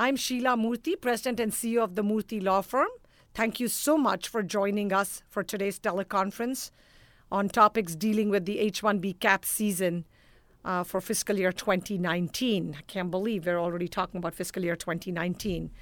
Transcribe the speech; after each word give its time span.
I'm 0.00 0.14
Sheila 0.14 0.50
Murthy, 0.50 0.94
President 0.94 1.40
and 1.40 1.50
CEO 1.50 1.82
of 1.82 1.96
the 1.96 2.04
Murthy 2.04 2.40
Law 2.40 2.60
Firm. 2.60 2.86
Thank 3.34 3.58
you 3.58 3.66
so 3.66 3.98
much 3.98 4.28
for 4.28 4.44
joining 4.44 4.92
us 4.92 5.24
for 5.28 5.42
today's 5.42 5.80
teleconference 5.80 6.70
on 7.32 7.48
topics 7.48 7.96
dealing 7.96 8.30
with 8.30 8.44
the 8.46 8.60
H 8.60 8.80
1B 8.80 9.18
cap 9.18 9.44
season 9.44 10.04
uh, 10.64 10.84
for 10.84 11.00
fiscal 11.00 11.36
year 11.36 11.50
2019. 11.50 12.76
I 12.78 12.82
can't 12.82 13.10
believe 13.10 13.44
we're 13.44 13.58
already 13.58 13.88
talking 13.88 14.18
about 14.18 14.36
fiscal 14.36 14.62
year 14.62 14.76
2019. 14.76 15.72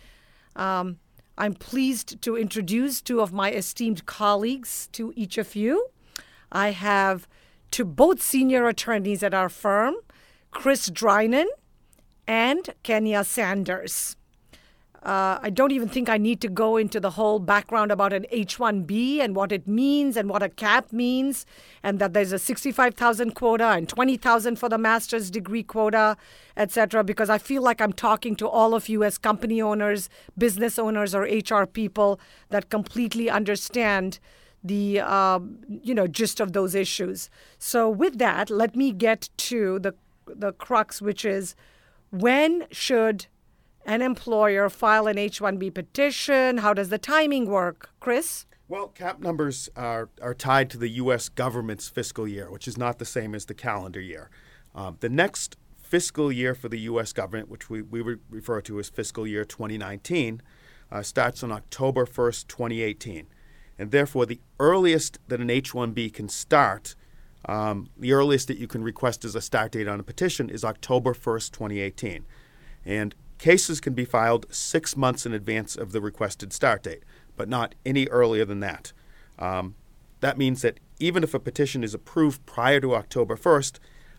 Um, 0.56 0.98
I'm 1.36 1.52
pleased 1.52 2.22
to 2.22 2.38
introduce 2.38 3.02
two 3.02 3.20
of 3.20 3.34
my 3.34 3.52
esteemed 3.52 4.06
colleagues 4.06 4.88
to 4.92 5.12
each 5.14 5.36
of 5.36 5.54
you. 5.54 5.88
I 6.50 6.70
have 6.70 7.28
to 7.72 7.84
both 7.84 8.22
senior 8.22 8.66
attorneys 8.66 9.22
at 9.22 9.34
our 9.34 9.50
firm, 9.50 9.96
Chris 10.52 10.88
Drynan 10.88 11.48
and 12.26 12.70
Kenya 12.82 13.24
Sanders. 13.24 14.16
Uh, 15.06 15.38
I 15.40 15.50
don't 15.50 15.70
even 15.70 15.88
think 15.88 16.08
I 16.08 16.18
need 16.18 16.40
to 16.40 16.48
go 16.48 16.76
into 16.76 16.98
the 16.98 17.10
whole 17.10 17.38
background 17.38 17.92
about 17.92 18.12
an 18.12 18.26
H 18.30 18.58
1B 18.58 19.20
and 19.20 19.36
what 19.36 19.52
it 19.52 19.68
means 19.68 20.16
and 20.16 20.28
what 20.28 20.42
a 20.42 20.48
cap 20.48 20.92
means, 20.92 21.46
and 21.80 22.00
that 22.00 22.12
there's 22.12 22.32
a 22.32 22.40
65,000 22.40 23.32
quota 23.32 23.68
and 23.68 23.88
20,000 23.88 24.56
for 24.56 24.68
the 24.68 24.78
master's 24.78 25.30
degree 25.30 25.62
quota, 25.62 26.16
etc., 26.56 27.04
because 27.04 27.30
I 27.30 27.38
feel 27.38 27.62
like 27.62 27.80
I'm 27.80 27.92
talking 27.92 28.34
to 28.34 28.48
all 28.48 28.74
of 28.74 28.88
you 28.88 29.04
as 29.04 29.16
company 29.16 29.62
owners, 29.62 30.08
business 30.36 30.76
owners, 30.76 31.14
or 31.14 31.22
HR 31.22 31.66
people 31.66 32.18
that 32.50 32.68
completely 32.68 33.30
understand 33.30 34.18
the 34.64 34.98
uh, 34.98 35.38
you 35.82 35.94
know 35.94 36.08
gist 36.08 36.40
of 36.40 36.52
those 36.52 36.74
issues. 36.74 37.30
So 37.58 37.88
with 37.88 38.18
that, 38.18 38.50
let 38.50 38.74
me 38.74 38.90
get 38.90 39.28
to 39.36 39.78
the 39.78 39.94
the 40.26 40.52
crux, 40.52 41.00
which 41.00 41.24
is 41.24 41.54
when 42.20 42.66
should 42.70 43.26
an 43.84 44.02
employer 44.02 44.68
file 44.68 45.06
an 45.06 45.18
H 45.18 45.40
1B 45.40 45.74
petition? 45.74 46.58
How 46.58 46.74
does 46.74 46.88
the 46.88 46.98
timing 46.98 47.46
work? 47.46 47.90
Chris? 48.00 48.46
Well, 48.68 48.88
cap 48.88 49.20
numbers 49.20 49.68
are, 49.76 50.08
are 50.20 50.34
tied 50.34 50.70
to 50.70 50.78
the 50.78 50.88
U.S. 50.88 51.28
government's 51.28 51.88
fiscal 51.88 52.26
year, 52.26 52.50
which 52.50 52.66
is 52.66 52.76
not 52.76 52.98
the 52.98 53.04
same 53.04 53.34
as 53.34 53.44
the 53.44 53.54
calendar 53.54 54.00
year. 54.00 54.28
Um, 54.74 54.96
the 55.00 55.08
next 55.08 55.56
fiscal 55.80 56.32
year 56.32 56.54
for 56.54 56.68
the 56.68 56.80
U.S. 56.80 57.12
government, 57.12 57.48
which 57.48 57.70
we, 57.70 57.80
we 57.80 58.16
refer 58.28 58.60
to 58.62 58.80
as 58.80 58.88
fiscal 58.88 59.24
year 59.24 59.44
2019, 59.44 60.42
uh, 60.90 61.02
starts 61.02 61.44
on 61.44 61.52
October 61.52 62.06
1st, 62.06 62.48
2018. 62.48 63.28
And 63.78 63.90
therefore, 63.92 64.26
the 64.26 64.40
earliest 64.58 65.18
that 65.28 65.40
an 65.40 65.50
H 65.50 65.72
1B 65.72 66.12
can 66.12 66.28
start 66.28 66.96
um, 67.46 67.88
the 67.96 68.12
earliest 68.12 68.48
that 68.48 68.58
you 68.58 68.66
can 68.66 68.82
request 68.82 69.24
as 69.24 69.34
a 69.34 69.40
start 69.40 69.72
date 69.72 69.88
on 69.88 70.00
a 70.00 70.02
petition 70.02 70.50
is 70.50 70.64
October 70.64 71.14
1st, 71.14 71.52
2018. 71.52 72.26
And 72.84 73.14
cases 73.38 73.80
can 73.80 73.94
be 73.94 74.04
filed 74.04 74.46
six 74.50 74.96
months 74.96 75.24
in 75.24 75.32
advance 75.32 75.76
of 75.76 75.92
the 75.92 76.00
requested 76.00 76.52
start 76.52 76.82
date, 76.82 77.04
but 77.36 77.48
not 77.48 77.74
any 77.84 78.06
earlier 78.08 78.44
than 78.44 78.60
that. 78.60 78.92
Um, 79.38 79.76
that 80.20 80.38
means 80.38 80.62
that 80.62 80.80
even 80.98 81.22
if 81.22 81.34
a 81.34 81.38
petition 81.38 81.84
is 81.84 81.94
approved 81.94 82.44
prior 82.46 82.80
to 82.80 82.94
October 82.94 83.36
1st, 83.36 83.78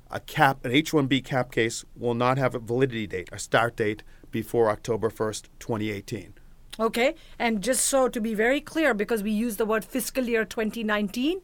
a 0.09 0.19
cap, 0.21 0.63
an 0.63 0.71
H-1B 0.71 1.25
cap 1.25 1.51
case 1.51 1.83
will 1.95 2.13
not 2.13 2.37
have 2.37 2.55
a 2.55 2.59
validity 2.59 3.07
date, 3.07 3.29
a 3.31 3.39
start 3.39 3.75
date 3.75 4.03
before 4.31 4.69
October 4.69 5.09
1st, 5.09 5.47
2018. 5.59 6.33
Okay, 6.79 7.15
and 7.39 7.61
just 7.61 7.85
so 7.85 8.07
to 8.07 8.21
be 8.21 8.33
very 8.33 8.61
clear, 8.61 8.93
because 8.93 9.23
we 9.23 9.31
use 9.31 9.57
the 9.57 9.65
word 9.65 9.83
fiscal 9.83 10.23
year 10.25 10.45
2019, 10.45 11.41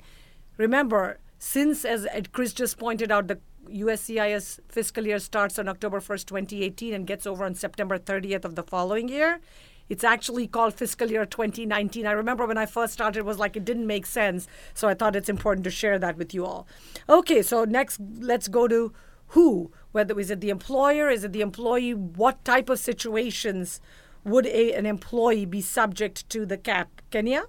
remember 0.57 1.17
since, 1.43 1.83
as 1.83 2.07
Chris 2.31 2.53
just 2.53 2.77
pointed 2.77 3.11
out, 3.11 3.27
the 3.27 3.37
USCIS 3.69 4.61
fiscal 4.69 5.05
year 5.05 5.19
starts 5.19 5.59
on 5.59 5.67
October 5.67 5.99
1st, 5.99 6.25
2018, 6.25 6.93
and 6.93 7.05
gets 7.05 7.27
over 7.27 7.43
on 7.43 7.53
September 7.53 7.99
30th 7.99 8.45
of 8.45 8.55
the 8.55 8.63
following 8.63 9.09
year. 9.09 9.41
It's 9.89 10.05
actually 10.05 10.47
called 10.47 10.73
fiscal 10.73 11.11
year 11.11 11.25
2019. 11.25 12.07
I 12.07 12.13
remember 12.13 12.45
when 12.45 12.57
I 12.57 12.65
first 12.65 12.93
started, 12.93 13.19
it 13.19 13.25
was 13.25 13.39
like 13.39 13.57
it 13.57 13.65
didn't 13.65 13.85
make 13.85 14.05
sense. 14.05 14.47
So 14.73 14.87
I 14.87 14.93
thought 14.93 15.17
it's 15.17 15.27
important 15.27 15.65
to 15.65 15.69
share 15.69 15.99
that 15.99 16.15
with 16.15 16.33
you 16.33 16.45
all. 16.45 16.65
Okay, 17.09 17.41
so 17.41 17.65
next, 17.65 17.99
let's 18.19 18.47
go 18.47 18.69
to 18.69 18.93
who. 19.27 19.69
Whether 19.91 20.17
is 20.17 20.31
it 20.31 20.39
the 20.39 20.49
employer, 20.49 21.09
is 21.09 21.25
it 21.25 21.33
the 21.33 21.41
employee? 21.41 21.93
What 21.93 22.45
type 22.45 22.69
of 22.69 22.79
situations 22.79 23.81
would 24.23 24.45
a, 24.45 24.73
an 24.73 24.85
employee 24.85 25.45
be 25.45 25.59
subject 25.59 26.29
to 26.29 26.45
the 26.45 26.57
cap? 26.57 27.01
Kenya? 27.11 27.43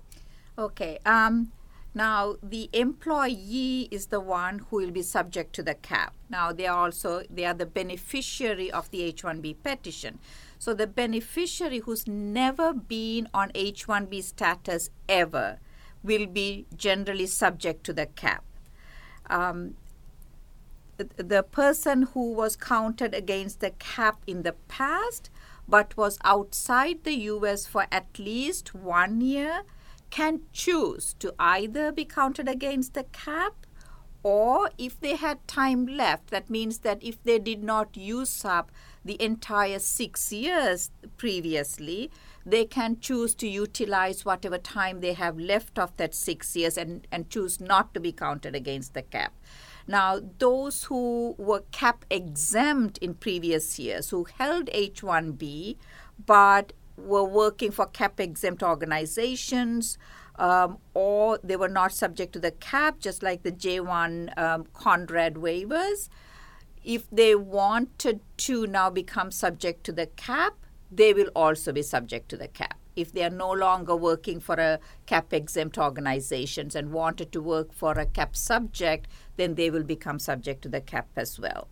Okay. 0.59 0.99
Um, 1.07 1.53
now, 1.97 2.37
the 2.43 2.69
employee 2.73 3.89
is 3.93 4.07
the 4.07 4.19
one 4.19 4.59
who 4.59 4.77
will 4.77 4.91
be 4.91 5.03
subject 5.03 5.53
to 5.55 5.63
the 5.63 5.75
cap. 5.75 6.15
Now, 6.29 6.53
they 6.53 6.67
are 6.67 6.87
also 6.87 7.23
they 7.31 7.45
are 7.45 7.55
the 7.55 7.67
beneficiary 7.67 8.71
of 8.71 8.91
the 8.91 9.03
H-1B 9.03 9.63
petition. 9.63 10.19
So, 10.59 10.75
the 10.75 10.89
beneficiary 10.89 11.79
who's 11.79 12.09
never 12.09 12.73
been 12.73 13.29
on 13.33 13.53
H-1B 13.55 14.25
status 14.25 14.91
ever 15.09 15.59
will 16.03 16.27
be 16.27 16.67
generally 16.77 17.27
subject 17.27 17.85
to 17.85 17.93
the 17.93 18.07
cap. 18.07 18.43
Um, 19.31 19.77
the 20.97 21.45
person 21.45 22.03
who 22.13 22.33
was 22.33 22.57
counted 22.57 23.15
against 23.15 23.61
the 23.61 23.71
cap 23.71 24.21
in 24.27 24.43
the 24.43 24.53
past 24.69 25.31
but 25.67 25.97
was 25.97 26.19
outside 26.23 27.05
the 27.05 27.15
US 27.15 27.67
for 27.67 27.87
at 27.91 28.19
least 28.19 28.75
one 28.75 29.21
year 29.21 29.63
can 30.15 30.43
choose 30.53 31.15
to 31.19 31.35
either 31.41 31.91
be 31.91 32.05
counted 32.05 32.49
against 32.49 32.95
the 32.95 33.03
cap 33.03 33.67
or 34.23 34.71
if 34.79 34.99
they 35.01 35.17
had 35.17 35.47
time 35.49 35.87
left, 35.87 36.31
that 36.31 36.49
means 36.49 36.79
that 36.79 37.03
if 37.03 37.21
they 37.25 37.41
did 37.41 37.65
not 37.65 37.97
use 37.97 38.45
up 38.45 38.71
the 39.05 39.21
entire 39.21 39.81
six 39.81 40.33
years 40.33 40.93
previously, 41.17 42.13
they 42.47 42.65
can 42.65 43.01
choose 43.01 43.35
to 43.35 43.49
utilize 43.49 44.25
whatever 44.25 44.57
time 44.57 45.01
they 45.01 45.15
have 45.15 45.37
left 45.37 45.81
of 45.81 45.95
that 45.97 46.15
six 46.15 46.55
years 46.55 46.79
and, 46.79 47.09
and 47.11 47.29
choose 47.29 47.61
not 47.61 47.93
to 47.93 47.99
be 47.99 48.13
counted 48.13 48.55
against 48.55 48.95
the 48.95 49.03
cap. 49.03 49.35
Now, 49.89 50.21
those 50.39 50.85
who 50.85 51.35
were 51.37 51.65
cap 51.73 52.05
exempt 52.09 52.99
in 52.99 53.15
previous 53.15 53.81
years, 53.81 54.11
who 54.11 54.25
held 54.39 54.71
H 54.73 55.03
1B, 55.03 55.77
but 56.25 56.73
were 56.97 57.25
working 57.25 57.71
for 57.71 57.87
cap 57.87 58.21
exempt 58.21 58.63
organizations 58.63 59.99
um, 60.37 60.79
or 60.95 61.39
they 61.43 61.57
were 61.57 61.69
not 61.69 61.93
subject 61.93 62.33
to 62.33 62.39
the 62.41 62.51
cap, 62.51 62.99
just 62.99 63.23
like 63.23 63.43
the 63.43 63.53
J1 63.53 64.37
um, 64.39 64.67
Conrad 64.73 65.35
waivers. 65.35 66.09
If 66.85 67.09
they 67.11 67.35
wanted 67.35 68.21
to 68.39 68.67
now 68.67 68.91
become 68.91 69.31
subject 69.31 69.85
to 69.85 69.93
the 69.93 70.07
cap, 70.07 70.55
they 70.91 71.13
will 71.15 71.31
also 71.35 71.73
be 71.73 71.83
subject 71.83 72.29
to 72.31 72.37
the 72.37 72.49
cap. 72.49 72.79
If 72.95 73.13
they 73.13 73.25
are 73.25 73.31
no 73.31 73.51
longer 73.51 73.97
working 73.97 74.39
for 74.39 74.55
a 74.55 74.79
cap 75.07 75.33
exempt 75.33 75.79
organizations 75.79 76.77
and 76.77 76.93
wanted 76.93 77.33
to 77.33 77.41
work 77.41 77.73
for 77.73 77.93
a 77.93 78.07
cap 78.07 78.37
subject, 78.37 79.09
then 79.37 79.55
they 79.55 79.71
will 79.71 79.83
become 79.83 80.19
subject 80.19 80.63
to 80.63 80.69
the 80.69 80.81
cap 80.81 81.09
as 81.17 81.41
well. 81.41 81.69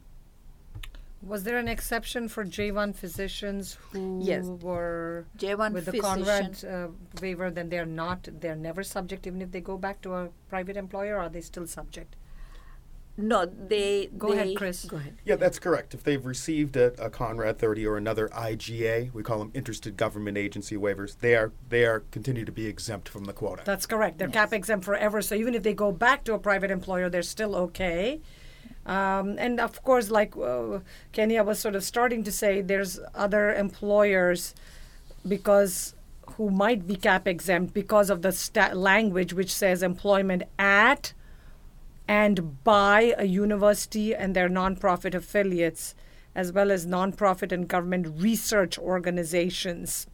Was 1.22 1.44
there 1.44 1.58
an 1.58 1.68
exception 1.68 2.28
for 2.28 2.44
J1 2.44 2.96
physicians 2.96 3.78
who 3.90 4.20
yes. 4.22 4.44
were 4.44 5.24
J1 5.38 5.72
with 5.72 5.86
the 5.86 6.00
Conrad 6.00 6.64
uh, 6.64 6.88
waiver? 7.20 7.50
Then 7.50 7.68
they're 7.68 7.86
not, 7.86 8.28
they're 8.40 8.56
never 8.56 8.82
subject, 8.82 9.26
even 9.26 9.40
if 9.40 9.52
they 9.52 9.60
go 9.60 9.78
back 9.78 10.00
to 10.02 10.14
a 10.14 10.30
private 10.48 10.76
employer, 10.76 11.18
are 11.18 11.28
they 11.28 11.40
still 11.40 11.66
subject? 11.66 12.16
No, 13.16 13.44
they. 13.44 14.06
Go 14.16 14.30
they, 14.30 14.40
ahead, 14.40 14.56
Chris. 14.56 14.84
Go 14.86 14.96
ahead. 14.96 15.18
Yeah, 15.24 15.36
that's 15.36 15.58
correct. 15.58 15.92
If 15.92 16.02
they've 16.02 16.24
received 16.24 16.76
a, 16.76 16.92
a, 17.04 17.10
Conrad 17.10 17.58
30 17.58 17.86
or 17.86 17.98
another 17.98 18.28
IGA, 18.28 19.12
we 19.12 19.22
call 19.22 19.38
them 19.38 19.50
interested 19.52 19.98
government 19.98 20.38
agency 20.38 20.76
waivers. 20.76 21.18
They 21.18 21.36
are 21.36 21.52
they 21.68 21.84
are 21.84 22.00
continue 22.10 22.46
to 22.46 22.52
be 22.52 22.66
exempt 22.66 23.10
from 23.10 23.24
the 23.26 23.34
quota. 23.34 23.62
That's 23.66 23.84
correct. 23.84 24.16
They're 24.16 24.28
yes. 24.28 24.34
cap 24.34 24.52
exempt 24.54 24.86
forever. 24.86 25.20
So 25.20 25.34
even 25.34 25.54
if 25.54 25.62
they 25.62 25.74
go 25.74 25.92
back 25.92 26.24
to 26.24 26.32
a 26.32 26.38
private 26.38 26.70
employer, 26.70 27.10
they're 27.10 27.22
still 27.22 27.54
okay. 27.54 28.20
Um, 28.84 29.36
and 29.38 29.60
of 29.60 29.82
course, 29.84 30.10
like 30.10 30.36
uh, 30.36 30.80
Kenya 31.12 31.44
was 31.44 31.58
sort 31.60 31.76
of 31.76 31.84
starting 31.84 32.24
to 32.24 32.32
say, 32.32 32.60
there's 32.60 32.98
other 33.14 33.54
employers 33.54 34.54
because 35.26 35.94
who 36.36 36.50
might 36.50 36.86
be 36.86 36.96
cap 36.96 37.28
exempt 37.28 37.74
because 37.74 38.10
of 38.10 38.22
the 38.22 38.70
language 38.74 39.32
which 39.32 39.52
says 39.52 39.82
employment 39.82 40.42
at 40.58 41.12
and 42.08 42.62
by 42.64 43.14
a 43.16 43.24
university 43.24 44.14
and 44.14 44.34
their 44.34 44.48
nonprofit 44.48 45.14
affiliates, 45.14 45.94
as 46.34 46.52
well 46.52 46.70
as 46.70 46.86
nonprofit 46.86 47.52
and 47.52 47.68
government 47.68 48.06
research 48.20 48.78
organizations. 48.78 50.06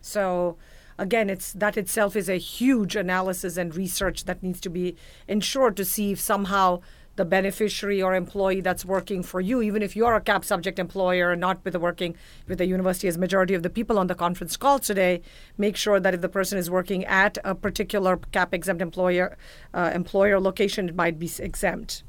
So, 0.00 0.56
again, 0.98 1.30
it's 1.30 1.52
that 1.52 1.76
itself 1.76 2.16
is 2.16 2.28
a 2.28 2.38
huge 2.38 2.96
analysis 2.96 3.56
and 3.56 3.74
research 3.74 4.24
that 4.24 4.42
needs 4.42 4.60
to 4.62 4.70
be 4.70 4.96
ensured 5.28 5.76
to 5.76 5.84
see 5.84 6.12
if 6.12 6.20
somehow 6.20 6.80
the 7.16 7.24
beneficiary 7.24 8.02
or 8.02 8.14
employee 8.14 8.60
that's 8.60 8.84
working 8.84 9.22
for 9.22 9.40
you, 9.40 9.62
even 9.62 9.82
if 9.82 9.96
you're 9.96 10.14
a 10.14 10.20
cap 10.20 10.44
subject 10.44 10.78
employer 10.78 11.32
and 11.32 11.40
not 11.40 11.64
with 11.64 11.72
the 11.72 11.80
working 11.80 12.14
with 12.46 12.58
the 12.58 12.66
university 12.66 13.08
as 13.08 13.18
majority 13.18 13.54
of 13.54 13.62
the 13.62 13.70
people 13.70 13.98
on 13.98 14.06
the 14.06 14.14
conference 14.14 14.56
call 14.56 14.78
today, 14.78 15.20
make 15.58 15.76
sure 15.76 15.98
that 15.98 16.14
if 16.14 16.20
the 16.20 16.28
person 16.28 16.58
is 16.58 16.70
working 16.70 17.04
at 17.06 17.38
a 17.44 17.54
particular 17.54 18.16
cap 18.32 18.54
exempt 18.54 18.80
employer 18.80 19.36
uh, 19.74 19.90
employer 19.94 20.38
location, 20.38 20.88
it 20.88 20.94
might 20.94 21.18
be 21.18 21.30
exempt. 21.38 22.02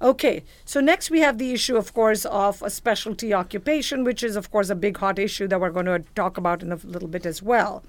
Okay, 0.00 0.42
so 0.64 0.80
next 0.80 1.10
we 1.10 1.20
have 1.20 1.38
the 1.38 1.52
issue, 1.52 1.76
of 1.76 1.94
course, 1.94 2.24
of 2.24 2.60
a 2.62 2.70
specialty 2.70 3.32
occupation, 3.32 4.02
which 4.02 4.24
is, 4.24 4.34
of 4.34 4.50
course, 4.50 4.68
a 4.68 4.74
big 4.74 4.96
hot 4.96 5.16
issue 5.16 5.46
that 5.46 5.60
we're 5.60 5.70
going 5.70 5.86
to 5.86 6.00
talk 6.16 6.36
about 6.36 6.60
in 6.60 6.72
a 6.72 6.76
little 6.76 7.08
bit 7.08 7.24
as 7.24 7.40
well. 7.40 7.84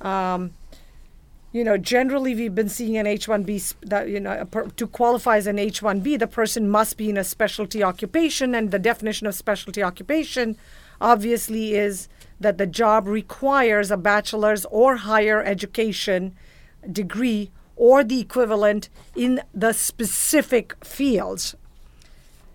Um, 0.00 0.52
you 1.52 1.64
know, 1.64 1.76
generally 1.76 2.34
we've 2.34 2.54
been 2.54 2.68
seeing 2.68 2.96
an 2.96 3.06
H-1B 3.06 3.74
that 3.82 4.08
you 4.08 4.20
know 4.20 4.46
to 4.76 4.86
qualify 4.86 5.36
as 5.36 5.46
an 5.46 5.58
H-1B, 5.58 6.18
the 6.18 6.26
person 6.26 6.68
must 6.68 6.96
be 6.96 7.10
in 7.10 7.16
a 7.16 7.24
specialty 7.24 7.82
occupation, 7.82 8.54
and 8.54 8.70
the 8.70 8.78
definition 8.78 9.26
of 9.26 9.34
specialty 9.34 9.82
occupation, 9.82 10.56
obviously, 11.00 11.74
is 11.74 12.08
that 12.38 12.56
the 12.56 12.66
job 12.66 13.06
requires 13.06 13.90
a 13.90 13.96
bachelor's 13.96 14.64
or 14.66 14.96
higher 14.96 15.42
education 15.42 16.34
degree 16.90 17.50
or 17.74 18.04
the 18.04 18.20
equivalent 18.20 18.88
in 19.16 19.40
the 19.52 19.72
specific 19.72 20.76
fields, 20.84 21.56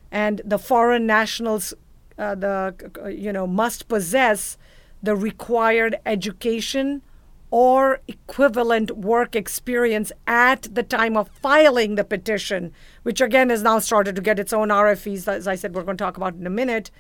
and 0.09 0.41
the 0.45 0.59
foreign 0.59 1.06
nationals, 1.06 1.74
uh, 2.18 2.33
the 2.33 2.74
you 3.13 3.33
know, 3.33 3.45
must 3.45 3.89
possess 3.89 4.57
the 5.03 5.18
required 5.18 5.98
education 6.06 7.01
or 7.55 8.01
equivalent 8.09 8.91
work 8.97 9.33
experience 9.33 10.11
at 10.27 10.63
the 10.75 10.83
time 10.83 11.15
of 11.15 11.29
filing 11.29 11.95
the 11.95 12.03
petition, 12.03 12.69
which 13.03 13.21
again 13.21 13.49
has 13.49 13.63
now 13.63 13.79
started 13.79 14.13
to 14.13 14.21
get 14.21 14.37
its 14.37 14.51
own 14.51 14.67
RFEs, 14.67 15.25
as 15.25 15.47
I 15.47 15.55
said, 15.55 15.73
we're 15.73 15.83
going 15.83 15.95
to 15.95 16.03
talk 16.03 16.17
about 16.17 16.33
in 16.33 16.45
a 16.45 16.49
minute. 16.49 16.91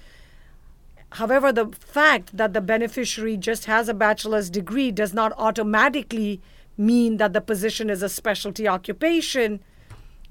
However, 1.09 1.51
the 1.51 1.67
fact 1.77 2.37
that 2.37 2.53
the 2.53 2.61
beneficiary 2.61 3.35
just 3.35 3.65
has 3.65 3.89
a 3.89 3.93
bachelor's 3.93 4.49
degree 4.49 4.91
does 4.91 5.13
not 5.13 5.33
automatically 5.37 6.41
mean 6.77 7.17
that 7.17 7.33
the 7.33 7.41
position 7.41 7.89
is 7.89 8.01
a 8.01 8.07
specialty 8.07 8.65
occupation 8.65 9.59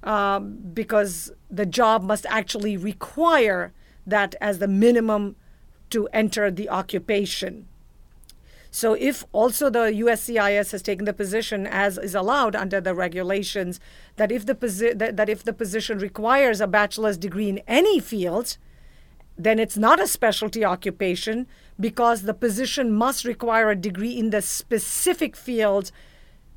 um, 0.04 0.56
because 0.72 1.32
the 1.50 1.66
job 1.66 2.02
must 2.02 2.24
actually 2.30 2.78
require 2.78 3.74
that 4.06 4.36
as 4.40 4.58
the 4.58 4.68
minimum 4.68 5.36
to 5.90 6.06
enter 6.14 6.50
the 6.50 6.70
occupation. 6.70 7.66
So 8.74 8.94
if 8.94 9.24
also 9.30 9.70
the 9.70 9.92
USCIS 10.02 10.72
has 10.72 10.82
taken 10.82 11.04
the 11.04 11.12
position, 11.12 11.64
as 11.64 11.96
is 11.96 12.12
allowed 12.12 12.56
under 12.56 12.80
the 12.80 12.92
regulations, 12.92 13.78
that 14.16 14.32
if 14.32 14.46
the 14.46 14.56
posi- 14.56 14.98
that, 14.98 15.16
that 15.16 15.28
if 15.28 15.44
the 15.44 15.52
position 15.52 15.98
requires 15.98 16.60
a 16.60 16.66
bachelor's 16.66 17.16
degree 17.16 17.48
in 17.48 17.60
any 17.68 18.00
field, 18.00 18.58
then 19.38 19.60
it's 19.60 19.76
not 19.76 20.00
a 20.00 20.08
specialty 20.08 20.64
occupation 20.64 21.46
because 21.78 22.22
the 22.22 22.34
position 22.34 22.90
must 22.90 23.24
require 23.24 23.70
a 23.70 23.76
degree 23.76 24.18
in 24.18 24.30
the 24.30 24.42
specific 24.42 25.36
field 25.36 25.92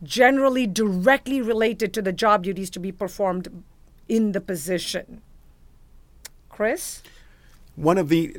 generally 0.01 0.65
directly 0.65 1.39
related 1.39 1.93
to 1.93 2.01
the 2.01 2.11
job 2.11 2.45
duties 2.45 2.71
to 2.71 2.79
be 2.79 2.91
performed 2.91 3.63
in 4.09 4.31
the 4.31 4.41
position. 4.41 5.21
Chris? 6.49 7.03
One 7.75 7.99
of 7.99 8.09
the, 8.09 8.35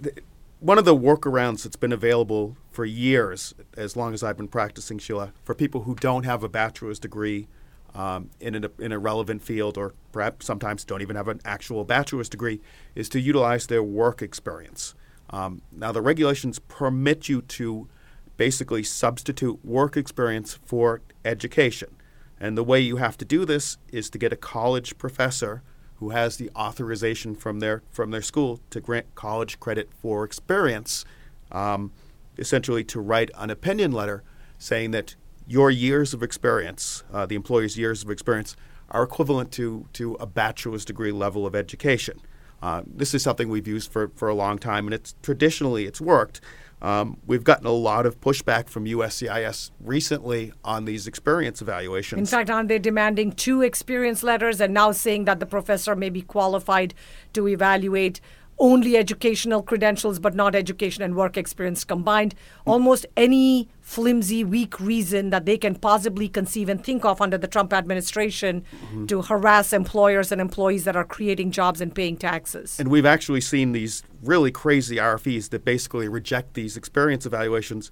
one 0.58 0.78
of 0.78 0.84
the 0.84 0.96
workarounds 0.96 1.62
that's 1.62 1.76
been 1.76 1.92
available 1.92 2.56
for 2.78 2.84
years, 2.84 3.56
as 3.76 3.96
long 3.96 4.14
as 4.14 4.22
I've 4.22 4.36
been 4.36 4.46
practicing, 4.46 5.00
Sheila, 5.00 5.32
for 5.42 5.52
people 5.52 5.82
who 5.82 5.96
don't 5.96 6.24
have 6.24 6.44
a 6.44 6.48
bachelor's 6.48 7.00
degree 7.00 7.48
um, 7.92 8.30
in, 8.38 8.54
a, 8.64 8.70
in 8.78 8.92
a 8.92 9.00
relevant 9.00 9.42
field 9.42 9.76
or 9.76 9.94
perhaps 10.12 10.46
sometimes 10.46 10.84
don't 10.84 11.02
even 11.02 11.16
have 11.16 11.26
an 11.26 11.40
actual 11.44 11.82
bachelor's 11.82 12.28
degree, 12.28 12.60
is 12.94 13.08
to 13.08 13.18
utilize 13.18 13.66
their 13.66 13.82
work 13.82 14.22
experience. 14.22 14.94
Um, 15.30 15.60
now, 15.72 15.90
the 15.90 16.00
regulations 16.00 16.60
permit 16.60 17.28
you 17.28 17.42
to 17.42 17.88
basically 18.36 18.84
substitute 18.84 19.58
work 19.64 19.96
experience 19.96 20.60
for 20.64 21.00
education. 21.24 21.96
And 22.38 22.56
the 22.56 22.62
way 22.62 22.78
you 22.78 22.98
have 22.98 23.18
to 23.18 23.24
do 23.24 23.44
this 23.44 23.76
is 23.90 24.08
to 24.10 24.18
get 24.18 24.32
a 24.32 24.36
college 24.36 24.98
professor 24.98 25.64
who 25.96 26.10
has 26.10 26.36
the 26.36 26.48
authorization 26.54 27.34
from 27.34 27.58
their 27.58 27.82
from 27.90 28.12
their 28.12 28.22
school 28.22 28.60
to 28.70 28.80
grant 28.80 29.16
college 29.16 29.58
credit 29.58 29.88
for 30.00 30.22
experience, 30.22 31.04
um, 31.50 31.90
essentially 32.38 32.84
to 32.84 33.00
write 33.00 33.30
an 33.36 33.50
opinion 33.50 33.92
letter 33.92 34.22
saying 34.58 34.90
that 34.92 35.14
your 35.46 35.70
years 35.70 36.12
of 36.12 36.22
experience, 36.22 37.04
uh, 37.12 37.26
the 37.26 37.34
employee's 37.34 37.78
years 37.78 38.02
of 38.02 38.10
experience, 38.10 38.56
are 38.90 39.02
equivalent 39.02 39.52
to 39.52 39.86
to 39.94 40.14
a 40.14 40.26
bachelor's 40.26 40.84
degree 40.84 41.12
level 41.12 41.46
of 41.46 41.54
education. 41.54 42.20
Uh, 42.62 42.82
this 42.86 43.14
is 43.14 43.22
something 43.22 43.48
we've 43.48 43.68
used 43.68 43.90
for, 43.90 44.08
for 44.16 44.28
a 44.28 44.34
long 44.34 44.58
time, 44.58 44.86
and 44.86 44.94
it's 44.94 45.14
traditionally 45.22 45.86
it's 45.86 46.00
worked. 46.00 46.40
Um, 46.80 47.18
we've 47.26 47.42
gotten 47.42 47.66
a 47.66 47.72
lot 47.72 48.06
of 48.06 48.20
pushback 48.20 48.68
from 48.68 48.84
USCIS 48.84 49.72
recently 49.80 50.52
on 50.64 50.84
these 50.84 51.08
experience 51.08 51.60
evaluations. 51.60 52.18
In 52.18 52.26
fact, 52.26 52.50
aren't 52.50 52.68
they 52.68 52.78
demanding 52.78 53.32
two 53.32 53.62
experience 53.62 54.22
letters 54.22 54.60
and 54.60 54.72
now 54.72 54.92
saying 54.92 55.24
that 55.24 55.40
the 55.40 55.46
professor 55.46 55.96
may 55.96 56.08
be 56.08 56.22
qualified 56.22 56.94
to 57.32 57.48
evaluate 57.48 58.20
only 58.58 58.96
educational 58.96 59.62
credentials 59.62 60.18
but 60.18 60.34
not 60.34 60.54
education 60.54 61.02
and 61.02 61.14
work 61.14 61.36
experience 61.36 61.84
combined. 61.84 62.34
Almost 62.66 63.06
any 63.16 63.68
flimsy, 63.80 64.44
weak 64.44 64.78
reason 64.80 65.30
that 65.30 65.46
they 65.46 65.56
can 65.56 65.74
possibly 65.74 66.28
conceive 66.28 66.68
and 66.68 66.82
think 66.82 67.04
of 67.04 67.20
under 67.20 67.38
the 67.38 67.46
Trump 67.46 67.72
administration 67.72 68.62
mm-hmm. 68.62 69.06
to 69.06 69.22
harass 69.22 69.72
employers 69.72 70.32
and 70.32 70.40
employees 70.40 70.84
that 70.84 70.96
are 70.96 71.04
creating 71.04 71.50
jobs 71.50 71.80
and 71.80 71.94
paying 71.94 72.16
taxes. 72.16 72.78
And 72.78 72.90
we've 72.90 73.06
actually 73.06 73.40
seen 73.40 73.72
these 73.72 74.02
really 74.22 74.50
crazy 74.50 74.96
RFEs 74.96 75.50
that 75.50 75.64
basically 75.64 76.08
reject 76.08 76.54
these 76.54 76.76
experience 76.76 77.24
evaluations. 77.26 77.90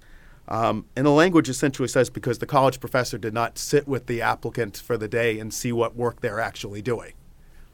Um, 0.49 0.85
and 0.95 1.05
the 1.05 1.11
language 1.11 1.49
essentially 1.49 1.89
says 1.89 2.09
because 2.09 2.39
the 2.39 2.45
college 2.45 2.79
professor 2.79 3.17
did 3.17 3.33
not 3.33 3.57
sit 3.57 3.87
with 3.87 4.05
the 4.05 4.21
applicant 4.21 4.77
for 4.77 4.97
the 4.97 5.07
day 5.07 5.39
and 5.39 5.53
see 5.53 5.71
what 5.71 5.95
work 5.95 6.21
they're 6.21 6.39
actually 6.39 6.81
doing 6.81 7.13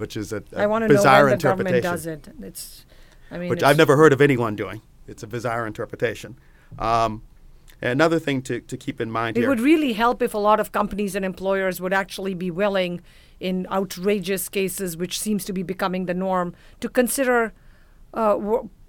which 0.03 0.17
is 0.17 0.33
a, 0.33 0.43
a 0.51 0.63
I 0.63 0.67
want 0.67 0.81
to 0.83 0.89
bizarre 0.89 1.19
know 1.19 1.23
when 1.23 1.29
the 1.29 1.33
interpretation. 1.35 1.81
government 1.81 1.83
does 1.83 2.05
it. 2.05 2.27
It's, 2.41 2.85
I 3.31 3.37
mean, 3.37 3.49
which 3.49 3.63
I've 3.63 3.77
never 3.77 3.95
heard 3.95 4.11
of 4.11 4.19
anyone 4.19 4.53
doing. 4.53 4.81
It's 5.07 5.23
a 5.23 5.27
bizarre 5.27 5.65
interpretation. 5.65 6.37
Um, 6.77 7.21
another 7.81 8.19
thing 8.19 8.41
to, 8.41 8.59
to 8.59 8.75
keep 8.75 8.99
in 8.99 9.09
mind 9.09 9.37
it 9.37 9.41
here. 9.41 9.49
would 9.49 9.61
really 9.61 9.93
help 9.93 10.21
if 10.21 10.33
a 10.33 10.37
lot 10.49 10.59
of 10.59 10.73
companies 10.73 11.15
and 11.15 11.23
employers 11.23 11.79
would 11.79 11.93
actually 11.93 12.33
be 12.33 12.51
willing, 12.51 12.99
in 13.39 13.65
outrageous 13.71 14.49
cases, 14.49 14.97
which 14.97 15.17
seems 15.17 15.45
to 15.45 15.53
be 15.53 15.63
becoming 15.63 16.05
the 16.05 16.13
norm, 16.13 16.53
to 16.81 16.89
consider 16.89 17.53
uh, 18.13 18.37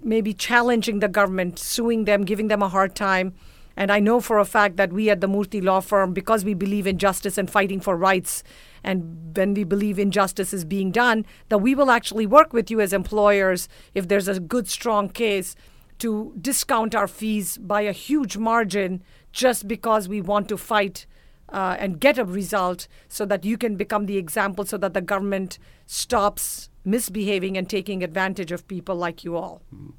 maybe 0.01 0.33
challenging 0.33 0.99
the 0.99 1.07
government, 1.07 1.57
suing 1.59 2.03
them, 2.03 2.25
giving 2.25 2.49
them 2.49 2.61
a 2.61 2.67
hard 2.67 2.93
time. 2.93 3.33
And 3.77 3.91
I 3.91 3.99
know 3.99 4.21
for 4.21 4.39
a 4.39 4.45
fact 4.45 4.77
that 4.77 4.93
we 4.93 5.09
at 5.09 5.21
the 5.21 5.27
Murthy 5.27 5.61
Law 5.61 5.81
Firm, 5.81 6.13
because 6.13 6.45
we 6.45 6.53
believe 6.53 6.87
in 6.87 6.97
justice 6.97 7.37
and 7.37 7.49
fighting 7.49 7.79
for 7.79 7.97
rights, 7.97 8.43
and 8.83 9.35
when 9.35 9.53
we 9.53 9.63
believe 9.63 9.99
injustice 9.99 10.53
is 10.53 10.63
being 10.63 10.91
done, 10.91 11.25
that 11.49 11.57
we 11.57 11.75
will 11.75 11.91
actually 11.91 12.25
work 12.25 12.53
with 12.53 12.71
you 12.71 12.79
as 12.79 12.93
employers 12.93 13.67
if 13.93 14.07
there's 14.07 14.27
a 14.27 14.39
good, 14.39 14.67
strong 14.69 15.09
case 15.09 15.55
to 15.99 16.33
discount 16.39 16.93
our 16.93 17.07
fees 17.07 17.57
by 17.57 17.81
a 17.81 17.91
huge 17.91 18.37
margin 18.37 19.01
just 19.31 19.67
because 19.67 20.07
we 20.07 20.21
want 20.21 20.47
to 20.49 20.57
fight 20.57 21.05
uh, 21.49 21.75
and 21.79 21.99
get 21.99 22.17
a 22.17 22.25
result 22.25 22.87
so 23.07 23.25
that 23.25 23.45
you 23.45 23.57
can 23.57 23.75
become 23.75 24.05
the 24.05 24.17
example 24.17 24.65
so 24.65 24.77
that 24.77 24.93
the 24.93 25.01
government 25.01 25.59
stops 25.85 26.69
misbehaving 26.83 27.57
and 27.57 27.69
taking 27.69 28.03
advantage 28.03 28.51
of 28.51 28.67
people 28.67 28.95
like 28.95 29.23
you 29.23 29.35
all. 29.35 29.61
Mm-hmm. 29.73 29.91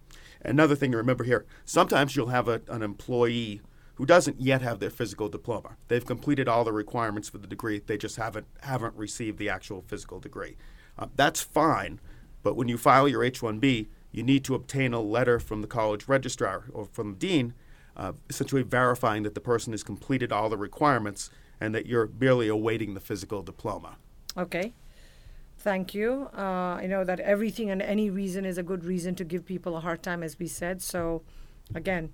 Another 0.46 0.76
thing 0.76 0.92
to 0.92 0.96
remember 0.96 1.24
here 1.24 1.44
sometimes 1.64 2.14
you'll 2.14 2.28
have 2.28 2.48
a, 2.48 2.62
an 2.68 2.82
employee 2.82 3.60
who 3.96 4.06
doesn't 4.06 4.40
yet 4.40 4.62
have 4.62 4.78
their 4.78 4.90
physical 4.90 5.28
diploma. 5.28 5.76
They've 5.88 6.04
completed 6.04 6.48
all 6.48 6.64
the 6.64 6.72
requirements 6.72 7.28
for 7.28 7.38
the 7.38 7.46
degree, 7.46 7.80
they 7.84 7.98
just 7.98 8.16
haven't 8.16 8.46
haven't 8.62 8.94
received 8.94 9.38
the 9.38 9.48
actual 9.48 9.82
physical 9.82 10.20
degree. 10.20 10.56
Uh, 10.98 11.08
that's 11.14 11.40
fine, 11.40 12.00
but 12.42 12.56
when 12.56 12.68
you 12.68 12.78
file 12.78 13.08
your 13.08 13.24
H-1B, 13.24 13.88
you 14.12 14.22
need 14.22 14.44
to 14.44 14.54
obtain 14.54 14.94
a 14.94 15.00
letter 15.00 15.38
from 15.38 15.60
the 15.60 15.66
college 15.66 16.08
registrar 16.08 16.64
or 16.72 16.86
from 16.86 17.12
the 17.12 17.18
dean, 17.18 17.54
uh, 17.96 18.12
essentially 18.30 18.62
verifying 18.62 19.24
that 19.24 19.34
the 19.34 19.40
person 19.40 19.72
has 19.72 19.82
completed 19.82 20.32
all 20.32 20.48
the 20.48 20.56
requirements 20.56 21.28
and 21.60 21.74
that 21.74 21.86
you're 21.86 22.10
merely 22.18 22.48
awaiting 22.48 22.94
the 22.94 23.00
physical 23.00 23.42
diploma. 23.42 23.96
Okay. 24.36 24.72
Thank 25.58 25.94
you. 25.94 26.28
Uh, 26.36 26.76
I 26.80 26.86
know 26.86 27.02
that 27.04 27.20
everything 27.20 27.70
and 27.70 27.82
any 27.82 28.08
reason 28.10 28.44
is 28.44 28.58
a 28.58 28.62
good 28.62 28.84
reason 28.84 29.14
to 29.16 29.24
give 29.24 29.44
people 29.44 29.76
a 29.76 29.80
hard 29.80 30.02
time, 30.02 30.22
as 30.22 30.38
we 30.38 30.46
said. 30.46 30.80
So, 30.82 31.22
again, 31.74 32.10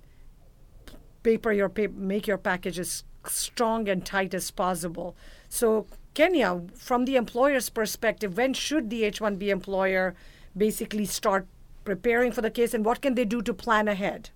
paper 1.21 1.51
your 1.51 1.69
paper, 1.69 1.93
make 1.95 2.25
your 2.25 2.37
package 2.37 2.79
as 2.79 3.03
strong 3.27 3.87
and 3.87 4.05
tight 4.05 4.33
as 4.33 4.49
possible. 4.49 5.15
So, 5.49 5.85
Kenya, 6.13 6.61
from 6.75 7.05
the 7.05 7.15
employer's 7.15 7.69
perspective, 7.69 8.37
when 8.37 8.53
should 8.53 8.89
the 8.89 9.03
H-1B 9.03 9.47
employer 9.49 10.15
basically 10.55 11.05
start 11.05 11.47
preparing 11.85 12.31
for 12.31 12.41
the 12.41 12.51
case, 12.51 12.73
and 12.73 12.85
what 12.85 13.01
can 13.01 13.15
they 13.15 13.25
do 13.25 13.41
to 13.41 13.53
plan 13.53 13.87
ahead? 13.87 14.29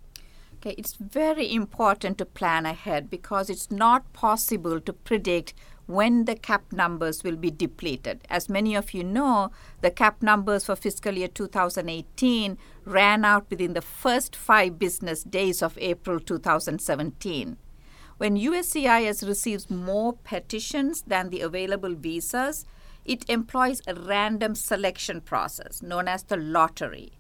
Okay, 0.56 0.76
it's 0.78 0.96
very 0.96 1.54
important 1.54 2.18
to 2.18 2.26
plan 2.26 2.66
ahead 2.66 3.10
because 3.10 3.50
it's 3.50 3.70
not 3.70 4.12
possible 4.12 4.82
to 4.82 4.92
predict 4.92 5.54
when 5.88 6.26
the 6.26 6.36
cap 6.36 6.72
numbers 6.72 7.24
will 7.24 7.38
be 7.38 7.50
depleted. 7.50 8.22
As 8.30 8.50
many 8.50 8.76
of 8.76 8.94
you 8.94 9.04
know, 9.04 9.52
the 9.82 9.90
cap 9.90 10.22
numbers 10.22 10.66
for 10.66 10.76
fiscal 10.76 11.14
year 11.14 11.30
2018 11.30 12.58
ran 12.86 13.26
out 13.26 13.50
within 13.50 13.74
the 13.74 13.82
first 13.82 14.36
five 14.36 14.78
business 14.78 15.24
days 15.24 15.64
of 15.64 15.78
April 15.80 16.20
2017. 16.20 17.58
When 18.18 18.36
USCIS 18.36 19.28
receives 19.28 19.70
more 19.70 20.14
petitions 20.14 21.04
than 21.04 21.30
the 21.30 21.42
available 21.42 21.96
visas, 21.96 22.66
it 23.06 23.30
employs 23.30 23.82
a 23.88 23.94
random 23.96 24.56
selection 24.56 25.22
process 25.22 25.82
known 25.82 26.08
as 26.08 26.24
the 26.24 26.36
lottery 26.36 27.14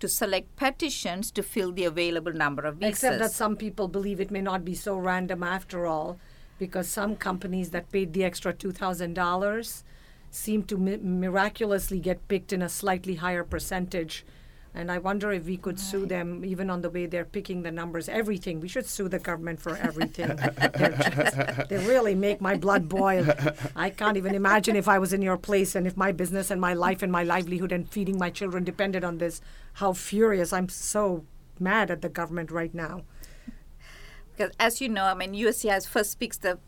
to 0.00 0.08
select 0.08 0.56
petitions 0.56 1.30
to 1.32 1.42
fill 1.42 1.72
the 1.72 1.84
available 1.84 2.32
number 2.32 2.62
of 2.62 2.76
visas. 2.76 3.04
Except 3.04 3.18
that 3.18 3.32
some 3.32 3.56
people 3.56 3.88
believe 3.88 4.20
it 4.20 4.30
may 4.30 4.40
not 4.40 4.64
be 4.64 4.74
so 4.74 4.96
random 4.96 5.42
after 5.42 5.86
all, 5.86 6.18
because 6.58 6.88
some 6.88 7.16
companies 7.16 7.70
that 7.70 7.90
paid 7.90 8.12
the 8.12 8.24
extra 8.24 8.52
$2,000 8.52 9.82
seem 10.30 10.62
to 10.64 10.76
mi- 10.76 10.96
miraculously 10.96 12.00
get 12.00 12.26
picked 12.28 12.52
in 12.52 12.62
a 12.62 12.68
slightly 12.68 13.16
higher 13.16 13.44
percentage. 13.44 14.24
And 14.74 14.92
I 14.92 14.98
wonder 14.98 15.32
if 15.32 15.46
we 15.46 15.56
could 15.56 15.80
sue 15.80 16.06
them 16.06 16.44
even 16.44 16.70
on 16.70 16.82
the 16.82 16.90
way 16.90 17.06
they're 17.06 17.24
picking 17.24 17.62
the 17.62 17.70
numbers. 17.70 18.08
Everything. 18.08 18.60
We 18.60 18.68
should 18.68 18.86
sue 18.86 19.08
the 19.08 19.18
government 19.18 19.60
for 19.60 19.76
everything. 19.76 20.28
just, 20.78 21.68
they 21.68 21.78
really 21.78 22.14
make 22.14 22.40
my 22.40 22.56
blood 22.56 22.88
boil. 22.88 23.26
I 23.74 23.90
can't 23.90 24.16
even 24.16 24.34
imagine 24.34 24.76
if 24.76 24.86
I 24.86 24.98
was 24.98 25.12
in 25.12 25.22
your 25.22 25.38
place 25.38 25.74
and 25.74 25.86
if 25.86 25.96
my 25.96 26.12
business 26.12 26.50
and 26.50 26.60
my 26.60 26.74
life 26.74 27.02
and 27.02 27.10
my 27.10 27.24
livelihood 27.24 27.72
and 27.72 27.88
feeding 27.88 28.18
my 28.18 28.30
children 28.30 28.62
depended 28.62 29.04
on 29.04 29.18
this. 29.18 29.40
How 29.74 29.94
furious. 29.94 30.52
I'm 30.52 30.68
so 30.68 31.24
mad 31.58 31.90
at 31.90 32.02
the 32.02 32.08
government 32.08 32.50
right 32.50 32.74
now. 32.74 33.02
Because 34.38 34.54
as 34.60 34.80
you 34.80 34.88
know, 34.88 35.02
I 35.02 35.14
mean, 35.14 35.34
USCIS 35.34 35.88
first 35.88 36.20
picks 36.20 36.36
the 36.38 36.60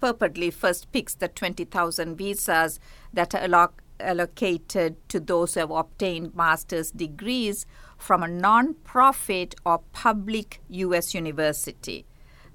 purportedly 0.00 0.50
first 0.50 0.90
picks 0.90 1.14
the 1.14 1.28
20,000 1.28 2.16
visas 2.16 2.80
that 3.12 3.34
are 3.34 3.42
alloc- 3.42 3.80
allocated 4.00 4.96
to 5.10 5.20
those 5.20 5.52
who 5.52 5.60
have 5.60 5.70
obtained 5.70 6.34
master's 6.34 6.90
degrees 6.90 7.66
from 7.98 8.22
a 8.22 8.28
non-profit 8.28 9.54
or 9.66 9.80
public 9.92 10.62
U.S. 10.70 11.14
university. 11.14 12.06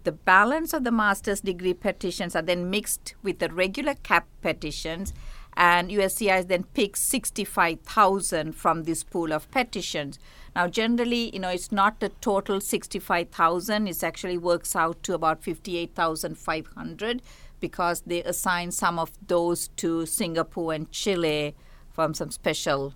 The 0.04 0.14
balance 0.14 0.74
of 0.74 0.84
the 0.84 0.92
master's 0.92 1.42
degree 1.42 1.76
petitions 1.76 2.36
are 2.36 2.42
then 2.42 2.72
mixed 2.72 3.14
with 3.22 3.38
the 3.38 3.50
regular 3.50 3.94
CAP 3.94 4.26
petitions, 4.42 5.14
and 5.56 5.90
USCIS 5.90 6.48
then 6.48 6.64
picks 6.74 7.02
65,000 7.02 8.54
from 8.54 8.84
this 8.84 9.04
pool 9.04 9.32
of 9.34 9.50
petitions. 9.52 10.20
Now, 10.56 10.68
generally, 10.68 11.32
you 11.34 11.40
know, 11.40 11.50
it's 11.50 11.72
not 11.72 12.00
the 12.00 12.10
total 12.10 12.62
65,000. 12.62 13.88
It 13.88 14.04
actually 14.04 14.38
works 14.38 14.76
out 14.76 15.02
to 15.04 15.14
about 15.14 15.44
58,500 15.44 17.22
because 17.60 18.02
they 18.02 18.22
assign 18.24 18.72
some 18.72 19.00
of 19.00 19.12
those 19.26 19.70
to 19.78 20.06
Singapore 20.06 20.74
and 20.74 20.92
Chile 20.92 21.56
from 21.92 22.14
some 22.14 22.32
special 22.32 22.94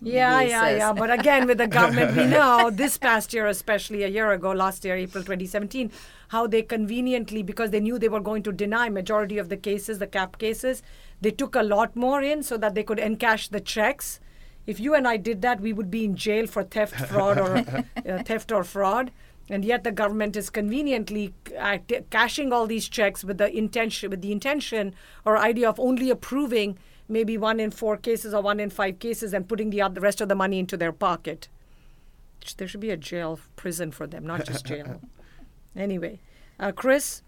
Yeah, 0.00 0.42
yeah, 0.42 0.68
yeah. 0.76 0.92
But 0.92 1.10
again, 1.10 1.46
with 1.46 1.58
the 1.58 1.66
government, 1.66 2.16
we 2.16 2.26
know 2.36 2.70
this 2.70 2.98
past 2.98 3.32
year, 3.32 3.46
especially 3.46 4.02
a 4.02 4.08
year 4.08 4.30
ago, 4.32 4.52
last 4.52 4.84
year, 4.84 4.96
April 4.96 5.24
2017, 5.24 5.90
how 6.28 6.46
they 6.46 6.62
conveniently, 6.62 7.42
because 7.42 7.70
they 7.70 7.80
knew 7.80 7.98
they 7.98 8.08
were 8.08 8.20
going 8.20 8.42
to 8.42 8.52
deny 8.52 8.88
majority 8.90 9.38
of 9.38 9.48
the 9.48 9.56
cases, 9.56 9.98
the 9.98 10.06
cap 10.06 10.38
cases, 10.38 10.82
they 11.24 11.30
took 11.30 11.56
a 11.56 11.62
lot 11.62 11.96
more 11.96 12.22
in 12.22 12.42
so 12.42 12.58
that 12.58 12.74
they 12.74 12.82
could 12.82 12.98
encash 12.98 13.48
the 13.48 13.60
checks. 13.60 14.20
If 14.66 14.78
you 14.78 14.94
and 14.94 15.08
I 15.08 15.16
did 15.16 15.40
that, 15.42 15.60
we 15.60 15.72
would 15.72 15.90
be 15.90 16.04
in 16.04 16.16
jail 16.16 16.46
for 16.46 16.62
theft, 16.62 16.94
fraud, 17.08 17.38
or 17.38 17.56
uh, 17.56 18.22
theft 18.22 18.52
or 18.52 18.62
fraud. 18.62 19.10
And 19.48 19.64
yet 19.64 19.84
the 19.84 19.92
government 19.92 20.36
is 20.36 20.50
conveniently 20.50 21.34
uh, 21.58 21.78
t- 21.88 22.00
cashing 22.10 22.52
all 22.52 22.66
these 22.66 22.88
checks 22.88 23.24
with 23.24 23.38
the 23.38 23.54
intention, 23.54 24.10
with 24.10 24.22
the 24.22 24.32
intention 24.32 24.94
or 25.24 25.38
idea 25.38 25.68
of 25.68 25.80
only 25.80 26.10
approving 26.10 26.78
maybe 27.08 27.36
one 27.36 27.60
in 27.60 27.70
four 27.70 27.96
cases 27.96 28.32
or 28.32 28.42
one 28.42 28.60
in 28.60 28.70
five 28.70 28.98
cases 28.98 29.34
and 29.34 29.48
putting 29.48 29.70
the, 29.70 29.80
other, 29.80 29.94
the 29.94 30.00
rest 30.00 30.20
of 30.20 30.28
the 30.28 30.34
money 30.34 30.58
into 30.58 30.76
their 30.76 30.92
pocket. 30.92 31.48
There 32.56 32.68
should 32.68 32.80
be 32.80 32.90
a 32.90 32.96
jail, 32.96 33.40
prison 33.56 33.90
for 33.90 34.06
them, 34.06 34.26
not 34.26 34.44
just 34.44 34.66
jail. 34.66 35.00
anyway, 35.76 36.20
uh, 36.60 36.72
Chris, 36.72 37.22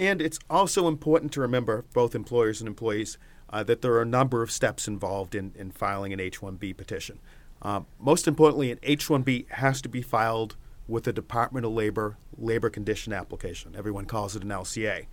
And 0.00 0.22
it's 0.22 0.38
also 0.48 0.88
important 0.88 1.30
to 1.32 1.42
remember, 1.42 1.84
both 1.92 2.14
employers 2.14 2.62
and 2.62 2.66
employees, 2.66 3.18
uh, 3.50 3.62
that 3.64 3.82
there 3.82 3.92
are 3.92 4.00
a 4.00 4.06
number 4.06 4.42
of 4.42 4.50
steps 4.50 4.88
involved 4.88 5.34
in, 5.34 5.52
in 5.54 5.70
filing 5.70 6.14
an 6.14 6.18
H 6.18 6.40
1B 6.40 6.74
petition. 6.74 7.18
Um, 7.60 7.84
most 7.98 8.26
importantly, 8.26 8.72
an 8.72 8.78
H 8.82 9.08
1B 9.08 9.50
has 9.50 9.82
to 9.82 9.90
be 9.90 10.00
filed 10.00 10.56
with 10.88 11.04
the 11.04 11.12
Department 11.12 11.66
of 11.66 11.72
Labor 11.72 12.16
labor 12.38 12.70
condition 12.70 13.12
application. 13.12 13.74
Everyone 13.76 14.06
calls 14.06 14.34
it 14.34 14.42
an 14.42 14.48
LCA. 14.48 15.04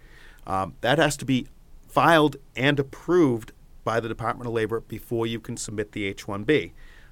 Um, 0.47 0.75
that 0.79 0.99
has 0.99 1.17
to 1.17 1.25
be 1.25 1.47
filed 1.89 2.37
and 2.55 2.79
approved 2.79 3.51
by 3.83 3.99
the 3.99 4.07
Department 4.07 4.47
of 4.47 4.53
Labor 4.53 4.79
before 4.79 5.27
you 5.27 5.41
can 5.41 5.57
submit 5.57 5.91
the 5.91 6.05
H 6.05 6.27
1B. 6.27 6.71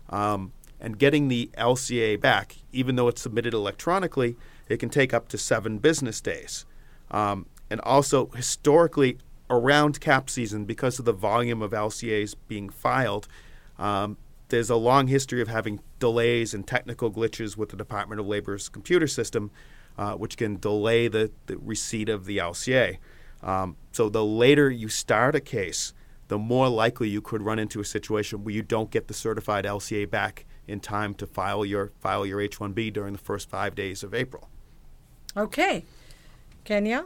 Um, 0.10 0.54
and 0.80 0.98
getting 0.98 1.28
the 1.28 1.50
LCA 1.58 2.22
back, 2.22 2.56
even 2.72 2.96
though 2.96 3.10
it's 3.10 3.22
submitted 3.22 3.54
electronically, 3.54 4.38
it 4.70 4.78
can 4.78 4.90
take 4.90 5.14
up 5.14 5.28
to 5.28 5.38
seven 5.38 5.80
business 5.80 6.22
days. 6.22 6.66
Um, 7.12 7.48
and 7.70 7.80
also, 7.82 8.28
historically, 8.28 9.18
around 9.50 10.00
cap 10.00 10.30
season, 10.30 10.66
because 10.66 11.00
of 11.00 11.06
the 11.06 11.14
volume 11.14 11.62
of 11.62 11.72
LCAs 11.72 12.36
being 12.48 12.70
filed, 12.70 13.28
um, 13.78 14.18
there's 14.50 14.70
a 14.70 14.76
long 14.76 15.08
history 15.08 15.42
of 15.42 15.48
having 15.48 15.80
delays 16.00 16.54
and 16.54 16.68
technical 16.68 17.12
glitches 17.12 17.58
with 17.58 17.70
the 17.70 17.78
Department 17.78 18.22
of 18.22 18.28
Labor's 18.28 18.70
computer 18.70 19.08
system, 19.08 19.52
uh, 19.98 20.14
which 20.14 20.38
can 20.38 20.60
delay 20.60 21.08
the, 21.08 21.32
the 21.48 21.58
receipt 21.58 22.10
of 22.10 22.26
the 22.26 22.38
LCA. 22.38 22.98
Um, 23.42 23.76
so 23.92 24.10
the 24.10 24.24
later 24.24 24.70
you 24.70 24.90
start 24.90 25.36
a 25.36 25.40
case, 25.40 25.94
the 26.28 26.38
more 26.38 26.70
likely 26.70 27.10
you 27.10 27.22
could 27.22 27.42
run 27.42 27.60
into 27.60 27.80
a 27.80 27.86
situation 27.86 28.44
where 28.44 28.54
you 28.54 28.62
don't 28.62 28.90
get 28.92 29.08
the 29.08 29.14
certified 29.14 29.66
LCA 29.66 30.10
back 30.10 30.46
in 30.68 30.80
time 30.80 31.14
to 31.16 31.28
file 31.28 31.64
your 31.64 31.92
file 32.00 32.26
your 32.26 32.42
H-1B 32.42 32.92
during 32.92 33.14
the 33.14 33.20
first 33.20 33.50
five 33.50 33.76
days 33.76 34.04
of 34.04 34.14
April. 34.14 34.50
okay. 35.38 35.86
Kenya? 36.64 37.06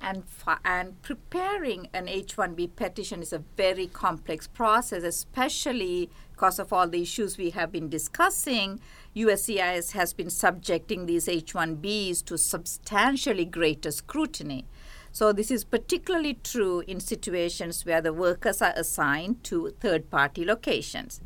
And 0.00 0.24
fi- 0.28 0.58
and 0.64 1.00
preparing 1.02 1.88
an 1.92 2.06
H1B 2.06 2.76
petition 2.76 3.22
is 3.22 3.32
a 3.32 3.42
very 3.56 3.86
complex 3.86 4.46
process, 4.46 5.02
especially 5.02 6.10
because 6.32 6.58
of 6.58 6.72
all 6.72 6.88
the 6.88 7.02
issues 7.02 7.38
we 7.38 7.50
have 7.50 7.72
been 7.72 7.88
discussing. 7.88 8.80
USCIS 9.14 9.92
has 9.92 10.12
been 10.12 10.30
subjecting 10.30 11.06
these 11.06 11.26
H1Bs 11.26 12.24
to 12.26 12.36
substantially 12.36 13.44
greater 13.44 13.90
scrutiny. 13.90 14.66
So 15.12 15.32
this 15.32 15.50
is 15.50 15.64
particularly 15.64 16.34
true 16.34 16.80
in 16.86 17.00
situations 17.00 17.86
where 17.86 18.02
the 18.02 18.12
workers 18.12 18.60
are 18.60 18.74
assigned 18.76 19.42
to 19.44 19.70
third-party 19.80 20.44
locations. 20.44 21.22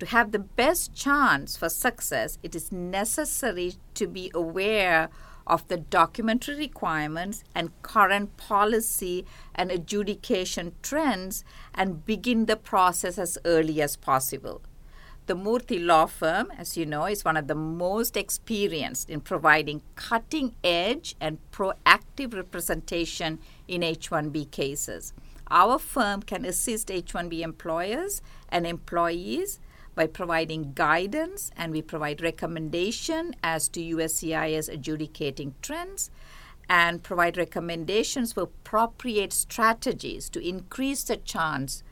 To 0.00 0.06
have 0.06 0.32
the 0.32 0.38
best 0.38 0.94
chance 0.94 1.56
for 1.56 1.68
success, 1.68 2.38
it 2.42 2.54
is 2.54 2.72
necessary 2.72 3.74
to 3.94 4.06
be 4.06 4.30
aware 4.34 5.08
of 5.46 5.66
the 5.68 5.76
documentary 5.76 6.56
requirements 6.56 7.44
and 7.54 7.70
current 7.82 8.36
policy 8.36 9.24
and 9.54 9.70
adjudication 9.70 10.72
trends 10.82 11.44
and 11.74 12.04
begin 12.04 12.46
the 12.46 12.56
process 12.56 13.18
as 13.18 13.38
early 13.44 13.80
as 13.82 13.96
possible. 13.96 14.62
The 15.26 15.34
Murthy 15.34 15.82
Law 15.82 16.04
Firm, 16.04 16.52
as 16.58 16.76
you 16.76 16.84
know, 16.84 17.06
is 17.06 17.24
one 17.24 17.38
of 17.38 17.46
the 17.46 17.54
most 17.54 18.14
experienced 18.14 19.08
in 19.08 19.20
providing 19.20 19.80
cutting 19.94 20.54
edge 20.62 21.16
and 21.18 21.38
proactive 21.50 22.34
representation 22.34 23.38
in 23.66 23.82
H 23.82 24.10
1B 24.10 24.50
cases. 24.50 25.14
Our 25.50 25.78
firm 25.78 26.22
can 26.22 26.44
assist 26.44 26.90
H 26.90 27.14
1B 27.14 27.40
employers 27.40 28.20
and 28.50 28.66
employees 28.66 29.60
by 29.94 30.06
providing 30.06 30.72
guidance 30.74 31.50
and 31.56 31.72
we 31.72 31.82
provide 31.82 32.20
recommendation 32.20 33.34
as 33.42 33.68
to 33.68 33.80
USCIS 33.80 34.72
adjudicating 34.72 35.54
trends 35.62 36.10
and 36.68 37.02
provide 37.02 37.36
recommendations 37.36 38.32
for 38.32 38.44
appropriate 38.44 39.32
strategies 39.32 40.28
to 40.30 40.46
increase 40.46 41.04
the 41.04 41.16
chance 41.16 41.82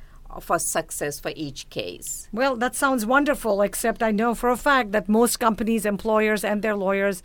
for 0.41 0.59
success 0.59 1.21
for 1.21 1.33
each 1.37 1.69
case. 1.69 2.29
Well, 2.33 2.57
that 2.57 2.75
sounds 2.75 3.05
wonderful, 3.05 3.61
except 3.61 4.03
I 4.03 4.11
know 4.11 4.35
for 4.35 4.51
a 4.51 4.57
fact 4.57 4.93
that 4.93 5.09
most 5.09 5.39
companies, 5.39 5.85
employers, 5.85 6.45
and 6.45 6.63
their 6.63 6.75
lawyers, 6.75 7.23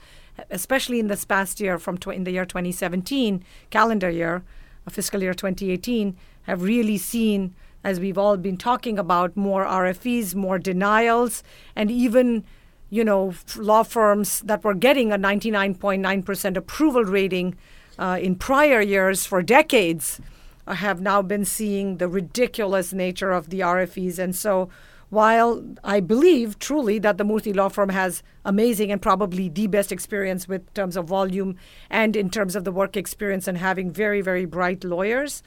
especially 0.49 0.99
in 0.99 1.07
this 1.07 1.23
past 1.23 1.59
year, 1.59 1.79
from 1.79 1.97
tw- 1.97 2.07
in 2.07 2.25
the 2.25 2.31
year 2.31 2.45
2017, 2.45 3.43
calendar 3.69 4.09
year, 4.09 4.43
uh, 4.85 4.91
fiscal 4.91 5.21
year 5.21 5.33
2018, 5.33 6.17
have 6.43 6.63
really 6.63 6.97
seen, 6.97 7.55
as 7.87 8.01
we've 8.01 8.17
all 8.17 8.35
been 8.35 8.57
talking 8.57 8.99
about, 8.99 9.37
more 9.37 9.63
RFEs, 9.63 10.35
more 10.35 10.59
denials, 10.59 11.41
and 11.73 11.89
even 11.89 12.43
you 12.89 13.03
know, 13.03 13.33
law 13.55 13.83
firms 13.83 14.41
that 14.41 14.61
were 14.63 14.73
getting 14.73 15.13
a 15.13 15.17
99.9% 15.17 16.57
approval 16.57 17.05
rating 17.05 17.55
uh, 17.97 18.19
in 18.21 18.35
prior 18.35 18.81
years 18.81 19.25
for 19.25 19.41
decades 19.41 20.19
uh, 20.67 20.73
have 20.73 20.99
now 20.99 21.21
been 21.21 21.45
seeing 21.45 21.97
the 21.97 22.09
ridiculous 22.09 22.91
nature 22.91 23.31
of 23.31 23.49
the 23.51 23.61
RFEs. 23.61 24.19
And 24.19 24.35
so, 24.35 24.69
while 25.09 25.63
I 25.85 26.01
believe 26.01 26.59
truly 26.59 26.99
that 26.99 27.17
the 27.17 27.23
Murthy 27.23 27.55
Law 27.55 27.69
Firm 27.69 27.89
has 27.89 28.21
amazing 28.43 28.91
and 28.91 29.01
probably 29.01 29.47
the 29.47 29.67
best 29.67 29.93
experience 29.93 30.45
with 30.49 30.73
terms 30.73 30.97
of 30.97 31.05
volume 31.05 31.55
and 31.89 32.17
in 32.17 32.29
terms 32.29 32.57
of 32.57 32.65
the 32.65 32.73
work 32.73 32.97
experience 32.97 33.47
and 33.47 33.57
having 33.57 33.91
very, 33.91 34.19
very 34.19 34.43
bright 34.43 34.83
lawyers, 34.83 35.41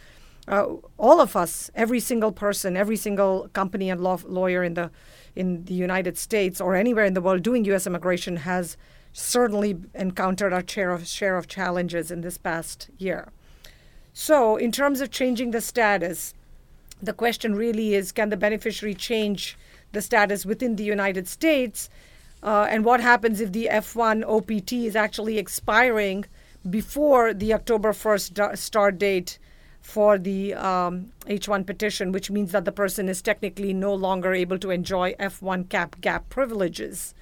uh, 0.51 0.67
all 0.99 1.21
of 1.21 1.37
us, 1.37 1.71
every 1.77 2.01
single 2.01 2.33
person, 2.33 2.77
every 2.77 2.97
single 2.97 3.49
company 3.53 3.89
and 3.89 4.01
law, 4.01 4.19
lawyer 4.27 4.65
in 4.65 4.75
the 4.75 4.91
in 5.37 5.65
the 5.65 5.75
United 5.75 6.19
States 6.19 6.61
or 6.61 6.75
anywhere 6.75 7.05
in 7.05 7.15
the 7.15 7.21
world 7.21 7.43
doing 7.43 7.65
U.S. 7.67 7.87
immigration 7.87 8.39
has 8.39 8.77
certainly 9.13 9.77
encountered 9.95 10.53
our 10.53 10.65
share 10.67 10.91
of 10.91 11.07
share 11.07 11.37
of 11.37 11.47
challenges 11.47 12.11
in 12.11 12.21
this 12.23 12.37
past 12.37 12.91
year. 12.99 13.33
So, 14.13 14.57
in 14.57 14.73
terms 14.73 15.01
of 15.01 15.13
changing 15.13 15.53
the 15.53 15.61
status, 15.61 16.35
the 17.01 17.13
question 17.13 17.55
really 17.55 17.95
is 17.95 18.11
can 18.11 18.31
the 18.31 18.37
beneficiary 18.37 18.95
change 18.95 19.57
the 19.93 20.03
status 20.03 20.45
within 20.45 20.75
the 20.75 20.85
United 20.85 21.29
States? 21.29 21.89
Uh, 22.43 22.67
and 22.69 22.85
what 22.85 23.01
happens 23.01 23.41
if 23.41 23.53
the 23.53 23.69
F1 23.71 24.25
OPT 24.27 24.73
is 24.73 24.97
actually 24.97 25.39
expiring 25.39 26.25
before 26.69 27.33
the 27.33 27.55
October 27.55 27.93
1st 27.93 28.59
start 28.59 28.99
date 28.99 29.39
for 29.81 30.19
the 30.19 30.55
um, 30.55 31.13
H1 31.27 31.67
petition, 31.67 32.13
which 32.13 32.31
means 32.31 32.53
that 32.53 32.65
the 32.65 32.73
person 32.73 33.09
is 33.09 33.23
technically 33.23 33.73
no 33.73 33.95
longer 33.95 34.33
able 34.35 34.59
to 34.59 34.71
enjoy 34.71 35.15
F1 35.15 35.69
cap 35.69 36.01
gap 36.01 36.29
privileges? 36.29 37.15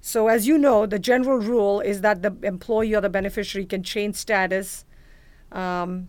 So, 0.00 0.28
as 0.28 0.46
you 0.46 0.58
know, 0.58 0.84
the 0.86 0.98
general 0.98 1.38
rule 1.38 1.80
is 1.80 2.00
that 2.00 2.22
the 2.22 2.36
employee 2.42 2.94
or 2.94 3.00
the 3.00 3.08
beneficiary 3.08 3.66
can 3.66 3.82
change 3.82 4.16
status 4.16 4.84
um, 5.52 6.08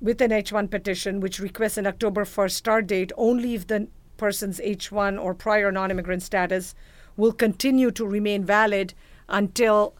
with 0.00 0.20
an 0.20 0.30
H1 0.30 0.70
petition, 0.70 1.20
which 1.20 1.40
requests 1.40 1.76
an 1.76 1.86
October 1.86 2.24
1st 2.24 2.52
start 2.52 2.86
date 2.86 3.12
only 3.16 3.54
if 3.54 3.66
the 3.66 3.88
person's 4.16 4.60
H1 4.60 5.20
or 5.20 5.34
prior 5.34 5.72
non 5.72 5.90
immigrant 5.90 6.22
status 6.22 6.74
will 7.16 7.32
continue 7.32 7.90
to 7.90 8.06
remain 8.06 8.44
valid 8.44 8.94
until 9.28 9.94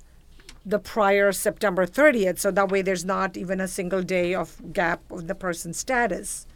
the 0.64 0.78
prior 0.78 1.32
September 1.32 1.86
30th. 1.86 2.38
So 2.38 2.50
that 2.50 2.68
way 2.70 2.82
there's 2.82 3.04
not 3.04 3.36
even 3.36 3.60
a 3.60 3.68
single 3.68 4.02
day 4.02 4.34
of 4.34 4.72
gap 4.72 5.00
of 5.10 5.26
the 5.26 5.34
person's 5.34 5.78
status. 5.78 6.46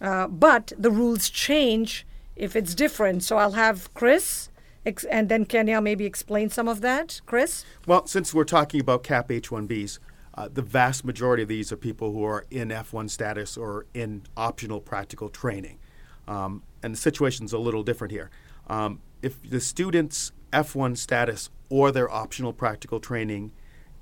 Uh, 0.00 0.26
but 0.28 0.72
the 0.78 0.90
rules 0.90 1.28
change 1.28 2.06
if 2.36 2.56
it's 2.56 2.74
different. 2.74 3.22
So 3.22 3.36
I'll 3.36 3.52
have 3.52 3.92
Chris 3.94 4.48
ex- 4.84 5.04
and 5.04 5.28
then 5.28 5.44
Kenya 5.44 5.80
maybe 5.80 6.04
explain 6.04 6.50
some 6.50 6.68
of 6.68 6.80
that. 6.80 7.20
Chris? 7.26 7.64
Well, 7.86 8.06
since 8.06 8.32
we're 8.34 8.44
talking 8.44 8.80
about 8.80 9.02
CAP 9.02 9.30
H 9.30 9.50
1Bs, 9.50 9.98
uh, 10.34 10.48
the 10.52 10.62
vast 10.62 11.04
majority 11.04 11.42
of 11.42 11.48
these 11.48 11.70
are 11.72 11.76
people 11.76 12.12
who 12.12 12.24
are 12.24 12.46
in 12.50 12.68
F1 12.68 13.10
status 13.10 13.56
or 13.56 13.86
in 13.92 14.22
optional 14.36 14.80
practical 14.80 15.28
training. 15.28 15.78
Um, 16.26 16.62
and 16.82 16.94
the 16.94 16.98
situation's 16.98 17.52
a 17.52 17.58
little 17.58 17.82
different 17.82 18.12
here. 18.12 18.30
Um, 18.68 19.00
if 19.20 19.42
the 19.48 19.60
student's 19.60 20.32
F1 20.52 20.96
status 20.96 21.50
or 21.72 21.90
their 21.90 22.12
optional 22.12 22.52
practical 22.52 23.00
training 23.00 23.50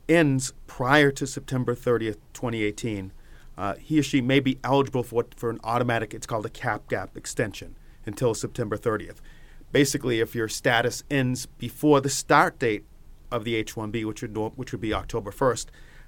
ends 0.08 0.52
prior 0.66 1.12
to 1.12 1.24
September 1.24 1.72
30th, 1.72 2.16
2018, 2.32 3.12
uh, 3.56 3.74
he 3.76 4.00
or 4.00 4.02
she 4.02 4.20
may 4.20 4.40
be 4.40 4.58
eligible 4.64 5.04
for, 5.04 5.24
for 5.36 5.50
an 5.50 5.60
automatic, 5.62 6.12
it's 6.12 6.26
called 6.26 6.44
a 6.44 6.50
cap 6.50 6.88
gap 6.88 7.16
extension 7.16 7.76
until 8.04 8.34
September 8.34 8.76
30th. 8.76 9.18
Basically, 9.70 10.18
if 10.18 10.34
your 10.34 10.48
status 10.48 11.04
ends 11.08 11.46
before 11.46 12.00
the 12.00 12.08
start 12.08 12.58
date 12.58 12.84
of 13.30 13.44
the 13.44 13.54
H 13.54 13.76
1B, 13.76 14.04
which 14.04 14.22
would, 14.22 14.36
which 14.36 14.72
would 14.72 14.80
be 14.80 14.92
October 14.92 15.30
1st, 15.30 15.66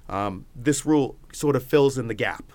um, 0.09 0.47
this 0.57 0.85
rule 0.85 1.15
sort 1.33 1.55
of 1.55 1.63
fills 1.63 1.97
in 1.97 2.09
the 2.09 2.15
gap 2.15 2.53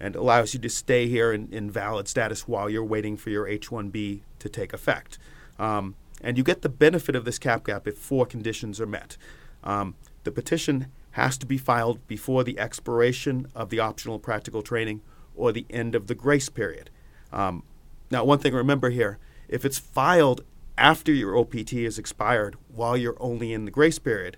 and 0.00 0.16
allows 0.16 0.52
you 0.52 0.58
to 0.58 0.68
stay 0.68 1.06
here 1.06 1.32
in, 1.32 1.48
in 1.52 1.70
valid 1.70 2.08
status 2.08 2.48
while 2.48 2.68
you're 2.68 2.84
waiting 2.84 3.16
for 3.16 3.30
your 3.30 3.46
H 3.46 3.68
1B 3.68 4.22
to 4.40 4.48
take 4.48 4.72
effect. 4.72 5.16
Um, 5.60 5.94
and 6.20 6.36
you 6.36 6.44
get 6.44 6.62
the 6.62 6.68
benefit 6.68 7.14
of 7.14 7.24
this 7.24 7.38
cap 7.38 7.64
gap 7.64 7.86
if 7.86 7.96
four 7.96 8.26
conditions 8.26 8.80
are 8.80 8.86
met. 8.86 9.16
Um, 9.64 9.94
the 10.24 10.30
petition 10.30 10.86
has 11.12 11.38
to 11.38 11.46
be 11.46 11.58
filed 11.58 12.06
before 12.06 12.44
the 12.44 12.58
expiration 12.58 13.46
of 13.54 13.70
the 13.70 13.80
optional 13.80 14.18
practical 14.18 14.62
training 14.62 15.00
or 15.34 15.52
the 15.52 15.66
end 15.70 15.94
of 15.94 16.06
the 16.06 16.14
grace 16.14 16.48
period. 16.48 16.90
Um, 17.32 17.62
now, 18.10 18.24
one 18.24 18.38
thing 18.38 18.52
to 18.52 18.58
remember 18.58 18.90
here 18.90 19.18
if 19.48 19.64
it's 19.64 19.78
filed 19.78 20.44
after 20.76 21.12
your 21.12 21.36
OPT 21.36 21.72
is 21.72 21.98
expired 21.98 22.56
while 22.68 22.96
you're 22.96 23.16
only 23.20 23.52
in 23.52 23.64
the 23.64 23.70
grace 23.70 23.98
period, 23.98 24.36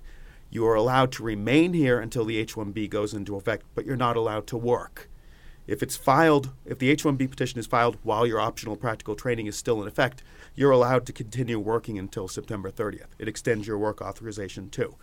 you 0.48 0.66
are 0.66 0.74
allowed 0.74 1.12
to 1.12 1.22
remain 1.22 1.74
here 1.74 2.00
until 2.00 2.24
the 2.24 2.38
H 2.38 2.54
1B 2.54 2.88
goes 2.88 3.14
into 3.14 3.36
effect, 3.36 3.64
but 3.74 3.84
you're 3.84 3.96
not 3.96 4.16
allowed 4.16 4.46
to 4.48 4.56
work. 4.56 5.08
If 5.66 5.82
it's 5.82 5.96
filed, 5.96 6.50
if 6.64 6.78
the 6.78 6.90
H 6.90 7.04
1B 7.04 7.30
petition 7.30 7.60
is 7.60 7.66
filed 7.66 7.98
while 8.02 8.26
your 8.26 8.40
optional 8.40 8.76
practical 8.76 9.14
training 9.14 9.46
is 9.46 9.56
still 9.56 9.80
in 9.80 9.86
effect, 9.86 10.22
you're 10.60 10.70
allowed 10.70 11.06
to 11.06 11.12
continue 11.14 11.58
working 11.58 11.98
until 11.98 12.28
September 12.28 12.70
30th. 12.70 13.06
It 13.18 13.28
extends 13.28 13.66
your 13.66 13.78
work 13.78 14.02
authorization 14.02 14.68
too. 14.68 14.94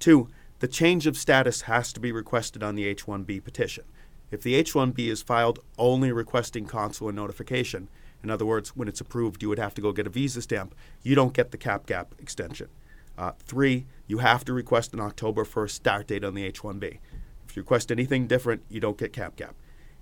Two, 0.00 0.30
the 0.60 0.66
change 0.66 1.06
of 1.06 1.18
status 1.18 1.62
has 1.62 1.92
to 1.92 2.00
be 2.00 2.10
requested 2.10 2.62
on 2.62 2.74
the 2.74 2.86
H 2.86 3.04
1B 3.04 3.44
petition. 3.44 3.84
If 4.30 4.40
the 4.40 4.54
H 4.54 4.72
1B 4.72 5.00
is 5.00 5.20
filed 5.20 5.58
only 5.76 6.12
requesting 6.12 6.64
consular 6.64 7.12
notification, 7.12 7.90
in 8.22 8.30
other 8.30 8.46
words, 8.46 8.74
when 8.74 8.88
it's 8.88 9.02
approved, 9.02 9.42
you 9.42 9.50
would 9.50 9.58
have 9.58 9.74
to 9.74 9.82
go 9.82 9.92
get 9.92 10.06
a 10.06 10.10
visa 10.10 10.40
stamp, 10.40 10.74
you 11.02 11.14
don't 11.14 11.34
get 11.34 11.50
the 11.50 11.58
cap 11.58 11.84
gap 11.84 12.14
extension. 12.18 12.70
Uh, 13.18 13.32
three, 13.40 13.84
you 14.06 14.18
have 14.18 14.46
to 14.46 14.54
request 14.54 14.94
an 14.94 15.00
October 15.00 15.44
1st 15.44 15.72
start 15.72 16.06
date 16.06 16.24
on 16.24 16.32
the 16.32 16.42
H 16.42 16.62
1B. 16.62 17.00
If 17.46 17.54
you 17.54 17.60
request 17.60 17.92
anything 17.92 18.26
different, 18.26 18.62
you 18.70 18.80
don't 18.80 18.96
get 18.96 19.12
cap 19.12 19.36
gap. 19.36 19.56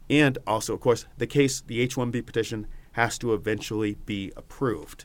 And 0.09 0.38
also, 0.46 0.72
of 0.72 0.79
course, 0.79 1.07
the 1.18 1.27
case, 1.27 1.62
the 1.62 1.81
H 1.81 1.96
1B 1.96 2.25
petition 2.25 2.68
has 2.92 3.18
to 3.18 3.35
eventually 3.35 3.96
be 4.07 4.33
approved. 4.37 5.05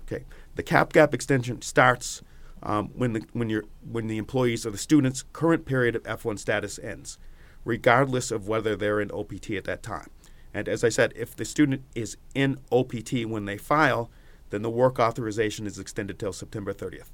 Okay, 0.00 0.24
the 0.54 0.62
cap 0.62 0.92
gap 0.92 1.14
extension 1.14 1.62
starts 1.62 2.22
um, 2.62 2.90
when 2.94 3.12
the 3.12 3.26
when 3.32 3.48
your 3.48 3.64
when 3.90 4.06
the 4.06 4.18
employees 4.18 4.66
or 4.66 4.70
the 4.70 4.78
student's 4.78 5.24
current 5.32 5.64
period 5.66 5.96
of 5.96 6.02
F1 6.04 6.38
status 6.38 6.78
ends, 6.78 7.18
regardless 7.64 8.30
of 8.30 8.48
whether 8.48 8.76
they're 8.76 9.00
in 9.00 9.10
OPT 9.10 9.50
at 9.52 9.64
that 9.64 9.82
time. 9.82 10.08
And 10.52 10.68
as 10.68 10.84
I 10.84 10.88
said, 10.88 11.12
if 11.16 11.34
the 11.34 11.44
student 11.44 11.82
is 11.94 12.16
in 12.34 12.58
OPT 12.70 13.24
when 13.26 13.44
they 13.44 13.58
file, 13.58 14.10
then 14.50 14.62
the 14.62 14.70
work 14.70 15.00
authorization 15.00 15.66
is 15.66 15.78
extended 15.80 16.18
till 16.18 16.32
September 16.32 16.72
30th. 16.72 17.10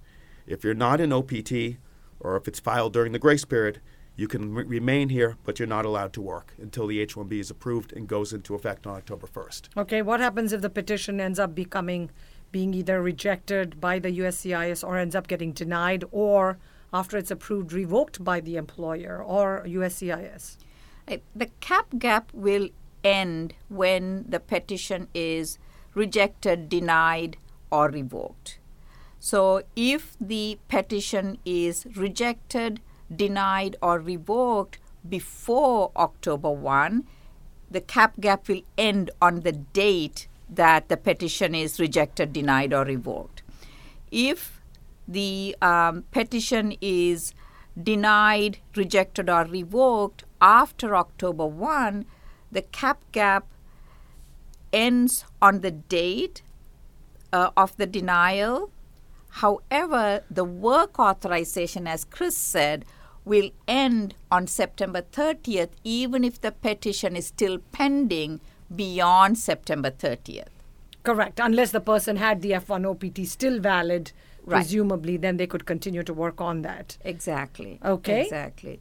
If 0.47 0.63
you're 0.63 0.75
not 0.75 1.01
in 1.01 1.13
OPT 1.13 1.79
or 2.21 2.37
if 2.37 2.47
it's 2.47 2.61
filed 2.61 2.93
during 2.93 3.13
the 3.13 3.19
grace 3.19 3.47
period, 3.47 3.81
you 4.21 4.29
can 4.29 4.53
re- 4.53 4.65
remain 4.65 5.09
here, 5.09 5.39
but 5.45 5.59
you're 5.59 5.67
not 5.67 5.87
allowed 5.87 6.13
to 6.13 6.21
work 6.21 6.53
until 6.61 6.87
the 6.87 7.01
H 7.01 7.15
1B 7.15 7.33
is 7.41 7.51
approved 7.51 7.91
and 7.95 8.07
goes 8.07 8.35
into 8.35 8.55
effect 8.55 8.87
on 8.87 8.95
October 8.95 9.27
1st. 9.27 9.71
Okay, 9.79 10.03
what 10.03 10.21
happens 10.21 10.53
if 10.53 10.61
the 10.61 10.69
petition 10.69 11.23
ends 11.23 11.39
up 11.39 11.55
becoming 11.55 12.11
being 12.53 12.75
either 12.75 13.01
rejected 13.01 13.81
by 13.81 13.99
the 13.99 14.11
USCIS 14.19 14.87
or 14.87 14.99
ends 14.99 15.15
up 15.15 15.27
getting 15.27 15.53
denied 15.53 16.05
or 16.11 16.59
after 16.93 17.17
it's 17.17 17.31
approved 17.31 17.73
revoked 17.73 18.23
by 18.23 18.41
the 18.41 18.57
employer 18.57 19.23
or 19.25 19.65
USCIS? 19.67 20.59
Uh, 21.09 21.17
the 21.35 21.47
cap 21.61 21.87
gap 21.99 22.31
will 22.35 22.69
end 23.03 23.55
when 23.71 24.27
the 24.29 24.41
petition 24.41 25.09
is 25.15 25.59
rejected, 25.95 26.69
denied, 26.69 27.39
or 27.71 27.89
revoked. 27.89 28.59
So 29.19 29.63
if 29.75 30.15
the 30.21 30.59
petition 30.69 31.39
is 31.47 31.87
rejected, 31.97 32.81
denied, 33.15 33.77
or 33.83 33.99
revoked 33.99 34.79
before 35.09 35.91
October 35.97 36.51
1, 36.51 37.07
the 37.71 37.81
cap 37.81 38.15
gap 38.21 38.49
will 38.49 38.63
end 38.77 39.11
on 39.21 39.41
the 39.41 39.53
date 39.53 40.29
that 40.49 40.89
the 40.89 40.97
petition 40.97 41.55
is 41.55 41.79
rejected, 41.79 42.33
denied, 42.33 42.73
or 42.73 42.85
revoked. 42.85 43.43
If 44.11 44.61
the 45.07 45.57
um, 45.63 46.05
petition 46.11 46.75
is 46.81 47.33
denied, 47.81 48.59
rejected, 48.75 49.31
or 49.31 49.45
revoked 49.45 50.25
after 50.41 50.97
October 50.97 51.47
1, 51.47 52.05
the 52.51 52.63
cap 52.63 53.05
gap 53.13 53.47
ends 54.73 55.25
on 55.41 55.61
the 55.61 55.71
date 55.71 56.43
uh, 57.33 57.51
of 57.57 57.77
the 57.77 57.87
denial 57.87 58.71
However, 59.31 60.25
the 60.31 60.45
work 60.45 60.99
authorization, 60.99 61.87
as 61.87 62.05
Chris 62.05 62.37
said, 62.37 62.85
will 63.25 63.51
end 63.69 64.15
on 64.31 64.47
September 64.47 65.03
30th, 65.03 65.71
even 65.85 66.25
if 66.25 66.41
the 66.41 66.53
petition 66.53 67.17
is 67.17 67.27
still 67.27 67.59
pending 67.73 68.41
beyond 68.75 69.39
September 69.39 69.91
30th. 69.91 70.47
Correct. 71.03 71.41
Unless 71.41 71.73
the 71.73 71.81
person 71.81 72.17
had 72.17 72.43
the 72.43 72.53
F1 72.53 72.89
OPT 72.89 73.27
still 73.27 73.59
valid, 73.59 74.13
right. 74.45 74.59
presumably, 74.59 75.17
then 75.17 75.37
they 75.37 75.47
could 75.47 75.67
continue 75.67 76.03
to 76.03 76.13
work 76.13 76.41
on 76.41 76.63
that. 76.63 76.99
Exactly. 77.05 77.79
Okay. 77.85 78.23
Exactly. 78.23 78.81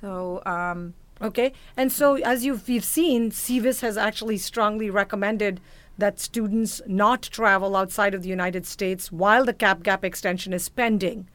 So, 0.00 0.42
um, 0.46 0.94
okay. 1.20 1.52
And 1.76 1.92
so, 1.92 2.16
as 2.16 2.44
you've, 2.44 2.66
we've 2.66 2.84
seen, 2.84 3.30
SEVIS 3.30 3.80
has 3.80 3.96
actually 3.96 4.38
strongly 4.38 4.90
recommended 4.90 5.60
that 5.96 6.18
students 6.18 6.80
not 6.86 7.22
travel 7.22 7.76
outside 7.76 8.14
of 8.14 8.22
the 8.22 8.28
United 8.28 8.66
States 8.66 9.12
while 9.12 9.44
the 9.44 9.52
cap 9.52 9.82
gap 9.82 10.04
extension 10.04 10.52
is 10.52 10.68
pending. 10.68 11.28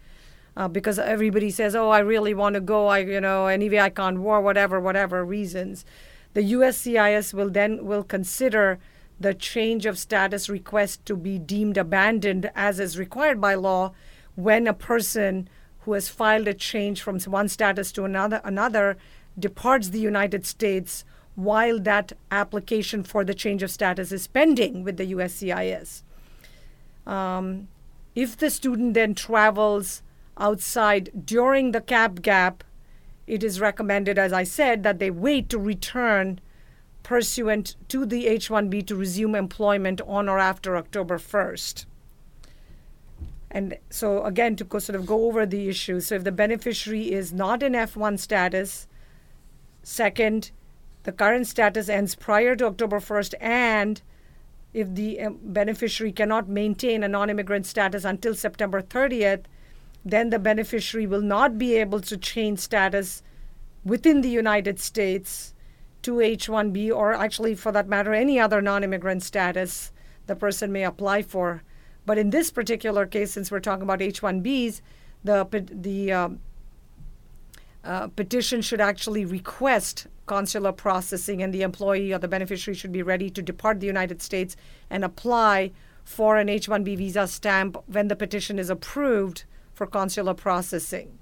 Uh, 0.60 0.68
because 0.68 1.00
everybody 1.00 1.50
says, 1.50 1.74
"Oh, 1.74 1.88
I 1.88 2.00
really 2.00 2.34
want 2.34 2.56
to 2.56 2.60
go. 2.60 2.88
I, 2.88 2.98
you 2.98 3.22
know, 3.22 3.48
anyway, 3.48 3.80
I 3.80 3.90
can't 3.90 4.20
war, 4.20 4.42
whatever, 4.42 4.78
whatever 4.78 5.24
reasons." 5.24 5.86
The 6.34 6.52
USCIS 6.52 7.34
will 7.34 7.50
then 7.50 7.86
will 7.86 8.04
consider 8.04 8.78
the 9.18 9.34
change 9.34 9.86
of 9.86 9.98
status 9.98 10.50
request 10.50 11.06
to 11.06 11.16
be 11.16 11.40
deemed 11.40 11.78
abandoned 11.78 12.52
as 12.56 12.78
is 12.78 13.00
required 13.00 13.40
by 13.40 13.56
law 13.56 13.94
when 14.36 14.68
a 14.68 14.74
person 14.74 15.48
who 15.86 15.94
has 15.94 16.10
filed 16.10 16.50
a 16.50 16.54
change 16.54 17.02
from 17.02 17.22
one 17.22 17.48
status 17.48 17.94
to 17.94 18.04
another 18.04 18.42
another 18.44 18.98
departs 19.40 19.90
the 19.90 20.00
United 20.00 20.46
States 20.46 21.06
while 21.36 21.80
that 21.80 22.12
application 22.32 23.02
for 23.04 23.24
the 23.24 23.34
change 23.34 23.64
of 23.64 23.72
status 23.72 24.12
is 24.12 24.28
pending 24.28 24.84
with 24.84 24.98
the 24.98 25.14
USCIS. 25.14 26.02
Um, 27.08 27.70
if 28.14 28.36
the 28.36 28.50
student 28.50 28.94
then 28.94 29.16
travels 29.16 30.04
outside 30.40 31.12
during 31.26 31.72
the 31.72 31.82
cap 31.82 32.22
gap, 32.22 32.64
it 33.28 33.44
is 33.44 33.60
recommended, 33.60 34.18
as 34.18 34.34
I 34.34 34.44
said, 34.44 34.84
that 34.84 35.00
they 35.00 35.12
wait 35.12 35.50
to 35.50 35.60
return 35.60 36.40
pursuant 37.04 37.76
to 37.88 38.06
the 38.06 38.28
H 38.28 38.50
1B 38.50 38.86
to 38.88 38.96
resume 38.96 39.36
employment 39.36 40.02
on 40.08 40.28
or 40.28 40.40
after 40.40 40.76
October 40.78 41.18
1st. 41.18 41.86
And 43.52 43.78
so, 43.90 44.24
again, 44.24 44.56
to 44.58 44.80
sort 44.80 44.96
of 44.96 45.06
go 45.06 45.26
over 45.26 45.46
the 45.46 45.70
issue. 45.70 46.00
So, 46.00 46.16
if 46.16 46.24
the 46.24 46.32
beneficiary 46.32 47.12
is 47.12 47.34
not 47.34 47.64
in 47.64 47.74
F1 47.74 48.20
status, 48.20 48.88
second, 49.82 50.52
the 51.04 51.12
current 51.12 51.48
status 51.48 51.90
ends 51.90 52.14
prior 52.14 52.56
to 52.56 52.66
October 52.68 53.00
1st, 53.00 53.34
and 53.40 54.02
if 54.74 54.94
the 54.94 55.20
um, 55.22 55.40
beneficiary 55.42 56.12
cannot 56.12 56.48
maintain 56.48 57.04
a 57.04 57.08
non 57.08 57.30
immigrant 57.30 57.66
status 57.66 58.06
until 58.06 58.36
September 58.36 58.82
30th, 58.82 59.46
then 60.12 60.30
the 60.30 60.40
beneficiary 60.40 61.08
will 61.08 61.22
not 61.22 61.58
be 61.58 61.76
able 61.76 62.02
to 62.02 62.18
change 62.18 62.60
status 62.60 63.22
within 63.84 64.22
the 64.22 64.30
United 64.30 64.80
States 64.80 65.54
to 66.02 66.22
H 66.22 66.48
1B, 66.48 66.96
or 66.96 67.14
actually, 67.14 67.56
for 67.56 67.72
that 67.72 67.88
matter, 67.88 68.14
any 68.14 68.40
other 68.40 68.62
non 68.62 68.84
immigrant 68.84 69.24
status 69.24 69.92
the 70.28 70.36
person 70.36 70.72
may 70.72 70.84
apply 70.84 71.22
for. 71.24 71.64
But 72.06 72.18
in 72.18 72.30
this 72.30 72.52
particular 72.52 73.06
case, 73.06 73.32
since 73.32 73.52
we're 73.52 73.60
talking 73.60 73.84
about 73.84 74.02
H 74.02 74.22
1Bs, 74.22 74.82
the, 75.24 75.68
the 75.72 76.12
um, 76.12 76.40
uh, 77.84 78.08
petition 78.08 78.62
should 78.62 78.82
actually 78.82 79.26
request 79.26 80.08
consular 80.26 80.72
processing, 80.72 81.42
and 81.42 81.54
the 81.54 81.64
employee 81.64 82.14
or 82.14 82.20
the 82.20 82.28
beneficiary 82.28 82.76
should 82.76 82.92
be 82.92 83.04
ready 83.04 83.30
to 83.30 83.42
depart 83.42 83.80
the 83.80 83.88
United 83.88 84.22
States 84.22 84.56
and 84.90 85.04
apply 85.04 85.72
for 86.04 86.38
an 86.38 86.50
H 86.50 86.68
1B 86.68 86.98
visa 86.98 87.28
stamp 87.28 87.78
when 87.88 88.08
the 88.08 88.16
petition 88.16 88.58
is 88.58 88.70
approved 88.70 89.44
for 89.80 89.88
consular 89.88 90.34
processing. 90.34 91.18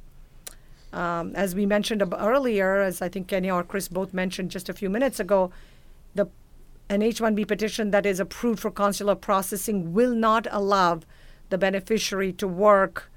Um, 0.92 1.36
as 1.36 1.54
we 1.54 1.68
mentioned 1.68 2.02
earlier, 2.18 2.82
as 2.82 3.04
I 3.04 3.08
think 3.08 3.28
Kenya 3.28 3.54
or 3.54 3.64
Chris 3.64 3.88
both 3.88 4.16
mentioned 4.16 4.50
just 4.50 4.68
a 4.68 4.74
few 4.74 4.90
minutes 4.90 5.20
ago, 5.20 5.52
the 6.16 6.26
an 6.90 7.04
H-1B 7.04 7.48
petition 7.48 7.92
that 7.92 8.08
is 8.08 8.20
approved 8.20 8.60
for 8.60 8.72
consular 8.72 9.14
processing 9.14 9.94
will 9.94 10.16
not 10.16 10.48
allow 10.50 11.02
the 11.50 11.58
beneficiary 11.60 12.34
to 12.34 12.48
work 12.48 13.12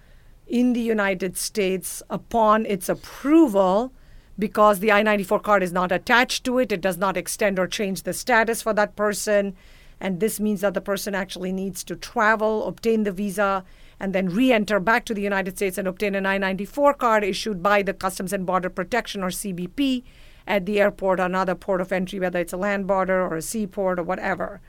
in 0.47 0.75
the 0.75 0.81
United 0.97 1.39
States 1.39 2.03
upon 2.11 2.67
its 2.67 2.91
approval 2.91 3.93
because 4.39 4.81
the 4.81 4.93
I 4.93 5.03
94 5.03 5.41
card 5.41 5.63
is 5.63 5.73
not 5.73 5.91
attached 5.91 6.45
to 6.45 6.59
it. 6.59 6.71
It 6.71 6.83
does 6.83 6.99
not 6.99 7.17
extend 7.17 7.59
or 7.59 7.67
change 7.67 8.03
the 8.03 8.13
status 8.13 8.61
for 8.61 8.75
that 8.75 8.95
person. 8.95 9.57
And 10.01 10.21
this 10.21 10.39
means 10.39 10.61
that 10.61 10.75
the 10.75 10.83
person 10.83 11.15
actually 11.15 11.53
needs 11.53 11.83
to 11.85 11.97
travel, 11.97 12.67
obtain 12.67 13.05
the 13.05 13.13
visa, 13.13 13.65
and 14.01 14.15
then 14.15 14.31
re 14.31 14.51
enter 14.53 14.81
back 14.81 15.05
to 15.05 15.15
the 15.15 15.23
United 15.23 15.57
States 15.57 15.77
and 15.77 15.87
obtain 15.87 16.15
an 16.15 16.27
I 16.27 16.39
94 16.39 16.95
card 16.95 17.23
issued 17.23 17.63
by 17.63 17.83
the 17.83 17.93
Customs 17.93 18.33
and 18.33 18.47
Border 18.47 18.71
Protection 18.71 19.23
or 19.23 19.29
CBP 19.29 20.03
at 20.47 20.65
the 20.65 20.81
airport 20.81 21.21
or 21.21 21.25
another 21.25 21.55
port 21.55 21.81
of 21.81 21.93
entry, 21.93 22.19
whether 22.19 22.41
it's 22.41 22.55
a 22.55 22.57
land 22.57 22.87
border 22.87 23.23
or 23.23 23.37
a 23.37 23.43
seaport 23.43 23.99
or 23.99 24.03
whatever. 24.03 24.61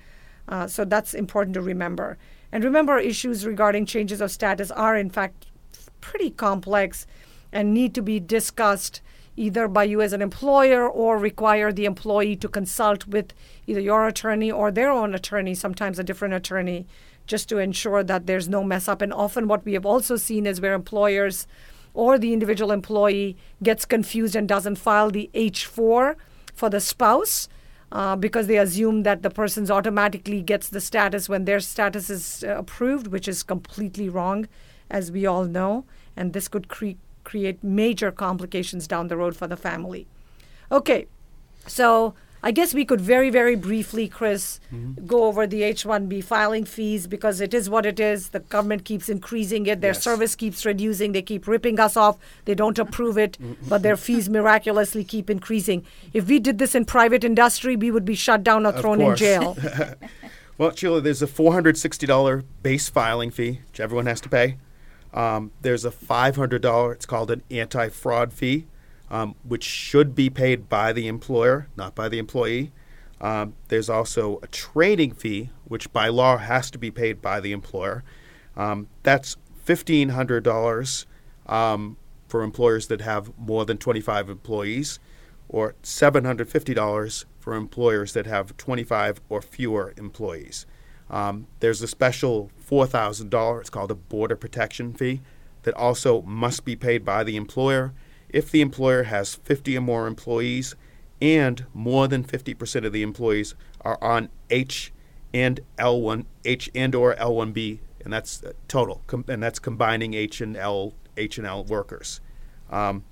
Uh, 0.47 0.67
so 0.67 0.83
that's 0.83 1.13
important 1.13 1.53
to 1.53 1.61
remember. 1.61 2.17
And 2.51 2.63
remember, 2.63 2.99
issues 2.99 3.45
regarding 3.45 3.85
changes 3.85 4.19
of 4.19 4.31
status 4.31 4.69
are, 4.71 4.97
in 4.97 5.09
fact, 5.09 5.47
pretty 6.01 6.31
complex 6.31 7.07
and 7.53 7.73
need 7.73 7.95
to 7.95 8.01
be 8.01 8.19
discussed 8.19 9.01
either 9.37 9.67
by 9.67 9.85
you 9.85 10.01
as 10.01 10.11
an 10.11 10.21
employer 10.21 10.87
or 10.87 11.17
require 11.17 11.71
the 11.71 11.85
employee 11.85 12.35
to 12.35 12.49
consult 12.49 13.07
with 13.07 13.33
either 13.65 13.79
your 13.79 14.07
attorney 14.07 14.51
or 14.51 14.71
their 14.71 14.91
own 14.91 15.15
attorney, 15.15 15.55
sometimes 15.55 15.97
a 15.97 16.03
different 16.03 16.33
attorney, 16.33 16.85
just 17.31 17.49
to 17.49 17.57
ensure 17.57 18.03
that 18.03 18.27
there's 18.27 18.49
no 18.49 18.61
mess 18.63 18.87
up. 18.87 19.01
And 19.01 19.13
often, 19.13 19.47
what 19.47 19.65
we 19.65 19.73
have 19.73 19.85
also 19.85 20.17
seen 20.17 20.45
is 20.45 20.59
where 20.59 20.73
employers 20.73 21.47
or 21.93 22.19
the 22.19 22.33
individual 22.33 22.71
employee 22.71 23.37
gets 23.63 23.85
confused 23.85 24.35
and 24.35 24.47
doesn't 24.47 24.75
file 24.75 25.09
the 25.09 25.29
H4 25.33 26.15
for 26.53 26.69
the 26.69 26.81
spouse. 26.81 27.47
Uh, 27.93 28.15
because 28.15 28.47
they 28.47 28.57
assume 28.57 29.03
that 29.03 29.21
the 29.21 29.29
person's 29.29 29.69
automatically 29.69 30.41
gets 30.41 30.69
the 30.69 30.79
status 30.79 31.27
when 31.27 31.43
their 31.43 31.59
status 31.59 32.09
is 32.09 32.41
uh, 32.41 32.55
approved, 32.55 33.07
which 33.07 33.27
is 33.27 33.43
completely 33.43 34.07
wrong, 34.07 34.47
as 34.89 35.11
we 35.11 35.25
all 35.25 35.43
know. 35.43 35.83
And 36.15 36.31
this 36.31 36.47
could 36.47 36.69
cre- 36.69 37.01
create 37.25 37.61
major 37.61 38.09
complications 38.09 38.87
down 38.87 39.09
the 39.09 39.17
road 39.17 39.35
for 39.35 39.45
the 39.45 39.57
family. 39.57 40.07
Okay, 40.71 41.07
so 41.67 42.13
I 42.43 42.51
guess 42.51 42.73
we 42.73 42.85
could 42.85 43.01
very, 43.01 43.29
very 43.29 43.55
briefly, 43.55 44.07
Chris, 44.07 44.59
mm-hmm. 44.73 45.05
go 45.05 45.25
over 45.25 45.45
the 45.45 45.61
H 45.63 45.83
1B 45.83 46.23
filing 46.23 46.65
fees 46.65 47.05
because 47.05 47.39
it 47.39 47.53
is 47.53 47.69
what 47.69 47.85
it 47.85 47.99
is. 47.99 48.29
The 48.29 48.39
government 48.39 48.83
keeps 48.83 49.09
increasing 49.09 49.67
it, 49.67 49.81
their 49.81 49.91
yes. 49.93 50.03
service 50.03 50.35
keeps 50.35 50.65
reducing, 50.65 51.11
they 51.11 51.21
keep 51.21 51.47
ripping 51.47 51.79
us 51.79 51.95
off, 51.95 52.17
they 52.45 52.55
don't 52.55 52.79
approve 52.79 53.17
it, 53.17 53.37
but 53.67 53.83
their 53.83 53.97
fees 53.97 54.29
miraculously 54.29 55.03
keep 55.03 55.29
increasing. 55.29 55.85
If 56.13 56.27
we 56.27 56.39
did 56.39 56.57
this 56.57 56.73
in 56.73 56.85
private 56.85 57.23
industry, 57.23 57.75
we 57.75 57.91
would 57.91 58.05
be 58.05 58.15
shut 58.15 58.43
down 58.43 58.65
or 58.65 58.71
thrown 58.71 59.01
in 59.01 59.15
jail. 59.15 59.55
well, 60.57 60.75
Sheila, 60.75 61.01
there's 61.01 61.21
a 61.21 61.27
$460 61.27 62.43
base 62.63 62.89
filing 62.89 63.29
fee, 63.29 63.61
which 63.67 63.79
everyone 63.79 64.07
has 64.07 64.21
to 64.21 64.29
pay. 64.29 64.57
Um, 65.13 65.51
there's 65.61 65.85
a 65.85 65.91
$500, 65.91 66.93
it's 66.93 67.05
called 67.05 67.29
an 67.29 67.43
anti 67.51 67.89
fraud 67.89 68.33
fee 68.33 68.65
um, 69.11 69.35
which 69.43 69.65
should 69.65 70.15
be 70.15 70.29
paid 70.29 70.69
by 70.69 70.93
the 70.93 71.07
employer, 71.07 71.67
not 71.75 71.93
by 71.93 72.07
the 72.07 72.17
employee. 72.17 72.71
Um, 73.19 73.53
there's 73.67 73.89
also 73.89 74.39
a 74.41 74.47
training 74.47 75.13
fee, 75.13 75.49
which 75.65 75.91
by 75.91 76.07
law 76.07 76.37
has 76.37 76.71
to 76.71 76.77
be 76.79 76.89
paid 76.89 77.21
by 77.21 77.41
the 77.41 77.51
employer. 77.51 78.03
Um, 78.55 78.87
that's 79.03 79.35
$1,500 79.67 81.05
um, 81.45 81.97
for 82.29 82.41
employers 82.41 82.87
that 82.87 83.01
have 83.01 83.37
more 83.37 83.65
than 83.65 83.77
25 83.77 84.29
employees, 84.29 84.99
or 85.49 85.75
$750 85.83 87.25
for 87.37 87.53
employers 87.53 88.13
that 88.13 88.25
have 88.25 88.55
25 88.55 89.19
or 89.27 89.41
fewer 89.41 89.93
employees. 89.97 90.65
Um, 91.09 91.47
there's 91.59 91.81
a 91.81 91.87
special 91.87 92.49
$4,000, 92.65 93.59
it's 93.59 93.69
called 93.69 93.91
a 93.91 93.95
border 93.95 94.37
protection 94.37 94.93
fee, 94.93 95.19
that 95.63 95.73
also 95.73 96.21
must 96.21 96.63
be 96.63 96.77
paid 96.77 97.03
by 97.03 97.25
the 97.25 97.35
employer 97.35 97.93
if 98.31 98.49
the 98.49 98.61
employer 98.61 99.03
has 99.03 99.35
50 99.35 99.77
or 99.77 99.81
more 99.81 100.07
employees 100.07 100.75
and 101.21 101.65
more 101.73 102.07
than 102.07 102.23
50% 102.23 102.85
of 102.85 102.93
the 102.93 103.03
employees 103.03 103.53
are 103.81 103.99
on 104.01 104.29
H 104.49 104.91
and 105.33 105.59
L1 105.77 106.25
H 106.43 106.69
and 106.73 106.95
or 106.95 107.15
L1B 107.15 107.79
and 108.03 108.11
that's 108.11 108.43
uh, 108.43 108.53
total 108.67 109.03
com- 109.07 109.25
and 109.27 109.41
that's 109.41 109.59
combining 109.59 110.13
H 110.13 110.41
and 110.41 110.57
L 110.57 110.93
H 111.17 111.37
and 111.37 111.45
L 111.45 111.63
workers. 111.63 112.19
Um, 112.69 113.03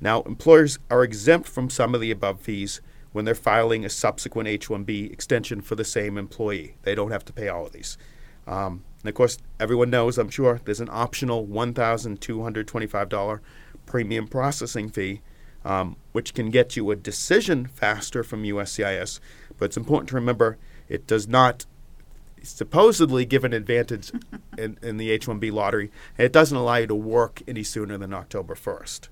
now 0.00 0.22
employers 0.22 0.78
are 0.90 1.02
exempt 1.02 1.48
from 1.48 1.68
some 1.70 1.94
of 1.94 2.00
the 2.00 2.10
above 2.10 2.40
fees 2.40 2.80
when 3.12 3.24
they're 3.24 3.34
filing 3.34 3.84
a 3.84 3.90
subsequent 3.90 4.48
H1B 4.48 5.12
extension 5.12 5.60
for 5.60 5.74
the 5.74 5.84
same 5.84 6.16
employee. 6.18 6.76
They 6.82 6.94
don't 6.94 7.10
have 7.10 7.24
to 7.26 7.32
pay 7.32 7.48
all 7.48 7.66
of 7.66 7.72
these. 7.72 7.98
Um, 8.46 8.84
and 9.02 9.08
of 9.08 9.14
course, 9.14 9.38
everyone 9.58 9.90
knows, 9.90 10.18
I'm 10.18 10.30
sure, 10.30 10.60
there's 10.64 10.80
an 10.80 10.88
optional 10.90 11.46
$1,225 11.46 13.40
premium 13.88 14.28
processing 14.28 14.88
fee, 14.90 15.22
um, 15.64 15.96
which 16.12 16.34
can 16.34 16.50
get 16.50 16.76
you 16.76 16.90
a 16.90 16.96
decision 16.96 17.66
faster 17.66 18.22
from 18.22 18.44
USCIS. 18.44 19.18
But 19.58 19.66
it's 19.66 19.76
important 19.76 20.10
to 20.10 20.14
remember 20.14 20.58
it 20.88 21.06
does 21.06 21.26
not 21.26 21.66
supposedly 22.42 23.24
give 23.24 23.44
an 23.44 23.52
advantage 23.52 24.12
in, 24.58 24.78
in 24.82 24.98
the 24.98 25.10
H 25.10 25.26
1B 25.26 25.50
lottery. 25.50 25.90
And 26.16 26.26
it 26.26 26.32
doesn't 26.32 26.56
allow 26.56 26.76
you 26.76 26.86
to 26.86 26.94
work 26.94 27.42
any 27.48 27.64
sooner 27.64 27.98
than 27.98 28.14
October 28.14 28.54
1st. 28.54 29.08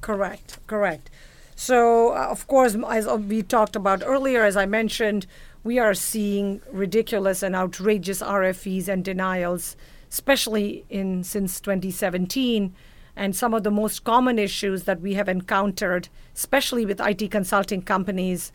Correct, 0.00 0.58
correct. 0.66 1.10
So, 1.56 2.14
uh, 2.14 2.28
of 2.30 2.46
course, 2.46 2.76
as 2.88 3.06
we 3.06 3.42
talked 3.42 3.76
about 3.76 4.02
earlier, 4.04 4.44
as 4.44 4.56
I 4.56 4.66
mentioned, 4.66 5.26
we 5.64 5.78
are 5.78 5.94
seeing 5.94 6.60
ridiculous 6.70 7.42
and 7.42 7.54
outrageous 7.54 8.22
RFEs 8.22 8.88
and 8.88 9.04
denials, 9.04 9.76
especially 10.10 10.84
in 10.88 11.24
since 11.24 11.60
2017 11.60 12.74
and 13.16 13.34
some 13.34 13.54
of 13.54 13.62
the 13.62 13.70
most 13.70 14.04
common 14.04 14.38
issues 14.38 14.84
that 14.84 15.00
we 15.00 15.14
have 15.14 15.28
encountered, 15.28 16.08
especially 16.34 16.86
with 16.86 17.00
IT 17.00 17.30
consulting 17.30 17.82
companies 17.82 18.52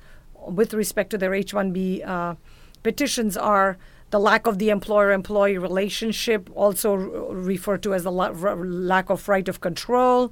with 0.47 0.73
respect 0.73 1.09
to 1.11 1.17
their 1.17 1.33
H 1.33 1.53
1B 1.53 2.07
uh, 2.07 2.35
petitions, 2.83 3.35
are 3.35 3.77
the 4.11 4.19
lack 4.19 4.47
of 4.47 4.59
the 4.59 4.69
employer 4.69 5.11
employee 5.11 5.57
relationship, 5.57 6.49
also 6.55 6.93
referred 6.95 7.83
to 7.83 7.93
as 7.93 8.03
the 8.03 8.11
la- 8.11 8.29
lack 8.29 9.09
of 9.09 9.27
right 9.27 9.47
of 9.47 9.61
control, 9.61 10.31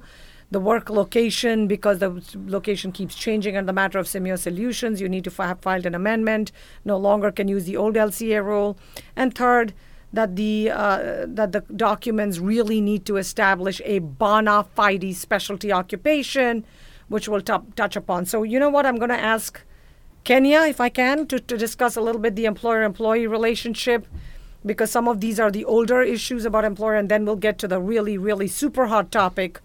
the 0.50 0.60
work 0.60 0.88
location 0.88 1.66
because 1.66 1.98
the 1.98 2.22
location 2.46 2.92
keeps 2.92 3.14
changing 3.14 3.56
and 3.56 3.68
the 3.68 3.72
matter 3.72 3.98
of 3.98 4.06
Simeio 4.06 4.38
Solutions, 4.38 5.00
you 5.00 5.08
need 5.08 5.24
to 5.24 5.42
have 5.42 5.60
filed 5.60 5.84
an 5.84 5.94
amendment. 5.94 6.52
No 6.84 6.96
longer 6.96 7.32
can 7.32 7.48
use 7.48 7.64
the 7.64 7.76
old 7.76 7.96
LCA 7.96 8.44
rule. 8.44 8.78
And 9.16 9.34
third, 9.34 9.74
that 10.14 10.36
the 10.36 10.70
uh, 10.70 11.26
that 11.26 11.52
the 11.52 11.60
documents 11.74 12.38
really 12.38 12.80
need 12.80 13.04
to 13.06 13.16
establish 13.16 13.80
a 13.84 13.98
bona 13.98 14.64
fide 14.74 15.14
specialty 15.14 15.72
occupation, 15.72 16.64
which 17.08 17.28
we'll 17.28 17.40
t- 17.40 17.54
touch 17.76 17.96
upon. 17.96 18.26
So 18.26 18.42
you 18.42 18.58
know 18.58 18.70
what 18.70 18.86
I'm 18.86 18.96
going 18.96 19.10
to 19.10 19.18
ask 19.18 19.60
Kenya, 20.22 20.60
if 20.62 20.80
I 20.80 20.88
can, 20.88 21.26
to, 21.26 21.38
to 21.38 21.56
discuss 21.58 21.96
a 21.96 22.00
little 22.00 22.20
bit 22.20 22.34
the 22.34 22.46
employer-employee 22.46 23.26
relationship, 23.26 24.06
because 24.64 24.90
some 24.90 25.06
of 25.06 25.20
these 25.20 25.38
are 25.38 25.50
the 25.50 25.64
older 25.64 26.00
issues 26.00 26.44
about 26.44 26.64
employer, 26.64 26.94
and 26.94 27.10
then 27.10 27.24
we'll 27.24 27.36
get 27.36 27.58
to 27.58 27.68
the 27.68 27.80
really 27.80 28.16
really 28.16 28.48
super 28.48 28.86
hot 28.86 29.10
topic 29.10 29.60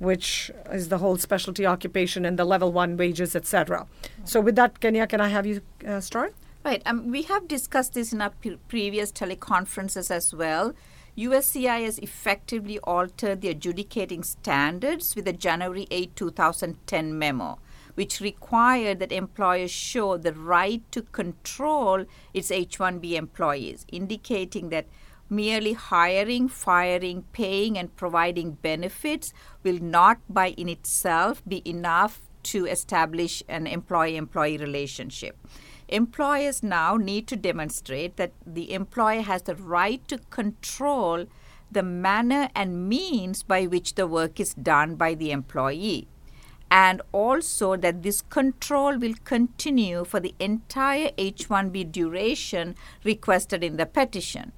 which 0.00 0.50
is 0.72 0.88
the 0.88 0.96
whole 0.96 1.18
specialty 1.18 1.66
occupation 1.66 2.24
and 2.24 2.38
the 2.38 2.44
level 2.44 2.72
one 2.72 2.96
wages, 2.96 3.36
etc. 3.36 3.86
So, 4.24 4.40
with 4.40 4.56
that, 4.56 4.80
Kenya, 4.80 5.06
can 5.06 5.20
I 5.20 5.28
have 5.28 5.44
you 5.44 5.60
uh, 5.86 6.00
start? 6.00 6.34
Right. 6.62 6.82
Um, 6.84 7.10
we 7.10 7.22
have 7.22 7.48
discussed 7.48 7.94
this 7.94 8.12
in 8.12 8.20
our 8.20 8.30
pre- 8.30 8.58
previous 8.68 9.10
teleconferences 9.10 10.10
as 10.10 10.34
well. 10.34 10.74
USCIS 11.16 11.98
effectively 12.00 12.78
altered 12.80 13.40
the 13.40 13.48
adjudicating 13.48 14.22
standards 14.22 15.16
with 15.16 15.24
the 15.24 15.32
January 15.32 15.86
8, 15.90 16.14
2010 16.14 17.18
memo, 17.18 17.58
which 17.94 18.20
required 18.20 18.98
that 18.98 19.10
employers 19.10 19.70
show 19.70 20.18
the 20.18 20.34
right 20.34 20.82
to 20.92 21.00
control 21.00 22.04
its 22.34 22.50
H 22.50 22.78
1B 22.78 23.14
employees, 23.14 23.86
indicating 23.90 24.68
that 24.68 24.86
merely 25.30 25.72
hiring, 25.72 26.46
firing, 26.46 27.24
paying, 27.32 27.78
and 27.78 27.96
providing 27.96 28.52
benefits 28.52 29.32
will 29.62 29.78
not 29.78 30.18
by 30.28 30.50
in 30.50 30.68
itself 30.68 31.42
be 31.48 31.62
enough 31.68 32.20
to 32.42 32.66
establish 32.66 33.42
an 33.48 33.66
employee 33.66 34.16
employee 34.16 34.58
relationship. 34.58 35.36
Employers 35.90 36.62
now 36.62 36.96
need 36.96 37.26
to 37.26 37.34
demonstrate 37.34 38.16
that 38.16 38.32
the 38.46 38.72
employer 38.72 39.22
has 39.22 39.42
the 39.42 39.56
right 39.56 40.06
to 40.06 40.18
control 40.30 41.26
the 41.68 41.82
manner 41.82 42.48
and 42.54 42.88
means 42.88 43.42
by 43.42 43.66
which 43.66 43.96
the 43.96 44.06
work 44.06 44.38
is 44.38 44.54
done 44.54 44.94
by 44.94 45.14
the 45.14 45.32
employee. 45.32 46.06
And 46.70 47.02
also 47.10 47.76
that 47.76 48.04
this 48.04 48.22
control 48.22 48.98
will 48.98 49.14
continue 49.24 50.04
for 50.04 50.20
the 50.20 50.32
entire 50.38 51.10
H 51.18 51.48
1B 51.48 51.90
duration 51.90 52.76
requested 53.02 53.64
in 53.64 53.76
the 53.76 53.86
petition. 53.86 54.52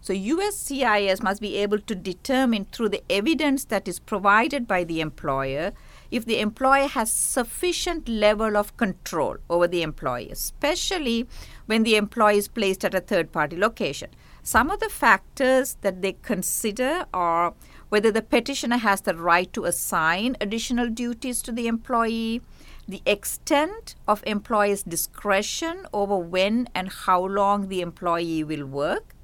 So 0.00 0.12
USCIS 0.12 1.22
must 1.22 1.40
be 1.40 1.58
able 1.58 1.78
to 1.78 1.94
determine 1.94 2.64
through 2.72 2.88
the 2.88 3.04
evidence 3.08 3.64
that 3.66 3.86
is 3.86 4.00
provided 4.00 4.66
by 4.66 4.82
the 4.82 5.00
employer 5.00 5.74
if 6.12 6.26
the 6.26 6.38
employer 6.38 6.86
has 6.86 7.10
sufficient 7.10 8.06
level 8.06 8.54
of 8.54 8.76
control 8.76 9.38
over 9.48 9.66
the 9.66 9.82
employee, 9.82 10.28
especially 10.30 11.26
when 11.64 11.84
the 11.84 11.96
employee 11.96 12.36
is 12.36 12.48
placed 12.48 12.84
at 12.84 12.94
a 12.94 13.00
third 13.00 13.32
party 13.32 13.56
location. 13.56 14.10
Some 14.42 14.70
of 14.70 14.80
the 14.80 14.90
factors 14.90 15.78
that 15.80 16.02
they 16.02 16.12
consider 16.12 17.06
are 17.14 17.54
whether 17.88 18.12
the 18.12 18.20
petitioner 18.20 18.76
has 18.76 19.00
the 19.00 19.16
right 19.16 19.50
to 19.54 19.64
assign 19.64 20.36
additional 20.38 20.90
duties 20.90 21.40
to 21.42 21.52
the 21.52 21.66
employee, 21.66 22.42
the 22.86 23.00
extent 23.06 23.94
of 24.06 24.22
employer's 24.26 24.82
discretion 24.82 25.86
over 25.94 26.18
when 26.18 26.68
and 26.74 26.90
how 26.90 27.24
long 27.24 27.68
the 27.68 27.80
employee 27.80 28.44
will 28.44 28.66
work, 28.66 29.14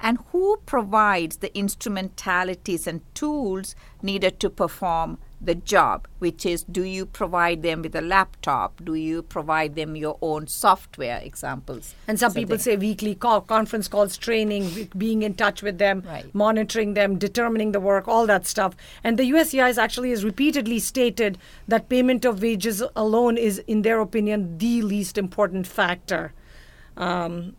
and 0.00 0.18
who 0.32 0.56
provides 0.66 1.36
the 1.36 1.56
instrumentalities 1.56 2.88
and 2.88 3.00
tools 3.14 3.76
needed 4.02 4.40
to 4.40 4.50
perform 4.50 5.18
the 5.40 5.54
job, 5.54 6.08
which 6.18 6.46
is 6.46 6.64
do 6.64 6.82
you 6.82 7.06
provide 7.06 7.62
them 7.62 7.82
with 7.82 7.94
a 7.94 8.00
laptop? 8.00 8.82
Do 8.84 8.94
you 8.94 9.22
provide 9.22 9.74
them 9.74 9.96
your 9.96 10.18
own 10.22 10.46
software 10.46 11.20
examples? 11.22 11.94
And 12.08 12.18
some 12.18 12.32
so 12.32 12.40
people 12.40 12.58
say 12.58 12.76
weekly 12.76 13.14
call, 13.14 13.40
conference 13.40 13.88
calls, 13.88 14.16
training, 14.16 14.88
being 14.96 15.22
in 15.22 15.34
touch 15.34 15.62
with 15.62 15.78
them, 15.78 16.02
right. 16.06 16.34
monitoring 16.34 16.94
them, 16.94 17.18
determining 17.18 17.72
the 17.72 17.80
work, 17.80 18.08
all 18.08 18.26
that 18.26 18.46
stuff. 18.46 18.74
And 19.04 19.18
the 19.18 19.30
USCIS 19.30 19.78
actually 19.78 20.10
has 20.10 20.24
repeatedly 20.24 20.78
stated 20.78 21.38
that 21.68 21.88
payment 21.88 22.24
of 22.24 22.42
wages 22.42 22.82
alone 22.94 23.36
is, 23.36 23.58
in 23.66 23.82
their 23.82 24.00
opinion, 24.00 24.58
the 24.58 24.82
least 24.82 25.18
important 25.18 25.66
factor. 25.66 26.32
Um, 26.96 27.54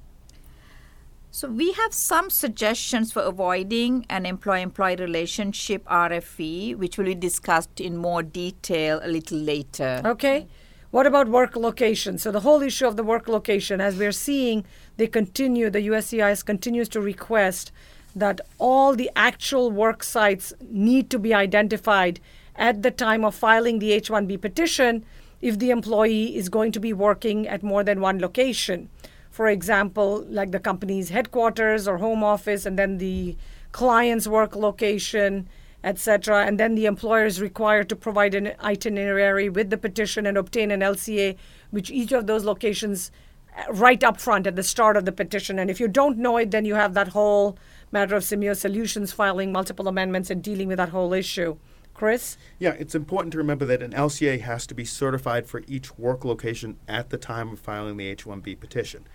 so 1.37 1.47
we 1.47 1.71
have 1.73 1.93
some 1.93 2.31
suggestions 2.31 3.11
for 3.11 3.21
avoiding 3.21 4.07
an 4.09 4.25
employee-employee 4.25 4.95
relationship 4.95 5.85
RFE, 5.85 6.75
which 6.75 6.97
will 6.97 7.05
be 7.05 7.13
discussed 7.13 7.79
in 7.79 7.95
more 7.95 8.23
detail 8.23 8.99
a 9.03 9.07
little 9.07 9.37
later. 9.37 10.01
Okay. 10.03 10.47
What 10.89 11.05
about 11.05 11.27
work 11.27 11.55
location? 11.55 12.17
So 12.17 12.31
the 12.31 12.39
whole 12.39 12.63
issue 12.63 12.87
of 12.87 12.95
the 12.95 13.03
work 13.03 13.27
location, 13.27 13.79
as 13.79 13.97
we're 13.97 14.13
seeing, 14.13 14.65
they 14.95 15.05
continue, 15.05 15.69
the 15.69 15.87
USCIS 15.89 16.43
continues 16.43 16.89
to 16.89 17.01
request 17.01 17.71
that 18.15 18.41
all 18.57 18.95
the 18.95 19.11
actual 19.15 19.69
work 19.69 20.03
sites 20.03 20.53
need 20.71 21.11
to 21.11 21.19
be 21.19 21.35
identified 21.35 22.19
at 22.55 22.81
the 22.81 22.89
time 22.89 23.23
of 23.23 23.35
filing 23.35 23.77
the 23.77 23.91
H-1B 23.91 24.41
petition 24.41 25.05
if 25.39 25.59
the 25.59 25.69
employee 25.69 26.35
is 26.35 26.49
going 26.49 26.71
to 26.71 26.79
be 26.79 26.93
working 26.93 27.47
at 27.47 27.61
more 27.61 27.83
than 27.83 28.01
one 28.01 28.17
location 28.17 28.89
for 29.37 29.47
example, 29.49 30.25
like 30.29 30.49
the 30.49 30.59
company's 30.59 31.09
headquarters 31.09 31.87
or 31.87 31.99
home 31.99 32.23
office, 32.23 32.65
and 32.65 32.75
then 32.79 32.97
the 32.97 33.37
client's 33.71 34.27
work 34.27 34.55
location, 34.55 35.47
etc. 35.83 36.43
And 36.43 36.59
then 36.59 36.73
the 36.73 36.87
employer 36.87 37.27
is 37.27 37.39
required 37.39 37.87
to 37.89 37.95
provide 37.95 38.33
an 38.33 38.53
itinerary 38.63 39.47
with 39.47 39.69
the 39.69 39.77
petition 39.77 40.25
and 40.25 40.39
obtain 40.39 40.71
an 40.71 40.79
LCA, 40.79 41.37
which 41.69 41.91
each 41.91 42.11
of 42.11 42.25
those 42.25 42.45
locations 42.45 43.11
uh, 43.55 43.71
right 43.73 44.03
up 44.03 44.19
front 44.19 44.47
at 44.47 44.55
the 44.55 44.63
start 44.63 44.97
of 44.97 45.05
the 45.05 45.11
petition. 45.11 45.59
And 45.59 45.69
if 45.69 45.79
you 45.79 45.87
don't 45.87 46.17
know 46.17 46.37
it, 46.37 46.49
then 46.49 46.65
you 46.65 46.73
have 46.73 46.95
that 46.95 47.09
whole 47.09 47.59
matter 47.91 48.15
of 48.15 48.23
Simeio 48.23 48.57
Solutions 48.57 49.13
filing 49.13 49.51
multiple 49.51 49.87
amendments 49.87 50.31
and 50.31 50.41
dealing 50.41 50.67
with 50.67 50.77
that 50.77 50.89
whole 50.89 51.13
issue. 51.13 51.57
Chris? 51.93 52.37
Yeah, 52.57 52.71
it's 52.71 52.95
important 52.95 53.33
to 53.33 53.37
remember 53.37 53.65
that 53.65 53.83
an 53.83 53.91
LCA 53.91 54.41
has 54.41 54.65
to 54.65 54.73
be 54.73 54.85
certified 54.85 55.45
for 55.45 55.63
each 55.67 55.95
work 55.97 56.25
location 56.25 56.77
at 56.87 57.11
the 57.11 57.17
time 57.17 57.49
of 57.49 57.59
filing 57.59 57.97
the 57.97 58.07
H 58.07 58.25
1B 58.25 58.59
petition. 58.59 59.07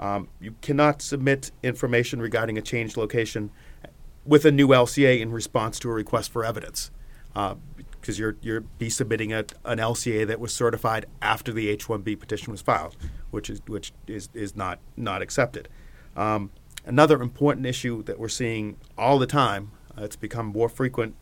Um, 0.00 0.28
you 0.40 0.54
cannot 0.62 1.02
submit 1.02 1.52
information 1.62 2.22
regarding 2.22 2.56
a 2.56 2.62
changed 2.62 2.96
location 2.96 3.50
with 4.24 4.46
a 4.46 4.50
new 4.50 4.68
LCA 4.68 5.20
in 5.20 5.30
response 5.30 5.78
to 5.80 5.90
a 5.90 5.92
request 5.92 6.32
for 6.32 6.42
evidence, 6.44 6.90
because 7.34 8.18
uh, 8.18 8.20
you're 8.20 8.36
you're 8.40 8.60
be 8.62 8.88
submitting 8.88 9.32
a, 9.32 9.44
an 9.64 9.78
LCA 9.78 10.26
that 10.26 10.40
was 10.40 10.54
certified 10.54 11.04
after 11.20 11.52
the 11.52 11.68
H-1B 11.68 12.18
petition 12.18 12.50
was 12.50 12.62
filed, 12.62 12.96
which 13.30 13.50
is 13.50 13.60
which 13.66 13.92
is 14.06 14.30
is 14.32 14.56
not 14.56 14.78
not 14.96 15.20
accepted. 15.20 15.68
Um, 16.16 16.50
another 16.86 17.20
important 17.20 17.66
issue 17.66 18.02
that 18.04 18.18
we're 18.18 18.28
seeing 18.28 18.78
all 18.96 19.18
the 19.18 19.26
time, 19.26 19.70
uh, 19.96 20.04
it's 20.04 20.16
become 20.16 20.46
more 20.46 20.70
frequent. 20.70 21.14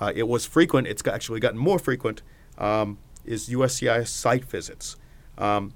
Uh, 0.00 0.12
it 0.16 0.26
was 0.26 0.46
frequent. 0.46 0.88
It's 0.88 1.06
actually 1.06 1.38
gotten 1.38 1.58
more 1.58 1.78
frequent. 1.78 2.22
Um, 2.58 2.98
is 3.24 3.48
USCIS 3.48 4.08
site 4.08 4.44
visits. 4.44 4.96
Um, 5.40 5.72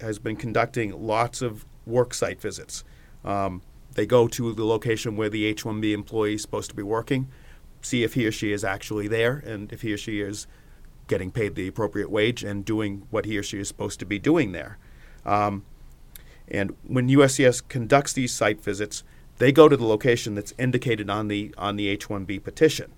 has 0.00 0.18
been 0.18 0.36
conducting 0.36 1.06
lots 1.06 1.42
of 1.42 1.66
work 1.86 2.14
site 2.14 2.40
visits. 2.40 2.82
Um, 3.24 3.62
they 3.94 4.06
go 4.06 4.26
to 4.28 4.54
the 4.54 4.64
location 4.64 5.16
where 5.16 5.28
the 5.28 5.44
H 5.44 5.64
1B 5.64 5.92
employee 5.92 6.34
is 6.34 6.42
supposed 6.42 6.70
to 6.70 6.76
be 6.76 6.82
working, 6.82 7.28
see 7.82 8.02
if 8.02 8.14
he 8.14 8.26
or 8.26 8.32
she 8.32 8.52
is 8.52 8.64
actually 8.64 9.06
there, 9.06 9.36
and 9.36 9.70
if 9.72 9.82
he 9.82 9.92
or 9.92 9.98
she 9.98 10.20
is 10.20 10.46
getting 11.08 11.30
paid 11.30 11.56
the 11.56 11.68
appropriate 11.68 12.10
wage 12.10 12.42
and 12.42 12.64
doing 12.64 13.06
what 13.10 13.26
he 13.26 13.36
or 13.36 13.42
she 13.42 13.58
is 13.58 13.68
supposed 13.68 13.98
to 13.98 14.06
be 14.06 14.18
doing 14.18 14.52
there. 14.52 14.78
Um, 15.26 15.64
and 16.48 16.74
when 16.86 17.08
USCIS 17.08 17.66
conducts 17.68 18.12
these 18.12 18.32
site 18.32 18.62
visits, 18.62 19.04
they 19.38 19.52
go 19.52 19.68
to 19.68 19.76
the 19.76 19.86
location 19.86 20.34
that's 20.34 20.54
indicated 20.58 21.10
on 21.10 21.28
the 21.28 21.54
on 21.58 21.76
the 21.76 21.88
H-1B 21.88 22.42
petition. 22.42 22.92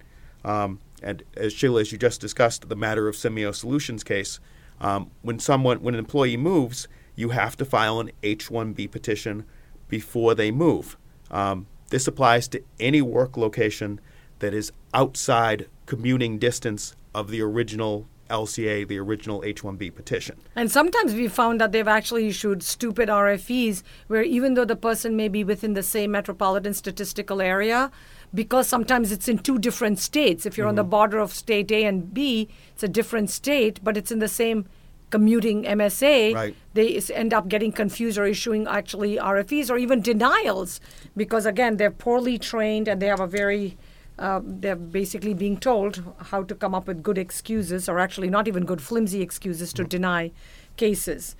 Um, 0.44 0.80
and 1.02 1.22
as 1.36 1.52
Sheila, 1.52 1.80
as 1.80 1.92
you 1.92 1.98
just 1.98 2.20
discussed, 2.20 2.68
the 2.68 2.76
matter 2.76 3.08
of 3.08 3.16
Simeio 3.16 3.54
Solutions 3.54 4.04
case, 4.04 4.40
um, 4.80 5.10
when 5.22 5.38
someone, 5.38 5.82
when 5.82 5.94
an 5.94 5.98
employee 5.98 6.36
moves, 6.36 6.88
you 7.14 7.30
have 7.30 7.56
to 7.58 7.64
file 7.64 8.00
an 8.00 8.10
H-1B 8.22 8.90
petition 8.90 9.44
before 9.88 10.34
they 10.34 10.50
move. 10.50 10.96
Um, 11.30 11.66
this 11.90 12.06
applies 12.06 12.48
to 12.48 12.62
any 12.80 13.02
work 13.02 13.36
location 13.36 14.00
that 14.38 14.54
is 14.54 14.72
outside 14.94 15.68
commuting 15.86 16.38
distance 16.38 16.96
of 17.14 17.30
the 17.30 17.42
original 17.42 18.08
LCA, 18.30 18.88
the 18.88 18.98
original 18.98 19.42
H-1B 19.44 19.94
petition. 19.94 20.40
And 20.56 20.70
sometimes 20.70 21.12
we 21.14 21.28
found 21.28 21.60
that 21.60 21.70
they've 21.72 21.86
actually 21.86 22.28
issued 22.28 22.62
stupid 22.62 23.08
RFEs 23.08 23.82
where 24.06 24.22
even 24.22 24.54
though 24.54 24.64
the 24.64 24.76
person 24.76 25.16
may 25.16 25.28
be 25.28 25.44
within 25.44 25.74
the 25.74 25.82
same 25.82 26.12
metropolitan 26.12 26.72
statistical 26.72 27.42
area, 27.42 27.90
because 28.34 28.66
sometimes 28.66 29.12
it's 29.12 29.28
in 29.28 29.38
two 29.38 29.58
different 29.58 29.98
states. 29.98 30.46
If 30.46 30.56
you're 30.56 30.64
mm-hmm. 30.64 30.70
on 30.70 30.74
the 30.76 30.82
mm-hmm. 30.82 30.90
border 30.90 31.18
of 31.18 31.32
state 31.32 31.70
A 31.70 31.84
and 31.84 32.12
B, 32.12 32.48
it's 32.72 32.82
a 32.82 32.88
different 32.88 33.30
state, 33.30 33.80
but 33.82 33.96
it's 33.96 34.10
in 34.10 34.18
the 34.18 34.28
same 34.28 34.66
commuting 35.10 35.64
MSA. 35.64 36.34
Right. 36.34 36.56
They 36.74 36.98
end 37.14 37.34
up 37.34 37.48
getting 37.48 37.72
confused 37.72 38.18
or 38.18 38.26
issuing 38.26 38.66
actually 38.66 39.16
RFEs 39.16 39.70
or 39.70 39.76
even 39.76 40.00
denials 40.00 40.80
because, 41.16 41.46
again, 41.46 41.76
they're 41.76 41.90
poorly 41.90 42.38
trained 42.38 42.88
and 42.88 43.00
they 43.00 43.06
have 43.06 43.20
a 43.20 43.26
very 43.26 43.76
uh, 44.18 44.40
they're 44.44 44.76
basically 44.76 45.34
being 45.34 45.56
told 45.56 46.02
how 46.30 46.42
to 46.42 46.54
come 46.54 46.74
up 46.74 46.86
with 46.86 47.02
good 47.02 47.18
excuses, 47.18 47.88
or 47.88 47.98
actually 47.98 48.28
not 48.28 48.46
even 48.46 48.64
good, 48.64 48.80
flimsy 48.80 49.22
excuses 49.22 49.72
to 49.72 49.84
deny 49.84 50.30
cases. 50.76 51.34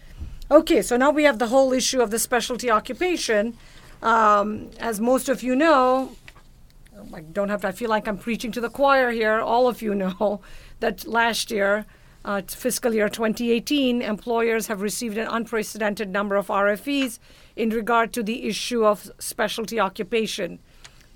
Okay, 0.51 0.83
so 0.83 0.97
now 0.97 1.11
we 1.11 1.25
have 1.25 1.39
the 1.39 1.49
whole 1.49 1.73
issue 1.73 2.01
of 2.01 2.11
the 2.11 2.19
specialty 2.19 2.71
occupation. 2.71 3.57
Um, 4.03 4.71
as 4.81 5.01
most 5.01 5.29
of 5.29 5.43
you 5.43 5.55
know, 5.55 6.17
I 7.13 7.21
don't 7.21 7.49
have 7.49 7.63
to, 7.63 7.69
I 7.69 7.73
feel 7.73 7.91
like 7.91 8.07
I'm 8.07 8.19
preaching 8.19 8.53
to 8.53 8.61
the 8.61 8.69
choir 8.69 9.11
here. 9.11 9.41
All 9.41 9.69
of 9.69 9.83
you 9.83 9.95
know 9.95 10.41
that 10.81 11.07
last 11.07 11.51
year, 11.51 11.87
uh, 12.25 12.43
fiscal 12.47 12.95
year 12.95 13.09
2018, 13.09 14.03
employers 14.03 14.67
have 14.69 14.81
received 14.81 15.19
an 15.19 15.29
unprecedented 15.29 16.09
number 16.09 16.37
of 16.37 16.49
RFEs 16.49 17.19
in 17.57 17.71
regard 17.71 18.13
to 18.13 18.23
the 18.23 18.47
issue 18.47 18.85
of 18.85 19.11
specialty 19.19 19.81
occupation. 19.81 20.59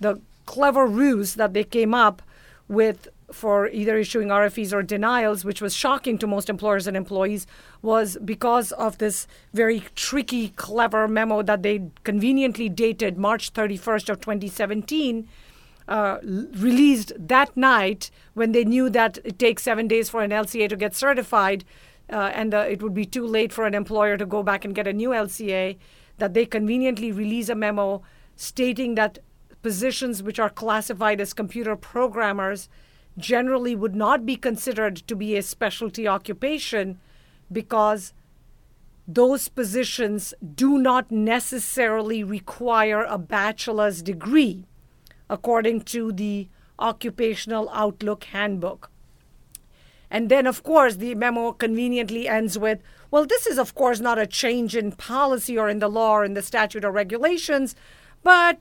The 0.00 0.20
clever 0.44 0.86
ruse 0.86 1.34
that 1.34 1.54
they 1.54 1.64
came 1.64 1.94
up 1.94 2.22
with 2.68 3.08
for 3.32 3.68
either 3.68 3.96
issuing 3.96 4.28
RFEs 4.28 4.72
or 4.72 4.82
denials, 4.82 5.44
which 5.44 5.60
was 5.60 5.74
shocking 5.74 6.16
to 6.18 6.26
most 6.26 6.48
employers 6.48 6.86
and 6.86 6.96
employees, 6.96 7.46
was 7.82 8.16
because 8.24 8.70
of 8.72 8.98
this 8.98 9.26
very 9.52 9.82
tricky, 9.96 10.50
clever 10.50 11.08
memo 11.08 11.42
that 11.42 11.62
they 11.62 11.90
conveniently 12.04 12.68
dated 12.68 13.18
March 13.18 13.52
31st 13.52 14.10
of 14.10 14.20
2017 14.20 15.28
uh, 15.88 16.18
released 16.22 17.12
that 17.16 17.56
night 17.56 18.10
when 18.34 18.52
they 18.52 18.64
knew 18.64 18.90
that 18.90 19.18
it 19.24 19.38
takes 19.38 19.62
seven 19.62 19.86
days 19.86 20.10
for 20.10 20.22
an 20.22 20.30
LCA 20.30 20.68
to 20.68 20.76
get 20.76 20.94
certified, 20.94 21.64
uh, 22.12 22.30
and 22.34 22.54
uh, 22.54 22.58
it 22.58 22.82
would 22.82 22.94
be 22.94 23.04
too 23.04 23.26
late 23.26 23.52
for 23.52 23.66
an 23.66 23.74
employer 23.74 24.16
to 24.16 24.26
go 24.26 24.42
back 24.42 24.64
and 24.64 24.74
get 24.74 24.86
a 24.86 24.92
new 24.92 25.10
LCA, 25.10 25.76
that 26.18 26.34
they 26.34 26.46
conveniently 26.46 27.12
release 27.12 27.48
a 27.48 27.54
memo 27.54 28.02
stating 28.36 28.94
that 28.94 29.18
positions 29.62 30.22
which 30.22 30.38
are 30.38 30.50
classified 30.50 31.20
as 31.20 31.32
computer 31.32 31.76
programmers 31.76 32.68
generally 33.18 33.74
would 33.74 33.94
not 33.94 34.26
be 34.26 34.36
considered 34.36 34.96
to 34.96 35.16
be 35.16 35.36
a 35.36 35.42
specialty 35.42 36.06
occupation 36.06 36.98
because 37.50 38.12
those 39.08 39.48
positions 39.48 40.34
do 40.54 40.78
not 40.78 41.10
necessarily 41.10 42.22
require 42.22 43.04
a 43.04 43.18
bachelor's 43.18 44.02
degree 44.02 44.66
according 45.28 45.82
to 45.82 46.12
the 46.12 46.48
Occupational 46.78 47.68
Outlook 47.72 48.24
Handbook. 48.24 48.90
And 50.10 50.28
then, 50.28 50.46
of 50.46 50.62
course, 50.62 50.96
the 50.96 51.14
memo 51.14 51.52
conveniently 51.52 52.28
ends 52.28 52.58
with 52.58 52.80
well, 53.10 53.24
this 53.24 53.46
is, 53.46 53.58
of 53.58 53.74
course, 53.74 54.00
not 54.00 54.18
a 54.18 54.26
change 54.26 54.76
in 54.76 54.92
policy 54.92 55.56
or 55.56 55.68
in 55.68 55.78
the 55.78 55.88
law 55.88 56.12
or 56.16 56.24
in 56.24 56.34
the 56.34 56.42
statute 56.42 56.84
or 56.84 56.90
regulations, 56.90 57.74
but 58.22 58.58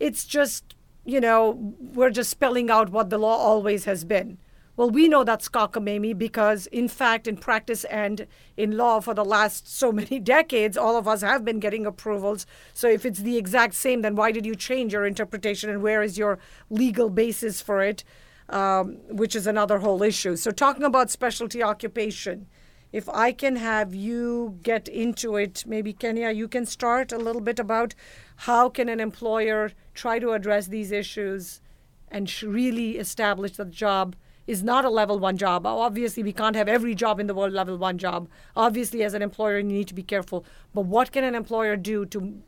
it's 0.00 0.24
just, 0.24 0.74
you 1.04 1.20
know, 1.20 1.74
we're 1.94 2.10
just 2.10 2.30
spelling 2.30 2.70
out 2.70 2.90
what 2.90 3.10
the 3.10 3.18
law 3.18 3.36
always 3.36 3.84
has 3.84 4.04
been. 4.04 4.38
Well, 4.76 4.90
we 4.90 5.06
know 5.06 5.22
that's 5.22 5.48
cockamamie 5.48 6.18
because, 6.18 6.66
in 6.66 6.88
fact, 6.88 7.28
in 7.28 7.36
practice 7.36 7.84
and 7.84 8.26
in 8.56 8.76
law 8.76 8.98
for 8.98 9.14
the 9.14 9.24
last 9.24 9.72
so 9.72 9.92
many 9.92 10.18
decades, 10.36 10.76
all 10.76 10.96
of 10.96 11.06
us 11.06 11.20
have 11.20 11.44
been 11.44 11.60
getting 11.60 11.86
approvals. 11.86 12.44
So, 12.72 12.88
if 12.88 13.04
it's 13.06 13.20
the 13.20 13.36
exact 13.36 13.74
same, 13.74 14.02
then 14.02 14.16
why 14.16 14.32
did 14.32 14.44
you 14.44 14.56
change 14.56 14.92
your 14.92 15.06
interpretation 15.06 15.70
and 15.70 15.80
where 15.80 16.02
is 16.02 16.18
your 16.18 16.40
legal 16.70 17.08
basis 17.08 17.60
for 17.60 17.82
it? 17.82 18.02
Um, 18.48 18.98
which 19.08 19.34
is 19.34 19.46
another 19.46 19.78
whole 19.78 20.02
issue. 20.02 20.36
So, 20.36 20.50
talking 20.50 20.82
about 20.82 21.10
specialty 21.10 21.62
occupation, 21.62 22.46
if 22.92 23.08
I 23.08 23.32
can 23.32 23.56
have 23.56 23.94
you 23.94 24.58
get 24.62 24.88
into 24.88 25.36
it, 25.36 25.64
maybe 25.66 25.92
Kenya, 25.92 26.30
you 26.30 26.48
can 26.48 26.66
start 26.66 27.12
a 27.12 27.18
little 27.18 27.40
bit 27.40 27.60
about 27.60 27.94
how 28.36 28.68
can 28.68 28.88
an 28.88 29.00
employer 29.00 29.70
try 29.94 30.18
to 30.18 30.32
address 30.32 30.66
these 30.66 30.90
issues 30.90 31.60
and 32.08 32.30
really 32.42 32.98
establish 32.98 33.52
the 33.52 33.64
job 33.64 34.14
is 34.46 34.62
not 34.62 34.84
a 34.84 34.90
level 34.90 35.18
one 35.18 35.36
job. 35.36 35.66
Obviously, 35.66 36.22
we 36.22 36.32
can't 36.32 36.56
have 36.56 36.68
every 36.68 36.94
job 36.94 37.18
in 37.18 37.26
the 37.26 37.34
world 37.34 37.52
level 37.52 37.76
one 37.76 37.98
job. 37.98 38.28
Obviously, 38.54 39.02
as 39.02 39.14
an 39.14 39.22
employer, 39.22 39.58
you 39.58 39.64
need 39.64 39.88
to 39.88 39.94
be 39.94 40.02
careful. 40.02 40.44
But 40.74 40.82
what 40.82 41.12
can 41.12 41.24
an 41.24 41.34
employer 41.34 41.76
do 41.76 42.04
to 42.06 42.42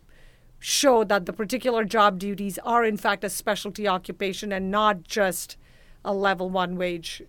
show 0.59 1.05
that 1.05 1.27
the 1.27 1.33
particular 1.33 1.85
job 1.85 2.19
duties 2.19 2.59
are, 2.65 2.85
in 2.85 2.97
fact, 2.97 3.25
a 3.25 3.31
specialty 3.31 3.89
occupation 3.89 4.53
and 4.53 4.71
not 4.71 5.03
just 5.03 5.57
a 6.05 6.13
level 6.13 6.51
one 6.51 6.77
wage 6.77 7.23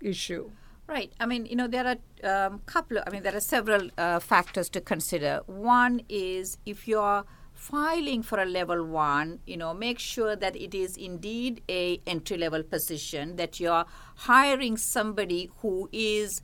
issue? 0.00 0.50
Right. 0.86 1.12
I 1.18 1.26
mean, 1.26 1.46
you 1.46 1.56
know, 1.56 1.68
there 1.68 1.86
are 1.86 2.46
um, 2.46 2.60
couple 2.66 2.98
of, 2.98 3.04
I 3.06 3.10
mean, 3.10 3.22
there 3.22 3.34
are 3.34 3.40
several 3.40 3.88
uh, 3.96 4.20
factors 4.20 4.68
to 4.70 4.80
consider. 4.80 5.40
One 5.46 6.02
is 6.08 6.58
if 6.66 6.86
you're 6.86 7.24
filing 7.62 8.22
for 8.24 8.40
a 8.40 8.44
level 8.44 8.84
one, 8.84 9.38
you 9.46 9.56
know, 9.56 9.72
make 9.72 10.00
sure 10.00 10.34
that 10.34 10.56
it 10.56 10.74
is 10.74 10.96
indeed 10.96 11.62
a 11.68 12.00
entry 12.08 12.36
level 12.36 12.62
position, 12.64 13.36
that 13.36 13.60
you're 13.60 13.84
hiring 14.16 14.76
somebody 14.76 15.48
who 15.58 15.88
is 15.92 16.42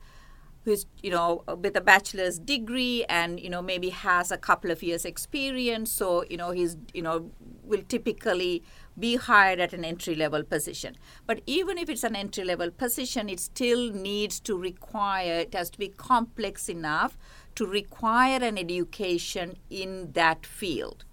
who's 0.63 0.85
you 1.01 1.09
know 1.09 1.43
with 1.61 1.75
a 1.75 1.81
bachelor's 1.81 2.37
degree 2.37 3.05
and 3.09 3.39
you 3.39 3.49
know 3.49 3.61
maybe 3.61 3.89
has 3.89 4.31
a 4.31 4.37
couple 4.37 4.71
of 4.71 4.81
years 4.81 5.03
experience. 5.03 5.91
So 5.91 6.23
you 6.29 6.37
know 6.37 6.51
he's 6.51 6.77
you 6.93 7.01
know 7.01 7.31
will 7.63 7.83
typically 7.89 8.63
be 8.97 9.17
hired 9.17 9.59
at 9.59 9.73
an 9.73 9.83
entry 9.83 10.15
level 10.15 10.43
position. 10.43 10.95
But 11.25 11.41
even 11.45 11.77
if 11.77 11.89
it's 11.89 12.05
an 12.05 12.15
entry 12.15 12.45
level 12.45 12.71
position 12.71 13.27
it 13.27 13.41
still 13.41 13.91
needs 13.91 14.39
to 14.41 14.57
require 14.57 15.39
it 15.39 15.53
has 15.53 15.69
to 15.71 15.79
be 15.79 15.89
complex 15.89 16.69
enough 16.69 17.17
to 17.55 17.65
require 17.65 18.41
an 18.41 18.57
education 18.57 19.57
in 19.69 20.13
that 20.13 20.45
field 20.45 21.03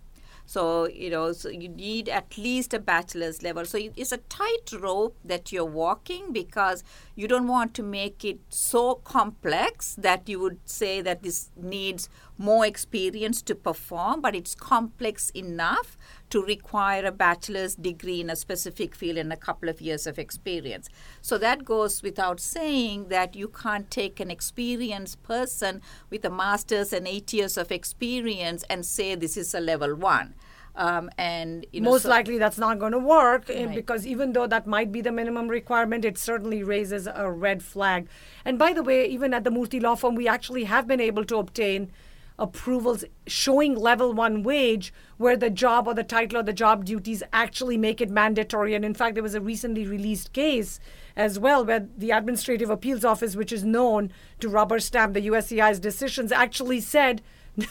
so, 0.47 0.89
you 0.89 1.11
know, 1.11 1.33
so 1.33 1.49
you 1.49 1.69
need 1.69 2.09
at 2.09 2.39
least 2.39 2.73
a 2.73 2.79
bachelor's 2.79 3.43
level. 3.43 3.65
So 3.65 3.79
it's 3.97 4.13
a 4.13 4.19
tight 4.19 4.73
rope 4.79 5.17
that 5.25 5.51
you're 5.51 5.65
walking 5.65 6.33
because 6.33 6.85
you 7.17 7.27
don't 7.27 7.49
want 7.49 7.75
to 7.75 7.83
make 7.83 8.25
it 8.25 8.39
so 8.49 8.95
complex 8.95 9.97
that 9.97 10.29
you 10.29 10.39
would 10.39 10.61
say 10.65 11.01
that 11.03 11.25
this 11.25 11.51
needs 11.57 12.09
more 12.39 12.67
experience 12.67 13.43
to 13.43 13.55
perform, 13.55 14.21
but 14.21 14.35
it's 14.35 14.55
complex 14.55 15.31
enough 15.31 15.97
to 16.31 16.43
require 16.43 17.05
a 17.07 17.13
bachelor's 17.13 17.75
degree 17.77 18.21
in 18.21 18.31
a 18.31 18.37
specific 18.37 18.95
field 18.95 19.17
and 19.17 19.33
a 19.33 19.37
couple 19.37 19.69
of 19.69 19.81
years 19.81 20.07
of 20.07 20.19
experience. 20.19 20.89
So 21.23 21.39
that 21.39 21.65
goes 21.65 22.03
without 22.03 22.41
saying 22.41 23.09
that 23.09 23.37
you 23.37 23.49
can't 23.49 23.91
take 23.91 24.21
an 24.21 24.31
experienced 24.31 25.23
person 25.23 25.81
with 26.11 26.25
a 26.25 26.31
master's 26.31 26.93
and 26.93 27.07
eight 27.07 27.33
years 27.33 27.57
of 27.57 27.71
experience 27.73 28.65
and 28.69 28.85
say 28.85 29.15
this 29.15 29.37
is 29.37 29.55
a 29.55 29.61
level 29.61 29.95
one. 29.95 30.35
Um, 30.79 31.09
and 31.17 31.65
you 31.73 31.81
know, 31.81 31.93
most 31.93 32.03
so 32.03 32.11
likely 32.11 32.37
that's 32.37 32.59
not 32.59 32.79
going 32.79 32.93
to 32.93 32.99
work 32.99 33.49
eh, 33.49 33.65
Right. 33.65 33.75
because 33.75 34.07
even 34.07 34.35
though 34.35 34.47
that 34.47 34.67
might 34.67 34.93
be 34.93 35.01
the 35.01 35.11
minimum 35.11 35.49
requirement, 35.49 36.05
it 36.05 36.19
certainly 36.19 36.63
raises 36.63 37.09
a 37.11 37.31
red 37.31 37.63
flag. 37.63 38.09
And 38.45 38.59
by 38.59 38.75
the 38.75 38.83
way, 38.83 39.07
even 39.07 39.33
at 39.33 39.45
the 39.45 39.51
Murthy 39.51 39.81
Law 39.83 39.95
Firm, 39.95 40.15
we 40.17 40.29
actually 40.29 40.65
have 40.65 40.87
been 40.87 41.01
able 41.01 41.25
to 41.25 41.39
obtain 41.39 41.91
approvals 42.39 43.05
showing 43.27 43.75
level 43.75 44.13
one 44.13 44.43
wage 44.43 44.93
where 45.17 45.37
the 45.37 45.51
job 45.51 45.87
or 45.87 45.95
the 45.95 46.05
title 46.05 46.39
or 46.39 46.43
the 46.43 46.53
job 46.53 46.85
duties 46.85 47.23
actually 47.33 47.77
make 47.77 48.01
it 48.01 48.11
mandatory. 48.11 48.75
And 48.75 48.85
in 48.85 48.95
fact, 48.95 49.15
there 49.15 49.23
was 49.23 49.35
a 49.35 49.41
recently 49.41 49.87
released 49.87 50.33
case 50.33 50.79
as 51.17 51.39
well 51.39 51.65
where 51.65 51.89
the 51.97 52.11
Administrative 52.11 52.69
Appeals 52.69 53.05
Office, 53.05 53.37
which 53.37 53.53
is 53.53 53.65
known 53.65 54.13
to 54.41 54.49
rubber 54.49 54.79
stamp 54.79 55.15
the 55.15 55.27
USCIS's 55.27 55.81
decisions, 55.81 56.31
actually 56.31 56.81
said 56.81 57.23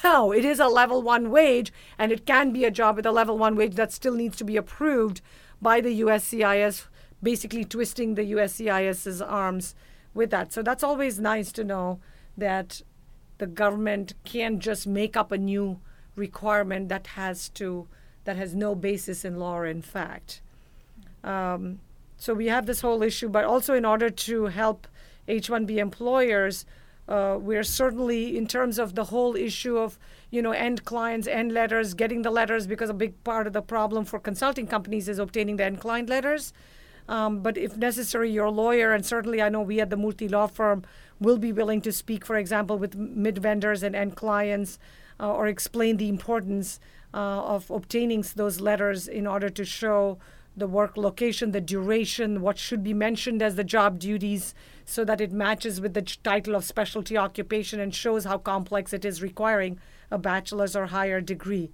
no, 0.04 0.32
it 0.32 0.43
is 0.43 0.60
a 0.60 0.67
level 0.67 1.04
one 1.04 1.30
wage, 1.30 1.71
and 1.97 2.12
it 2.12 2.25
can 2.25 2.51
be 2.51 2.65
a 2.65 2.71
job 2.71 2.95
with 2.95 3.06
a 3.06 3.12
level 3.12 3.38
one 3.38 3.56
wage 3.56 3.75
that 3.75 3.91
still 3.91 4.15
needs 4.15 4.36
to 4.38 4.43
be 4.43 4.58
approved 4.58 5.21
by 5.62 5.80
the 5.80 6.01
USCIS, 6.01 6.88
basically 7.21 7.63
twisting 7.63 8.15
the 8.15 8.32
USCIS's 8.32 9.21
arms 9.21 9.75
with 10.13 10.32
that. 10.32 10.51
So 10.51 10.63
that's 10.63 10.84
always 10.84 11.19
nice 11.19 11.51
to 11.51 11.63
know 11.63 11.99
that 12.36 12.82
the 13.38 13.48
government 13.48 14.13
can't 14.24 14.60
just 14.60 14.88
make 14.88 15.15
up 15.17 15.32
a 15.32 15.38
new 15.38 15.80
requirement 16.15 16.89
that 16.89 17.08
has 17.08 17.50
to 17.50 17.88
that 18.24 18.36
has 18.36 18.56
no 18.56 18.74
basis 18.74 19.24
in 19.24 19.38
law 19.38 19.58
or 19.58 19.65
in 19.65 19.82
fact. 19.82 20.41
Um, 21.24 21.80
so 22.17 22.34
we 22.34 22.48
have 22.48 22.65
this 22.65 22.82
whole 22.82 23.04
issue, 23.04 23.30
but 23.30 23.45
also 23.45 23.74
in 23.74 23.86
order 23.86 24.10
to 24.10 24.45
help 24.45 24.88
H-1B 25.28 25.78
employers, 25.78 26.65
uh, 27.08 27.38
we're 27.39 27.63
certainly 27.63 28.36
in 28.36 28.48
terms 28.48 28.80
of 28.80 28.95
the 28.95 29.06
whole 29.06 29.36
issue 29.36 29.78
of 29.78 30.00
you 30.32 30.41
know 30.41 30.52
end 30.52 30.86
clients, 30.86 31.28
end 31.28 31.51
letters, 31.51 31.93
getting 31.93 32.24
the 32.24 32.32
letters 32.32 32.66
because 32.66 32.89
a 32.89 32.95
big 32.95 33.24
part 33.24 33.45
of 33.45 33.53
the 33.53 33.62
problem 33.62 34.05
for 34.05 34.20
consulting 34.20 34.66
companies 34.66 35.07
is 35.07 35.20
obtaining 35.20 35.57
the 35.57 35.66
end 35.66 35.80
client 35.80 36.10
letters. 36.10 36.51
Um, 37.08 37.41
but 37.41 37.58
if 37.58 37.78
necessary, 37.78 38.32
your 38.32 38.49
lawyer, 38.49 38.93
and 38.93 39.06
certainly 39.06 39.41
I 39.41 39.49
know 39.49 39.62
we 39.62 39.80
at 39.80 39.89
the 39.89 39.97
Murthy 39.97 40.30
law 40.30 40.47
Firm 40.47 40.84
will 41.20 41.38
be 41.38 41.53
willing 41.53 41.82
to 41.82 41.91
speak, 41.91 42.26
for 42.26 42.36
example, 42.36 42.78
with 42.78 42.95
mid 42.95 43.38
vendors 43.38 43.84
and 43.84 43.95
end 43.95 44.16
clients 44.16 44.80
uh, 45.20 45.32
or 45.32 45.47
explain 45.47 45.97
the 45.97 46.10
importance 46.10 46.80
uh, 47.14 47.18
of 47.18 47.70
obtaining 47.70 48.26
those 48.36 48.60
letters 48.60 49.08
in 49.08 49.26
order 49.28 49.49
to 49.49 49.64
show 49.64 50.18
the 50.58 50.68
work 50.68 50.95
location, 50.95 51.51
the 51.51 51.62
duration, 51.62 52.41
what 52.41 52.58
should 52.58 52.84
be 52.84 52.93
mentioned 52.93 53.41
as 53.41 53.56
the 53.56 53.64
job 53.64 53.99
duties, 53.99 54.53
so 54.86 55.03
that 55.03 55.20
it 55.20 55.32
matches 55.32 55.82
with 55.82 55.93
the 55.93 56.01
title 56.01 56.56
of 56.56 56.64
specialty 56.64 57.18
occupation 57.18 57.80
and 57.80 57.93
shows 57.93 58.24
how 58.24 58.38
complex 58.38 58.93
it 58.93 59.03
is 59.03 59.22
requiring 59.22 59.80
a 60.12 60.18
bachelor's 60.18 60.76
or 60.76 60.88
higher 60.88 61.20
degree. 61.20 61.72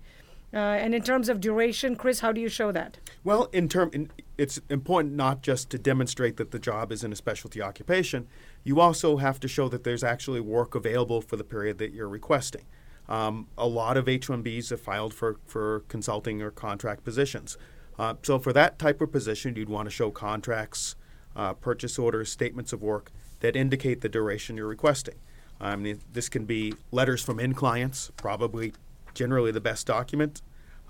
Uh, 0.53 0.57
and 0.57 0.93
in 0.93 1.01
terms 1.01 1.29
of 1.29 1.39
duration, 1.39 1.95
Chris, 1.95 2.19
how 2.19 2.31
do 2.31 2.41
you 2.41 2.49
show 2.49 2.71
that? 2.71 2.97
Well, 3.23 3.45
in 3.53 3.69
term, 3.69 3.89
in, 3.93 4.11
it's 4.37 4.59
important 4.69 5.13
not 5.15 5.41
just 5.41 5.69
to 5.69 5.77
demonstrate 5.77 6.37
that 6.37 6.51
the 6.51 6.59
job 6.59 6.91
is 6.91 7.03
in 7.03 7.13
a 7.13 7.15
specialty 7.15 7.61
occupation. 7.61 8.27
You 8.63 8.81
also 8.81 9.17
have 9.17 9.39
to 9.41 9.47
show 9.47 9.69
that 9.69 9.83
there's 9.83 10.03
actually 10.03 10.41
work 10.41 10.75
available 10.75 11.21
for 11.21 11.37
the 11.37 11.43
period 11.43 11.77
that 11.77 11.93
you're 11.93 12.09
requesting. 12.09 12.65
Um, 13.07 13.47
a 13.57 13.67
lot 13.67 13.97
of 13.97 14.09
H-1Bs 14.09 14.71
are 14.71 14.77
filed 14.77 15.13
for, 15.13 15.37
for 15.45 15.83
consulting 15.87 16.41
or 16.41 16.51
contract 16.51 17.03
positions. 17.03 17.57
Uh, 17.97 18.15
so 18.23 18.39
for 18.39 18.53
that 18.53 18.79
type 18.79 19.01
of 19.01 19.11
position, 19.11 19.55
you'd 19.55 19.69
want 19.69 19.85
to 19.85 19.91
show 19.91 20.11
contracts, 20.11 20.95
uh, 21.35 21.53
purchase 21.53 21.97
orders, 21.97 22.31
statements 22.31 22.73
of 22.73 22.81
work 22.81 23.11
that 23.39 23.55
indicate 23.55 24.01
the 24.01 24.09
duration 24.09 24.57
you're 24.57 24.67
requesting. 24.67 25.15
I 25.59 25.75
mean, 25.75 25.99
this 26.11 26.27
can 26.29 26.45
be 26.45 26.73
letters 26.91 27.21
from 27.23 27.39
end 27.39 27.55
clients, 27.55 28.11
probably 28.17 28.73
generally 29.13 29.51
the 29.51 29.61
best 29.61 29.87
document. 29.87 30.41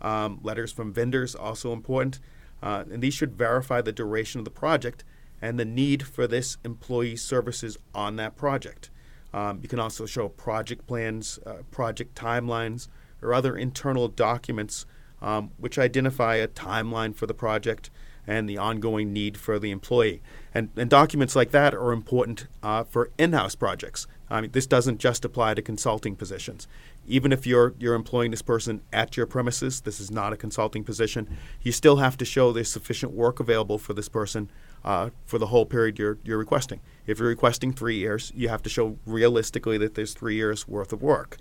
Um, 0.02 0.40
letters 0.42 0.72
from 0.72 0.94
vendors, 0.94 1.36
also 1.36 1.74
important. 1.74 2.20
Uh, 2.64 2.86
and 2.92 3.02
these 3.02 3.14
should 3.14 3.36
verify 3.36 3.82
the 3.82 3.92
duration 3.92 4.40
of 4.40 4.46
the 4.46 4.52
project 4.52 5.04
and 5.42 5.60
the 5.60 5.66
need 5.66 6.04
for 6.04 6.28
this 6.28 6.58
employee 6.64 7.16
services 7.16 7.78
on 7.94 8.16
that 8.18 8.36
project. 8.36 8.90
Um, 9.34 9.60
you 9.62 9.70
can 9.70 9.80
also 9.80 10.06
show 10.06 10.30
project 10.30 10.86
plans, 10.88 11.40
uh, 11.46 11.64
project 11.72 12.16
timelines, 12.16 12.88
or 13.22 13.34
other 13.34 13.56
internal 13.56 14.08
documents 14.08 14.86
um, 15.22 15.52
which 15.58 15.78
identify 15.78 16.36
a 16.36 16.48
timeline 16.48 17.16
for 17.16 17.28
the 17.28 17.34
project 17.34 17.90
and 18.28 18.50
the 18.50 18.58
ongoing 18.58 19.12
need 19.14 19.38
for 19.38 19.60
the 19.60 19.72
employee. 19.72 20.22
And, 20.54 20.70
and 20.76 20.90
documents 20.90 21.36
like 21.36 21.52
that 21.52 21.74
are 21.74 21.92
important 21.92 22.48
uh, 22.62 22.84
for 22.84 23.10
in 23.18 23.34
house 23.34 23.56
projects. 23.56 24.08
I 24.30 24.42
mean, 24.42 24.52
this 24.52 24.68
doesn't 24.68 25.00
just 25.00 25.26
apply 25.26 25.56
to 25.56 25.62
consulting 25.62 26.16
positions. 26.16 26.68
Even 27.08 27.32
if 27.32 27.48
you're, 27.48 27.74
you're 27.80 27.96
employing 27.96 28.32
this 28.32 28.42
person 28.42 28.82
at 28.94 29.18
your 29.18 29.26
premises, 29.26 29.82
this 29.82 30.00
is 30.00 30.12
not 30.12 30.34
a 30.34 30.38
consulting 30.38 30.84
position, 30.84 31.28
you 31.62 31.72
still 31.72 31.98
have 31.98 32.16
to 32.18 32.26
show 32.26 32.52
there's 32.52 32.72
sufficient 32.72 33.12
work 33.12 33.40
available 33.40 33.78
for 33.78 33.94
this 33.94 34.08
person 34.08 34.50
uh, 34.84 35.10
for 35.26 35.38
the 35.38 35.48
whole 35.48 35.66
period 35.66 36.00
you're, 36.00 36.18
you're 36.24 36.38
requesting. 36.38 36.80
If 37.06 37.20
you're 37.20 37.28
requesting 37.28 37.74
three 37.74 37.98
years, 37.98 38.32
you 38.36 38.50
have 38.50 38.64
to 38.64 38.70
show 38.70 38.98
realistically 39.06 39.78
that 39.80 39.96
there's 39.96 40.14
three 40.14 40.36
years 40.36 40.68
worth 40.68 40.94
of 40.94 41.02
work. 41.02 41.38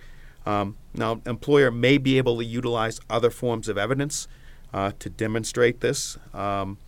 Um, 0.46 0.76
now, 0.94 1.20
employer 1.26 1.70
may 1.70 1.98
be 1.98 2.18
able 2.18 2.38
to 2.38 2.44
utilize 2.44 3.00
other 3.10 3.30
forms 3.30 3.68
of 3.68 3.76
evidence 3.76 4.26
uh, 4.72 4.92
to 4.98 5.10
demonstrate 5.10 5.80
this. 5.80 6.18
Um, 6.32 6.78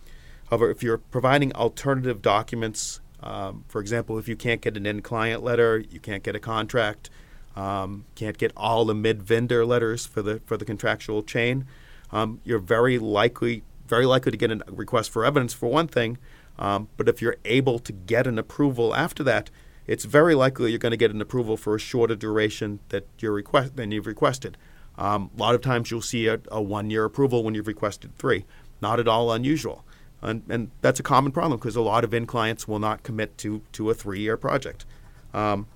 however, 0.49 0.71
if 0.71 0.81
you're 0.81 0.97
providing 0.97 1.53
alternative 1.53 2.21
documents, 2.21 2.99
um, 3.21 3.63
for 3.67 3.79
example, 3.79 4.17
if 4.17 4.27
you 4.27 4.35
can't 4.35 4.61
get 4.61 4.75
an 4.75 4.85
end 4.85 5.03
client 5.03 5.43
letter, 5.43 5.83
you 5.89 5.99
can't 5.99 6.23
get 6.23 6.35
a 6.35 6.39
contract, 6.39 7.09
um, 7.55 8.05
can't 8.15 8.37
get 8.37 8.51
all 8.57 8.85
the 8.85 8.95
mid 8.95 9.21
vendor 9.23 9.65
letters 9.65 10.05
for 10.05 10.21
the 10.21 10.41
for 10.45 10.57
the 10.57 10.65
contractual 10.65 11.23
chain, 11.23 11.65
um, 12.11 12.39
you're 12.43 12.59
very 12.59 12.97
likely 12.99 13.63
very 13.87 14.05
likely 14.05 14.31
to 14.31 14.37
get 14.37 14.51
a 14.51 14.61
request 14.69 15.11
for 15.11 15.25
evidence 15.25 15.53
for 15.53 15.69
one 15.69 15.87
thing. 15.87 16.17
Um, 16.57 16.87
but 16.97 17.09
if 17.09 17.21
you're 17.21 17.37
able 17.45 17.79
to 17.79 17.91
get 17.91 18.27
an 18.27 18.37
approval 18.37 18.95
after 18.95 19.23
that, 19.23 19.49
it's 19.87 20.05
very 20.05 20.35
likely 20.35 20.69
you're 20.69 20.79
going 20.79 20.91
to 20.91 20.97
get 20.97 21.11
an 21.11 21.21
approval 21.21 21.57
for 21.57 21.75
a 21.75 21.79
shorter 21.79 22.15
duration 22.15 22.79
that 22.89 23.07
you're 23.19 23.33
request 23.33 23.75
than 23.75 23.91
you've 23.91 24.07
requested. 24.07 24.57
Um, 24.97 25.31
a 25.35 25.39
lot 25.39 25.55
of 25.55 25.61
times 25.61 25.89
you'll 25.91 26.01
see 26.01 26.27
a, 26.27 26.39
a 26.51 26.61
one 26.61 26.89
year 26.89 27.05
approval 27.05 27.43
when 27.43 27.55
you've 27.55 27.67
requested 27.67 28.15
three. 28.17 28.45
Not 28.81 28.99
at 28.99 29.07
all 29.07 29.31
unusual. 29.31 29.83
And, 30.21 30.43
and 30.47 30.71
that's 30.81 30.99
a 30.99 31.03
common 31.03 31.31
problem 31.31 31.59
because 31.59 31.75
a 31.75 31.81
lot 31.81 32.03
of 32.03 32.13
end 32.13 32.27
clients 32.27 32.67
will 32.67 32.79
not 32.79 33.03
commit 33.03 33.37
to, 33.39 33.61
to 33.73 33.89
a 33.89 33.93
three 33.93 34.21
year 34.21 34.37
project. 34.37 34.85
Um, 35.33 35.67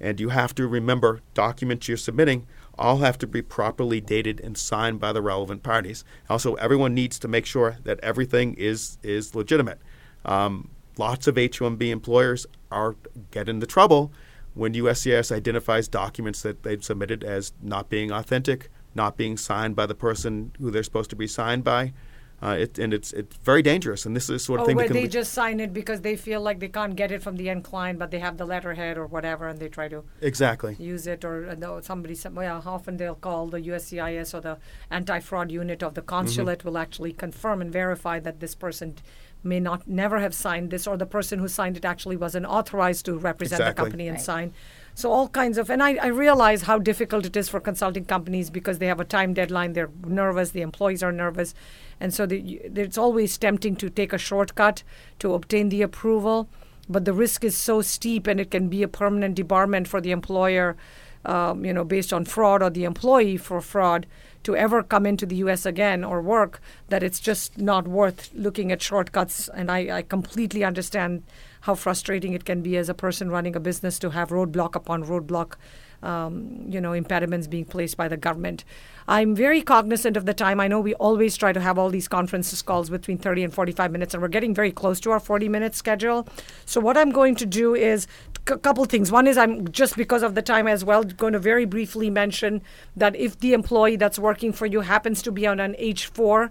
and 0.00 0.20
you 0.20 0.28
have 0.30 0.54
to 0.54 0.66
remember 0.66 1.20
documents 1.34 1.88
you're 1.88 1.96
submitting 1.96 2.46
all 2.78 2.98
have 2.98 3.18
to 3.18 3.26
be 3.26 3.42
properly 3.42 4.00
dated 4.00 4.40
and 4.40 4.56
signed 4.56 5.00
by 5.00 5.12
the 5.12 5.20
relevant 5.20 5.62
parties. 5.62 6.04
Also, 6.30 6.54
everyone 6.54 6.94
needs 6.94 7.18
to 7.18 7.28
make 7.28 7.44
sure 7.44 7.78
that 7.82 7.98
everything 8.00 8.54
is, 8.54 8.98
is 9.02 9.34
legitimate. 9.34 9.80
Um, 10.24 10.70
lots 10.96 11.26
of 11.26 11.36
H 11.36 11.58
1B 11.58 11.90
employers 11.90 12.46
are 12.70 12.96
get 13.30 13.48
into 13.48 13.66
trouble 13.66 14.12
when 14.54 14.74
USCIS 14.74 15.30
identifies 15.30 15.88
documents 15.88 16.42
that 16.42 16.62
they've 16.62 16.82
submitted 16.82 17.24
as 17.24 17.52
not 17.62 17.88
being 17.88 18.10
authentic, 18.10 18.70
not 18.94 19.16
being 19.16 19.36
signed 19.36 19.76
by 19.76 19.86
the 19.86 19.94
person 19.94 20.52
who 20.58 20.70
they're 20.70 20.82
supposed 20.82 21.10
to 21.10 21.16
be 21.16 21.26
signed 21.26 21.64
by. 21.64 21.92
Uh, 22.40 22.50
it, 22.50 22.78
and 22.78 22.94
it's 22.94 23.12
it's 23.12 23.36
very 23.38 23.62
dangerous. 23.62 24.06
And 24.06 24.14
this 24.14 24.24
is 24.24 24.28
the 24.28 24.38
sort 24.38 24.60
of 24.60 24.64
oh, 24.64 24.66
thing 24.66 24.76
where 24.76 24.86
that 24.86 24.94
they 24.94 25.02
le- 25.02 25.08
just 25.08 25.32
sign 25.32 25.58
it 25.58 25.74
because 25.74 26.02
they 26.02 26.14
feel 26.16 26.40
like 26.40 26.60
they 26.60 26.68
can't 26.68 26.94
get 26.94 27.10
it 27.10 27.20
from 27.20 27.34
the 27.36 27.50
end 27.50 27.64
client, 27.64 27.98
but 27.98 28.12
they 28.12 28.20
have 28.20 28.36
the 28.36 28.44
letterhead 28.44 28.96
or 28.96 29.06
whatever, 29.06 29.48
and 29.48 29.58
they 29.58 29.68
try 29.68 29.88
to 29.88 30.04
exactly 30.20 30.76
use 30.78 31.08
it. 31.08 31.24
Or 31.24 31.48
uh, 31.48 31.80
somebody, 31.80 32.14
some, 32.14 32.36
well, 32.36 32.62
often 32.64 32.96
they'll 32.96 33.16
call 33.16 33.48
the 33.48 33.60
USCIS 33.60 34.34
or 34.34 34.40
the 34.40 34.58
anti-fraud 34.90 35.50
unit 35.50 35.82
of 35.82 35.94
the 35.94 36.02
consulate 36.02 36.60
Mm-hmm. 36.60 36.68
will 36.68 36.78
actually 36.78 37.12
confirm 37.12 37.60
and 37.60 37.72
verify 37.72 38.20
that 38.20 38.38
this 38.38 38.54
person 38.54 38.94
may 39.42 39.60
not 39.60 39.86
never 39.88 40.18
have 40.20 40.34
signed 40.34 40.70
this, 40.70 40.86
or 40.86 40.96
the 40.96 41.06
person 41.06 41.38
who 41.40 41.48
signed 41.48 41.76
it 41.76 41.84
actually 41.84 42.16
wasn't 42.16 42.46
authorized 42.46 43.04
to 43.06 43.18
represent 43.18 43.64
the 43.64 43.72
company 43.72 44.06
and 44.08 44.16
Right. 44.16 44.24
sign. 44.24 44.52
So 44.94 45.12
all 45.12 45.28
kinds 45.28 45.58
of, 45.58 45.70
and 45.70 45.80
I, 45.80 45.94
I 46.02 46.06
realize 46.08 46.62
how 46.62 46.78
difficult 46.78 47.24
it 47.24 47.36
is 47.36 47.48
for 47.48 47.60
consulting 47.60 48.04
companies 48.04 48.50
because 48.50 48.78
they 48.78 48.86
have 48.86 48.98
a 48.98 49.04
time 49.04 49.32
deadline. 49.32 49.72
They're 49.74 49.90
nervous. 50.04 50.50
The 50.50 50.62
employees 50.62 51.04
are 51.04 51.12
nervous, 51.12 51.54
and 52.00 52.14
so 52.14 52.26
the, 52.26 52.60
it's 52.74 52.98
always 52.98 53.36
tempting 53.36 53.76
to 53.76 53.90
take 53.90 54.12
a 54.12 54.18
shortcut 54.18 54.82
to 55.18 55.34
obtain 55.34 55.68
the 55.68 55.82
approval. 55.82 56.48
But 56.88 57.04
the 57.04 57.12
risk 57.12 57.44
is 57.44 57.56
so 57.56 57.82
steep, 57.82 58.26
and 58.26 58.40
it 58.40 58.50
can 58.50 58.68
be 58.68 58.82
a 58.82 58.88
permanent 58.88 59.36
debarment 59.36 59.86
for 59.86 60.00
the 60.00 60.10
employer, 60.10 60.76
um, 61.24 61.64
you 61.64 61.72
know, 61.72 61.84
based 61.84 62.12
on 62.12 62.24
fraud 62.24 62.62
or 62.62 62.70
the 62.70 62.84
employee 62.84 63.36
for 63.36 63.60
fraud 63.60 64.06
to 64.44 64.56
ever 64.56 64.82
come 64.82 65.04
into 65.04 65.26
the 65.26 65.36
U.S. 65.36 65.66
again 65.66 66.02
or 66.02 66.22
work. 66.22 66.60
That 66.88 67.02
it's 67.02 67.20
just 67.20 67.58
not 67.58 67.86
worth 67.86 68.30
looking 68.32 68.72
at 68.72 68.80
shortcuts. 68.80 69.48
And 69.48 69.70
I, 69.70 69.98
I 69.98 70.02
completely 70.02 70.64
understand 70.64 71.24
how 71.62 71.74
frustrating 71.74 72.32
it 72.32 72.46
can 72.46 72.62
be 72.62 72.78
as 72.78 72.88
a 72.88 72.94
person 72.94 73.30
running 73.30 73.54
a 73.54 73.60
business 73.60 73.98
to 73.98 74.10
have 74.10 74.30
roadblock 74.30 74.74
upon 74.74 75.04
roadblock, 75.04 75.54
um, 76.02 76.64
you 76.68 76.80
know, 76.80 76.94
impediments 76.94 77.46
being 77.46 77.66
placed 77.66 77.98
by 77.98 78.08
the 78.08 78.16
government. 78.16 78.64
I'm 79.10 79.34
very 79.34 79.62
cognizant 79.62 80.18
of 80.18 80.26
the 80.26 80.34
time. 80.34 80.60
I 80.60 80.68
know 80.68 80.80
we 80.80 80.92
always 80.96 81.34
try 81.34 81.54
to 81.54 81.60
have 81.60 81.78
all 81.78 81.88
these 81.88 82.08
conferences 82.08 82.60
calls 82.60 82.90
between 82.90 83.16
30 83.16 83.44
and 83.44 83.54
45 83.54 83.90
minutes, 83.90 84.12
and 84.12 84.22
we're 84.22 84.28
getting 84.28 84.54
very 84.54 84.70
close 84.70 85.00
to 85.00 85.10
our 85.12 85.18
40 85.18 85.48
minute 85.48 85.74
schedule. 85.74 86.28
So, 86.66 86.78
what 86.78 86.98
I'm 86.98 87.10
going 87.10 87.34
to 87.36 87.46
do 87.46 87.74
is 87.74 88.06
a 88.46 88.58
couple 88.58 88.84
things. 88.84 89.10
One 89.10 89.26
is 89.26 89.38
I'm 89.38 89.72
just 89.72 89.96
because 89.96 90.22
of 90.22 90.34
the 90.34 90.42
time 90.42 90.66
as 90.66 90.84
well 90.84 91.04
going 91.04 91.32
to 91.32 91.38
very 91.38 91.64
briefly 91.64 92.10
mention 92.10 92.60
that 92.94 93.16
if 93.16 93.40
the 93.40 93.54
employee 93.54 93.96
that's 93.96 94.18
working 94.18 94.52
for 94.52 94.66
you 94.66 94.82
happens 94.82 95.22
to 95.22 95.32
be 95.32 95.46
on 95.46 95.58
an 95.58 95.74
H4 95.80 96.50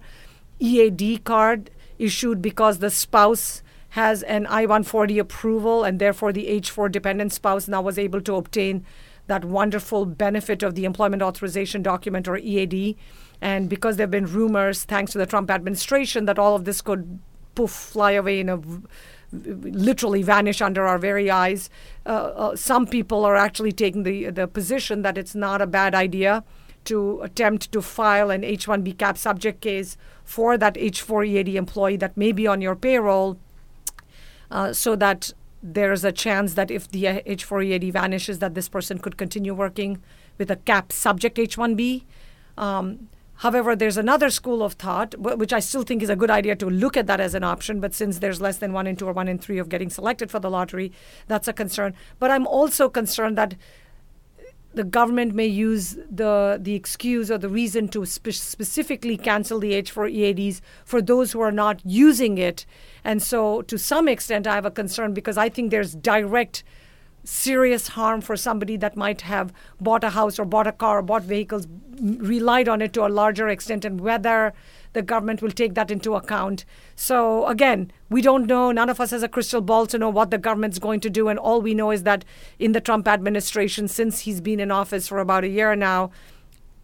EAD 0.59 1.23
card 1.25 1.69
issued 1.99 2.41
because 2.41 2.79
the 2.79 2.89
spouse 2.89 3.61
has 3.89 4.23
an 4.23 4.47
I 4.47 4.61
140 4.61 5.19
approval 5.19 5.83
and 5.83 5.99
therefore 5.99 6.33
the 6.33 6.47
H4 6.47 6.91
dependent 6.91 7.33
spouse 7.33 7.67
now 7.67 7.83
was 7.83 7.99
able 7.99 8.21
to 8.21 8.35
obtain 8.35 8.83
that 9.27 9.45
wonderful 9.45 10.05
benefit 10.05 10.63
of 10.63 10.75
the 10.75 10.85
employment 10.85 11.21
authorization 11.21 11.83
document 11.83 12.27
or 12.27 12.37
EAD. 12.37 12.95
And 13.41 13.69
because 13.69 13.97
there 13.97 14.05
have 14.05 14.11
been 14.11 14.25
rumors, 14.25 14.83
thanks 14.83 15.11
to 15.11 15.17
the 15.17 15.25
Trump 15.25 15.51
administration, 15.51 16.25
that 16.25 16.39
all 16.39 16.55
of 16.55 16.65
this 16.65 16.81
could 16.81 17.19
poof 17.55 17.71
fly 17.71 18.11
away 18.11 18.39
in 18.39 18.49
a 18.49 18.59
literally 19.31 20.23
vanish 20.23 20.61
under 20.61 20.85
our 20.87 20.97
very 20.97 21.29
eyes. 21.29 21.69
Uh, 22.05 22.09
uh, 22.09 22.55
some 22.55 22.87
people 22.87 23.25
are 23.25 23.35
actually 23.35 23.71
taking 23.71 24.03
the 24.03 24.29
the 24.29 24.47
position 24.47 25.01
that 25.01 25.17
it's 25.17 25.35
not 25.35 25.61
a 25.61 25.67
bad 25.67 25.93
idea 25.93 26.43
to 26.85 27.21
attempt 27.21 27.71
to 27.73 27.81
file 27.81 28.29
an 28.31 28.45
H-1B 28.45 28.97
cap 28.97 29.17
subject 29.17 29.59
case 29.59 29.97
for 30.23 30.57
that 30.57 30.77
H-4 30.77 31.27
EAD 31.27 31.49
employee 31.55 31.97
that 31.97 32.15
may 32.15 32.31
be 32.31 32.47
on 32.47 32.61
your 32.61 32.75
payroll, 32.75 33.37
uh, 34.49 34.71
so 34.71 34.95
that 34.95 35.33
there's 35.61 36.03
a 36.03 36.11
chance 36.11 36.53
that 36.53 36.69
if 36.69 36.89
the 36.89 37.07
uh, 37.07 37.21
H-4 37.25 37.65
EAD 37.65 37.93
vanishes, 37.93 38.39
that 38.39 38.53
this 38.53 38.69
person 38.69 38.99
could 38.99 39.17
continue 39.17 39.53
working 39.53 40.01
with 40.37 40.51
a 40.51 40.55
cap 40.55 40.91
subject 40.91 41.39
H-1B. 41.39 42.03
Um, 42.57 43.09
However, 43.41 43.75
there's 43.75 43.97
another 43.97 44.31
school 44.31 44.63
of 44.63 44.73
thought, 44.73 45.15
which 45.19 45.53
I 45.53 45.59
still 45.59 45.83
think 45.83 46.01
is 46.01 46.09
a 46.09 46.15
good 46.15 46.31
idea 46.31 46.55
to 46.55 46.69
look 46.69 46.97
at 46.97 47.05
that 47.05 47.19
as 47.19 47.35
an 47.35 47.43
option. 47.43 47.79
But 47.79 47.93
since 47.93 48.17
there's 48.17 48.41
less 48.41 48.57
than 48.57 48.73
one 48.73 48.87
in 48.87 48.95
two 48.95 49.07
or 49.07 49.13
one 49.13 49.27
in 49.27 49.37
three 49.37 49.59
of 49.59 49.69
getting 49.69 49.91
selected 49.91 50.31
for 50.31 50.39
the 50.39 50.49
lottery, 50.49 50.91
that's 51.27 51.47
a 51.47 51.53
concern. 51.53 51.93
But 52.17 52.31
I'm 52.31 52.47
also 52.47 52.89
concerned 52.89 53.37
that 53.37 53.53
the 54.77 54.83
government 54.83 55.33
may 55.33 55.45
use 55.45 55.97
the 56.09 56.57
the 56.61 56.75
excuse 56.75 57.29
or 57.29 57.37
the 57.37 57.49
reason 57.49 57.87
to 57.89 58.05
spe- 58.05 58.31
specifically 58.31 59.17
cancel 59.17 59.59
the 59.59 59.73
H4 59.73 60.11
EADs 60.11 60.61
for 60.85 61.01
those 61.01 61.31
who 61.33 61.41
are 61.41 61.51
not 61.51 61.81
using 61.83 62.37
it. 62.37 62.65
And 63.03 63.21
so, 63.21 63.61
to 63.63 63.77
some 63.77 64.07
extent, 64.07 64.47
I 64.47 64.55
have 64.55 64.65
a 64.65 64.71
concern 64.71 65.13
because 65.13 65.37
I 65.37 65.49
think 65.49 65.71
there's 65.71 65.95
direct 65.95 66.63
serious 67.23 67.89
harm 67.89 68.21
for 68.21 68.37
somebody 68.37 68.77
that 68.77 68.95
might 68.95 69.21
have 69.21 69.51
bought 69.81 70.03
a 70.03 70.11
house 70.11 70.39
or 70.39 70.45
bought 70.45 70.67
a 70.67 70.71
car 70.71 70.99
or 70.99 71.01
bought 71.01 71.23
vehicles, 71.23 71.67
relied 71.99 72.69
on 72.69 72.81
it 72.81 72.93
to 72.93 73.05
a 73.05 73.09
larger 73.09 73.49
extent, 73.49 73.83
and 73.83 73.99
whether 73.99 74.53
the 74.97 75.03
government 75.03 75.43
will 75.43 75.51
take 75.51 75.75
that 75.75 75.91
into 75.91 76.15
account. 76.15 76.65
So, 76.95 77.45
again, 77.45 77.91
we 78.09 78.23
don't 78.23 78.47
know. 78.47 78.71
None 78.71 78.89
of 78.89 78.99
us 78.99 79.11
has 79.11 79.21
a 79.21 79.29
crystal 79.29 79.61
ball 79.61 79.85
to 79.85 79.99
know 79.99 80.09
what 80.09 80.31
the 80.31 80.39
government's 80.39 80.79
going 80.79 81.01
to 81.01 81.09
do. 81.09 81.27
And 81.27 81.37
all 81.37 81.61
we 81.61 81.75
know 81.75 81.91
is 81.91 82.01
that 82.01 82.25
in 82.57 82.71
the 82.71 82.81
Trump 82.81 83.07
administration, 83.07 83.87
since 83.87 84.21
he's 84.21 84.41
been 84.41 84.59
in 84.59 84.71
office 84.71 85.07
for 85.07 85.19
about 85.19 85.43
a 85.43 85.49
year 85.49 85.75
now, 85.75 86.09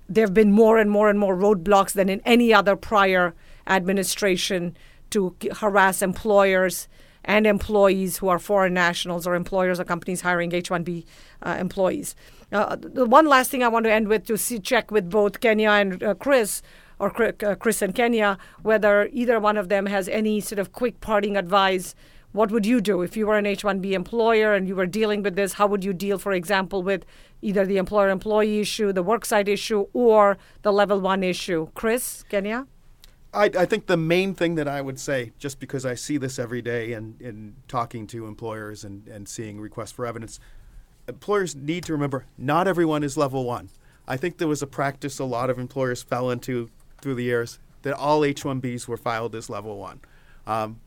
there 0.08 0.26
have 0.26 0.34
been 0.34 0.52
more 0.52 0.78
and 0.78 0.92
more 0.92 1.10
and 1.10 1.18
more 1.18 1.36
roadblocks 1.36 1.94
than 1.94 2.08
in 2.08 2.22
any 2.24 2.54
other 2.54 2.76
prior 2.76 3.34
administration 3.66 4.78
to 5.10 5.36
harass 5.54 6.04
employers 6.04 6.88
and 7.26 7.48
employees 7.48 8.18
who 8.18 8.28
are 8.28 8.38
foreign 8.38 8.76
nationals 8.76 9.26
or 9.26 9.34
employers 9.34 9.80
or 9.80 9.86
companies 9.86 10.22
hiring 10.22 10.54
H-1B 10.54 11.06
uh, 11.42 11.58
employees. 11.60 12.16
Uh, 12.52 12.76
the 12.76 13.06
one 13.06 13.26
last 13.26 13.50
thing 13.50 13.64
I 13.64 13.70
want 13.70 13.86
to 13.86 13.92
end 13.92 14.08
with 14.08 14.28
to 14.28 14.38
see, 14.38 14.60
check 14.60 14.92
with 14.92 15.10
both 15.10 15.40
Kenya 15.40 15.70
and 15.70 16.04
uh, 16.04 16.14
Chris, 16.14 16.62
or 17.04 17.34
uh, 17.44 17.56
Chris 17.56 17.82
and 17.82 17.94
Kenya, 17.94 18.38
whether 18.62 19.10
either 19.12 19.40
one 19.40 19.58
of 19.58 19.68
them 19.68 19.88
has 19.88 20.08
any 20.08 20.40
sort 20.40 20.60
of 20.60 20.72
quick 20.72 21.02
parting 21.02 21.36
advice. 21.36 21.96
What 22.32 22.50
would 22.50 22.66
you 22.66 22.80
do 22.80 23.02
if 23.02 23.18
you 23.18 23.28
were 23.28 23.38
an 23.38 23.46
H-1B 23.46 23.92
employer 23.92 24.54
and 24.56 24.68
you 24.68 24.76
were 24.76 24.86
dealing 24.86 25.22
with 25.22 25.36
this? 25.36 25.54
How 25.54 25.68
would 25.68 25.84
you 25.84 25.94
deal, 25.94 26.18
for 26.18 26.32
example, 26.32 26.82
with 26.82 27.06
either 27.42 27.66
the 27.66 27.78
employer-employee 27.78 28.62
issue, 28.62 28.94
the 28.94 29.04
worksite 29.04 29.48
issue, 29.48 29.88
or 29.94 30.38
the 30.62 30.72
level 30.72 31.00
one 31.02 31.24
issue? 31.24 31.68
Chris, 31.76 32.24
Kenya. 32.30 32.66
I, 33.34 33.46
I, 33.46 33.66
think 33.66 33.88
the 33.88 33.98
main 33.98 34.34
thing 34.34 34.56
that 34.56 34.68
I 34.68 34.80
would 34.82 35.00
say, 35.00 35.34
just 35.40 35.60
because 35.60 35.86
I 35.86 35.96
see 35.96 36.18
this 36.18 36.40
every 36.40 36.62
day 36.62 36.94
and 36.94 37.20
in, 37.20 37.28
in 37.28 37.56
talking 37.68 38.08
to 38.08 38.28
employers 38.28 38.84
and, 38.84 39.08
and 39.08 39.28
seeing 39.28 39.60
requests 39.60 39.92
for 39.92 40.06
evidence, 40.06 40.40
employers 41.08 41.56
need 41.56 41.84
to 41.86 41.94
remember 41.94 42.26
not 42.38 42.68
everyone 42.68 43.04
is 43.04 43.18
level 43.18 43.44
one. 43.44 43.70
I 44.08 44.18
think 44.18 44.38
there 44.38 44.48
was 44.48 44.62
a 44.62 44.68
practice 44.68 45.20
a 45.20 45.26
lot 45.26 45.50
of 45.50 45.58
employers 45.58 46.04
fell 46.04 46.30
into 46.30 46.70
through 47.04 47.16
the 47.16 47.24
years 47.24 47.60
that 47.84 47.94
all 47.94 48.24
H-1Bs 48.24 48.88
were 48.88 48.98
filed 48.98 49.36
as 49.36 49.50
level 49.50 49.78
one, 49.78 50.00
um, 50.48 50.80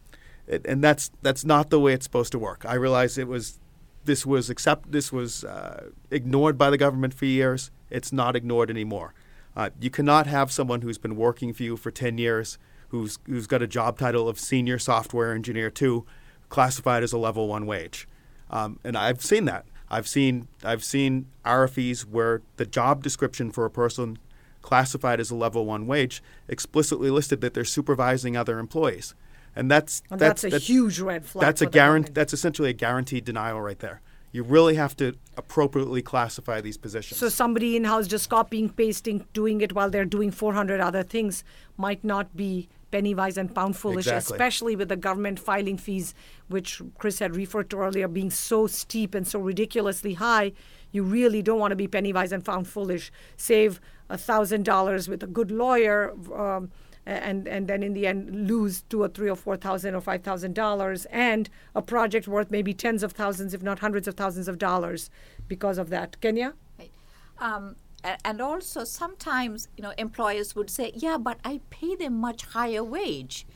and 0.48 0.82
that's 0.82 1.10
that's 1.22 1.44
not 1.44 1.70
the 1.70 1.78
way 1.78 1.92
it's 1.92 2.04
supposed 2.04 2.32
to 2.32 2.38
work. 2.38 2.64
I 2.66 2.74
realize 2.74 3.18
it 3.18 3.28
was 3.28 3.60
this 4.04 4.24
was 4.24 4.48
accept 4.48 4.90
this 4.90 5.12
was 5.12 5.44
uh, 5.44 5.90
ignored 6.10 6.56
by 6.56 6.70
the 6.70 6.78
government 6.78 7.14
for 7.14 7.26
years. 7.26 7.70
It's 7.90 8.12
not 8.12 8.34
ignored 8.34 8.70
anymore. 8.70 9.14
Uh, 9.56 9.70
you 9.80 9.90
cannot 9.90 10.26
have 10.26 10.52
someone 10.52 10.82
who's 10.82 10.98
been 10.98 11.16
working 11.16 11.52
for 11.52 11.62
you 11.62 11.76
for 11.76 11.90
10 11.90 12.18
years, 12.18 12.58
who's, 12.88 13.18
who's 13.24 13.46
got 13.46 13.62
a 13.62 13.66
job 13.66 13.98
title 13.98 14.28
of 14.28 14.38
senior 14.38 14.78
software 14.78 15.32
engineer 15.32 15.70
two, 15.70 16.04
classified 16.50 17.02
as 17.02 17.12
a 17.12 17.18
level 17.18 17.48
one 17.48 17.64
wage. 17.64 18.06
Um, 18.50 18.78
and 18.84 18.98
I've 18.98 19.22
seen 19.22 19.46
that. 19.46 19.64
I've 19.88 20.08
seen 20.08 20.48
I've 20.64 20.82
seen 20.82 21.26
RFEs 21.44 22.04
where 22.04 22.42
the 22.56 22.66
job 22.66 23.04
description 23.04 23.52
for 23.52 23.64
a 23.64 23.70
person 23.70 24.18
classified 24.66 25.20
as 25.20 25.30
a 25.30 25.34
level 25.36 25.64
one 25.64 25.86
wage 25.86 26.20
explicitly 26.48 27.08
listed 27.08 27.40
that 27.40 27.54
they're 27.54 27.64
supervising 27.64 28.36
other 28.36 28.58
employees, 28.58 29.14
and 29.54 29.70
that's 29.70 30.02
that's, 30.10 30.20
that's, 30.20 30.44
a 30.44 30.50
that's, 30.50 30.66
huge 30.66 30.98
red 30.98 31.24
flag. 31.24 31.40
That's 31.46 31.62
a 31.62 31.66
guarantee. 31.66 32.12
That's 32.12 32.32
essentially 32.32 32.70
a 32.70 32.72
guaranteed 32.72 33.24
denial 33.24 33.60
right 33.60 33.78
there. 33.78 34.00
You 34.32 34.42
really 34.42 34.74
have 34.74 34.96
to 34.96 35.14
appropriately 35.36 36.02
classify 36.02 36.60
these 36.60 36.76
positions. 36.76 37.20
So 37.20 37.28
somebody 37.28 37.76
in 37.76 37.84
house 37.84 38.08
just 38.08 38.28
copying, 38.28 38.68
pasting, 38.68 39.24
doing 39.32 39.60
it 39.60 39.72
while 39.72 39.88
they're 39.88 40.04
doing 40.04 40.32
400 40.32 40.80
other 40.80 41.04
things 41.04 41.44
might 41.78 42.02
not 42.04 42.36
be 42.36 42.68
penny 42.90 43.14
wise 43.14 43.38
and 43.38 43.54
pound 43.54 43.76
foolish, 43.76 44.06
exactly. 44.06 44.34
especially 44.34 44.76
with 44.76 44.88
the 44.88 44.96
government 44.96 45.38
filing 45.38 45.78
fees, 45.78 46.12
which 46.48 46.82
Chris 46.98 47.20
had 47.20 47.36
referred 47.36 47.70
to 47.70 47.78
earlier, 47.78 48.08
being 48.08 48.30
so 48.30 48.66
steep 48.66 49.14
and 49.14 49.26
so 49.28 49.38
ridiculously 49.38 50.14
high. 50.14 50.52
You 50.92 51.02
really 51.02 51.42
don't 51.42 51.58
want 51.58 51.72
to 51.72 51.76
be 51.76 51.88
penny 51.88 52.12
wise 52.12 52.32
and 52.32 52.44
pound 52.44 52.68
foolish. 52.68 53.12
Save 53.36 53.80
thousand 54.10 54.64
dollars 54.64 55.08
with 55.08 55.22
a 55.22 55.26
good 55.26 55.50
lawyer. 55.50 56.12
Um, 56.34 56.70
and 57.06 57.46
and 57.46 57.68
then 57.68 57.82
in 57.82 57.92
the 57.92 58.06
end 58.06 58.48
lose 58.48 58.82
two 58.90 59.02
or 59.02 59.08
three 59.08 59.30
or 59.30 59.36
four 59.36 59.56
thousand 59.56 59.94
or 59.94 60.00
five 60.00 60.22
thousand 60.22 60.54
dollars 60.54 61.04
and 61.06 61.48
a 61.74 61.80
project 61.80 62.26
worth 62.26 62.50
maybe 62.50 62.74
tens 62.74 63.02
of 63.04 63.12
thousands 63.12 63.54
if 63.54 63.62
not 63.62 63.78
hundreds 63.78 64.08
of 64.08 64.14
thousands 64.14 64.48
of 64.48 64.58
dollars 64.58 65.08
because 65.46 65.78
of 65.78 65.88
that 65.88 66.20
kenya 66.20 66.52
right. 66.78 66.90
um, 67.38 67.76
and 68.24 68.40
also 68.40 68.82
sometimes 68.82 69.68
you 69.76 69.82
know 69.82 69.92
employers 69.96 70.56
would 70.56 70.68
say 70.68 70.90
yeah 70.94 71.16
but 71.16 71.38
i 71.44 71.60
pay 71.70 71.94
them 71.94 72.14
much 72.14 72.44
higher 72.46 72.82
wage 72.82 73.46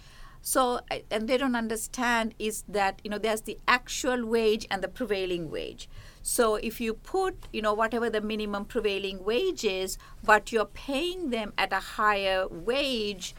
so 0.42 0.80
and 1.10 1.28
they 1.28 1.36
don't 1.36 1.56
understand 1.56 2.34
is 2.38 2.62
that 2.68 3.00
you 3.02 3.10
know 3.10 3.18
there's 3.18 3.42
the 3.42 3.58
actual 3.66 4.24
wage 4.24 4.66
and 4.70 4.80
the 4.80 4.88
prevailing 4.88 5.50
wage 5.50 5.88
so 6.22 6.56
if 6.56 6.80
you 6.80 6.94
put, 6.94 7.34
you 7.52 7.62
know, 7.62 7.72
whatever 7.72 8.10
the 8.10 8.20
minimum 8.20 8.66
prevailing 8.66 9.24
wage 9.24 9.64
is, 9.64 9.96
but 10.22 10.52
you're 10.52 10.66
paying 10.66 11.30
them 11.30 11.52
at 11.56 11.72
a 11.72 11.76
higher 11.76 12.46
wage 12.48 13.34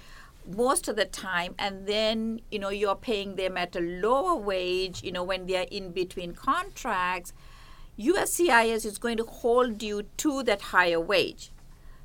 most 0.47 0.87
of 0.87 0.95
the 0.95 1.05
time 1.05 1.53
and 1.59 1.85
then, 1.85 2.41
you 2.49 2.57
know, 2.57 2.69
you're 2.69 2.95
paying 2.95 3.35
them 3.35 3.57
at 3.57 3.75
a 3.75 3.79
lower 3.79 4.35
wage, 4.35 5.03
you 5.03 5.11
know, 5.11 5.23
when 5.23 5.45
they're 5.45 5.67
in 5.69 5.91
between 5.91 6.33
contracts, 6.33 7.33
USCIS 7.99 8.85
is 8.85 8.97
going 8.97 9.17
to 9.17 9.23
hold 9.23 9.83
you 9.83 10.03
to 10.17 10.41
that 10.43 10.61
higher 10.61 10.99
wage. 10.99 11.51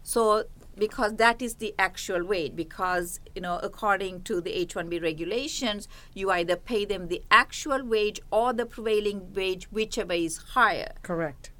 So 0.02 0.44
because 0.76 1.16
that 1.16 1.40
is 1.40 1.54
the 1.56 1.74
actual 1.78 2.24
wage 2.24 2.54
because 2.54 3.20
you 3.34 3.40
know 3.40 3.58
according 3.62 4.22
to 4.22 4.40
the 4.40 4.66
h1b 4.66 5.02
regulations 5.02 5.88
you 6.14 6.30
either 6.30 6.56
pay 6.56 6.84
them 6.84 7.08
the 7.08 7.22
actual 7.30 7.84
wage 7.84 8.20
or 8.30 8.52
the 8.52 8.66
prevailing 8.66 9.32
wage 9.32 9.64
whichever 9.72 10.12
is 10.12 10.36
higher. 10.54 10.92
Correct. 11.02 11.50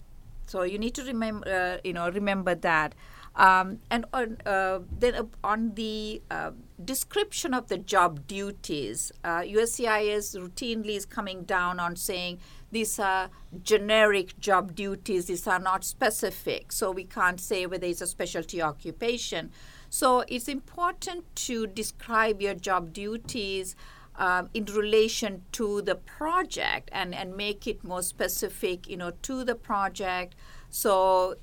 So 0.47 0.63
you 0.63 0.79
need 0.79 0.95
to 0.95 1.05
remember 1.05 1.49
uh, 1.49 1.79
you 1.85 1.93
know 1.93 2.11
remember 2.11 2.55
that. 2.55 2.95
Um, 3.35 3.81
and 3.91 4.07
on, 4.15 4.39
uh, 4.47 4.79
then 4.99 5.29
on 5.45 5.75
the 5.75 6.23
uh, 6.31 6.53
description 6.85 7.55
of 7.55 7.69
the 7.69 7.79
job 7.79 8.27
duties, 8.27 9.13
uh, 9.25 9.41
USCIS 9.41 10.37
routinely 10.37 10.97
is 10.97 11.07
coming 11.07 11.45
down 11.45 11.81
on 11.81 11.97
saying 11.97 12.39
these 12.71 12.99
are 12.99 13.31
generic 13.63 14.39
job 14.39 14.75
duties, 14.75 15.27
these 15.27 15.47
are 15.47 15.59
not 15.59 15.85
specific, 15.85 16.73
so 16.73 16.91
we 16.91 17.05
can't 17.05 17.41
say 17.41 17.67
whether 17.67 17.87
it's 17.87 18.03
a 18.03 18.07
specialty 18.07 18.61
occupation. 18.61 19.51
So 19.89 20.25
it's 20.29 20.49
important 20.49 21.25
to 21.47 21.67
describe 21.67 22.43
your 22.43 22.55
job 22.55 22.93
duties 22.93 23.77
um, 24.17 24.51
in 24.53 24.65
relation 24.65 25.43
to 25.53 25.83
the 25.83 25.95
project 25.95 26.91
and, 26.93 27.15
and 27.15 27.37
make 27.37 27.67
it 27.67 27.85
more 27.85 28.03
specific, 28.03 28.89
you 28.89 28.97
know, 28.97 29.13
to 29.23 29.45
the 29.45 29.55
project. 29.55 30.35
So 30.71 31.37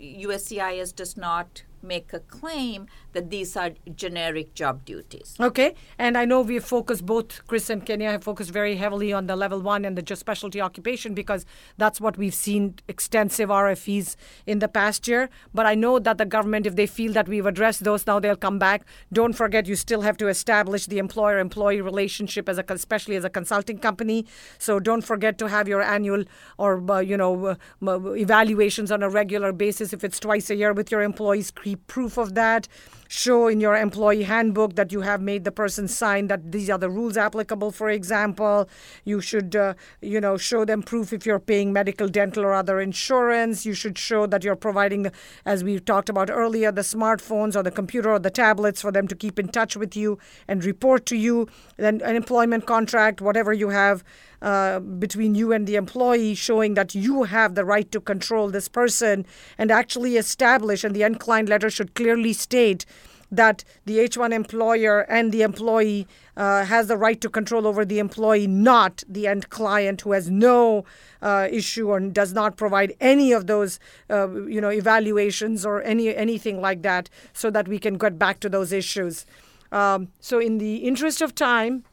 USCIS 0.00 0.94
does 0.94 1.16
not 1.16 1.64
make 1.82 2.12
a 2.12 2.20
claim 2.20 2.86
that 3.12 3.30
these 3.30 3.56
are 3.56 3.70
generic 3.94 4.54
job 4.54 4.84
duties. 4.84 5.36
Okay, 5.40 5.74
and 5.98 6.16
I 6.16 6.24
know 6.24 6.40
we've 6.40 6.64
focused 6.64 7.04
both 7.04 7.46
Chris 7.46 7.70
and 7.70 7.84
Kenya 7.84 8.10
have 8.10 8.24
focused 8.24 8.50
very 8.50 8.76
heavily 8.76 9.12
on 9.12 9.26
the 9.26 9.36
level 9.36 9.60
one 9.60 9.84
and 9.84 9.96
the 9.96 10.02
just 10.02 10.20
specialty 10.20 10.60
occupation 10.60 11.14
because 11.14 11.44
that's 11.76 12.00
what 12.00 12.16
we've 12.16 12.34
seen 12.34 12.74
extensive 12.88 13.48
RFEs 13.48 14.16
in 14.46 14.58
the 14.60 14.68
past 14.68 15.06
year. 15.08 15.28
But 15.52 15.66
I 15.66 15.74
know 15.74 15.98
that 15.98 16.18
the 16.18 16.24
government, 16.24 16.66
if 16.66 16.76
they 16.76 16.86
feel 16.86 17.12
that 17.12 17.28
we've 17.28 17.46
addressed 17.46 17.84
those 17.84 18.06
now, 18.06 18.18
they'll 18.18 18.36
come 18.36 18.58
back. 18.58 18.84
Don't 19.12 19.34
forget, 19.34 19.66
you 19.66 19.76
still 19.76 20.02
have 20.02 20.16
to 20.18 20.28
establish 20.28 20.86
the 20.86 20.98
employer-employee 20.98 21.80
relationship 21.80 22.48
as 22.48 22.58
a, 22.58 22.64
especially 22.68 23.16
as 23.16 23.24
a 23.24 23.30
consulting 23.30 23.78
company. 23.78 24.26
So 24.58 24.80
don't 24.80 25.02
forget 25.02 25.38
to 25.38 25.48
have 25.48 25.68
your 25.68 25.82
annual 25.82 26.24
or 26.58 26.90
uh, 26.90 27.00
you 27.00 27.16
know 27.16 27.56
uh, 27.86 28.14
evaluations 28.14 28.90
on 28.90 29.02
a 29.02 29.10
regular 29.10 29.52
basis. 29.52 29.92
If 29.92 30.04
it's 30.04 30.20
twice 30.20 30.50
a 30.50 30.56
year 30.56 30.72
with 30.72 30.90
your 30.90 31.02
employees, 31.02 31.50
proof 31.76 32.18
of 32.18 32.34
that. 32.34 32.68
Show 33.08 33.48
in 33.48 33.60
your 33.60 33.76
employee 33.76 34.22
handbook 34.22 34.74
that 34.76 34.90
you 34.90 35.02
have 35.02 35.20
made 35.20 35.44
the 35.44 35.52
person 35.52 35.86
sign 35.86 36.28
that 36.28 36.50
these 36.50 36.70
are 36.70 36.78
the 36.78 36.88
rules 36.88 37.18
applicable 37.18 37.70
for 37.70 37.90
example. 37.90 38.68
You 39.04 39.20
should 39.20 39.54
uh, 39.54 39.74
you 40.00 40.18
know 40.18 40.38
show 40.38 40.64
them 40.64 40.82
proof 40.82 41.12
if 41.12 41.26
you're 41.26 41.38
paying 41.38 41.74
medical 41.74 42.08
dental 42.08 42.42
or 42.42 42.54
other 42.54 42.80
insurance. 42.80 43.66
You 43.66 43.74
should 43.74 43.98
show 43.98 44.26
that 44.26 44.44
you're 44.44 44.56
providing 44.56 45.10
as 45.44 45.62
we 45.62 45.78
talked 45.78 46.08
about 46.08 46.30
earlier 46.30 46.72
the 46.72 46.80
smartphones 46.80 47.54
or 47.54 47.62
the 47.62 47.70
computer 47.70 48.12
or 48.12 48.18
the 48.18 48.30
tablets 48.30 48.80
for 48.80 48.90
them 48.90 49.06
to 49.08 49.14
keep 49.14 49.38
in 49.38 49.48
touch 49.48 49.76
with 49.76 49.94
you 49.94 50.18
and 50.48 50.64
report 50.64 51.04
to 51.06 51.16
you. 51.16 51.48
Then 51.76 52.00
an 52.02 52.16
employment 52.16 52.64
contract 52.64 53.20
whatever 53.20 53.52
you 53.52 53.68
have 53.68 54.02
uh, 54.42 54.80
between 54.80 55.34
you 55.34 55.52
and 55.52 55.66
the 55.66 55.76
employee, 55.76 56.34
showing 56.34 56.74
that 56.74 56.94
you 56.94 57.22
have 57.22 57.54
the 57.54 57.64
right 57.64 57.90
to 57.92 58.00
control 58.00 58.50
this 58.50 58.68
person 58.68 59.24
and 59.56 59.70
actually 59.70 60.16
establish, 60.16 60.84
and 60.84 60.94
the 60.94 61.04
end 61.04 61.20
client 61.20 61.48
letter 61.48 61.70
should 61.70 61.94
clearly 61.94 62.32
state 62.32 62.84
that 63.32 63.64
the 63.86 63.98
H1 63.98 64.30
employer 64.32 65.00
and 65.10 65.32
the 65.32 65.40
employee 65.40 66.06
uh, 66.36 66.64
has 66.64 66.88
the 66.88 66.98
right 66.98 67.18
to 67.22 67.30
control 67.30 67.66
over 67.66 67.82
the 67.84 67.98
employee, 67.98 68.46
not 68.46 69.02
the 69.08 69.26
end 69.26 69.48
client 69.48 70.02
who 70.02 70.12
has 70.12 70.30
no 70.30 70.84
uh, 71.22 71.48
issue 71.50 71.88
or 71.88 71.98
does 71.98 72.34
not 72.34 72.56
provide 72.56 72.94
any 73.00 73.32
of 73.32 73.46
those, 73.46 73.80
uh, 74.10 74.30
you 74.42 74.60
know, 74.60 74.68
evaluations 74.70 75.64
or 75.64 75.82
any 75.82 76.14
anything 76.14 76.60
like 76.60 76.82
that, 76.82 77.08
so 77.32 77.50
that 77.50 77.68
we 77.68 77.78
can 77.78 77.96
get 77.96 78.18
back 78.18 78.38
to 78.40 78.50
those 78.50 78.70
issues. 78.70 79.24
Um, 79.72 80.08
so, 80.20 80.38
in 80.38 80.58
the 80.58 80.76
interest 80.76 81.22
of 81.22 81.34
time, 81.34 81.84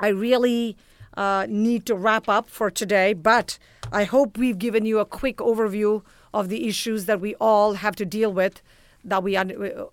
I 0.00 0.08
really 0.08 0.76
uh, 1.16 1.46
need 1.48 1.86
to 1.86 1.94
wrap 1.94 2.28
up 2.28 2.48
for 2.48 2.70
today, 2.70 3.12
but 3.12 3.58
I 3.92 4.04
hope 4.04 4.38
we've 4.38 4.58
given 4.58 4.84
you 4.84 4.98
a 4.98 5.04
quick 5.04 5.38
overview 5.38 6.02
of 6.32 6.48
the 6.48 6.66
issues 6.66 7.06
that 7.06 7.20
we 7.20 7.34
all 7.36 7.74
have 7.74 7.96
to 7.96 8.04
deal 8.04 8.32
with 8.32 8.62
that 9.04 9.22
we 9.22 9.36
are 9.36 9.44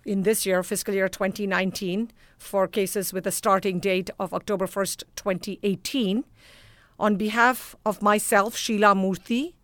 in 0.04 0.22
this 0.22 0.46
year, 0.46 0.62
fiscal 0.62 0.94
year 0.94 1.08
2019, 1.08 2.10
for 2.38 2.66
cases 2.66 3.12
with 3.12 3.26
a 3.26 3.30
starting 3.30 3.78
date 3.78 4.10
of 4.18 4.32
October 4.32 4.66
1st, 4.66 5.04
2018. 5.16 6.24
On 6.98 7.16
behalf 7.16 7.76
of 7.84 8.00
myself, 8.00 8.56
Sheila 8.56 8.94
Murthy, 8.94 9.54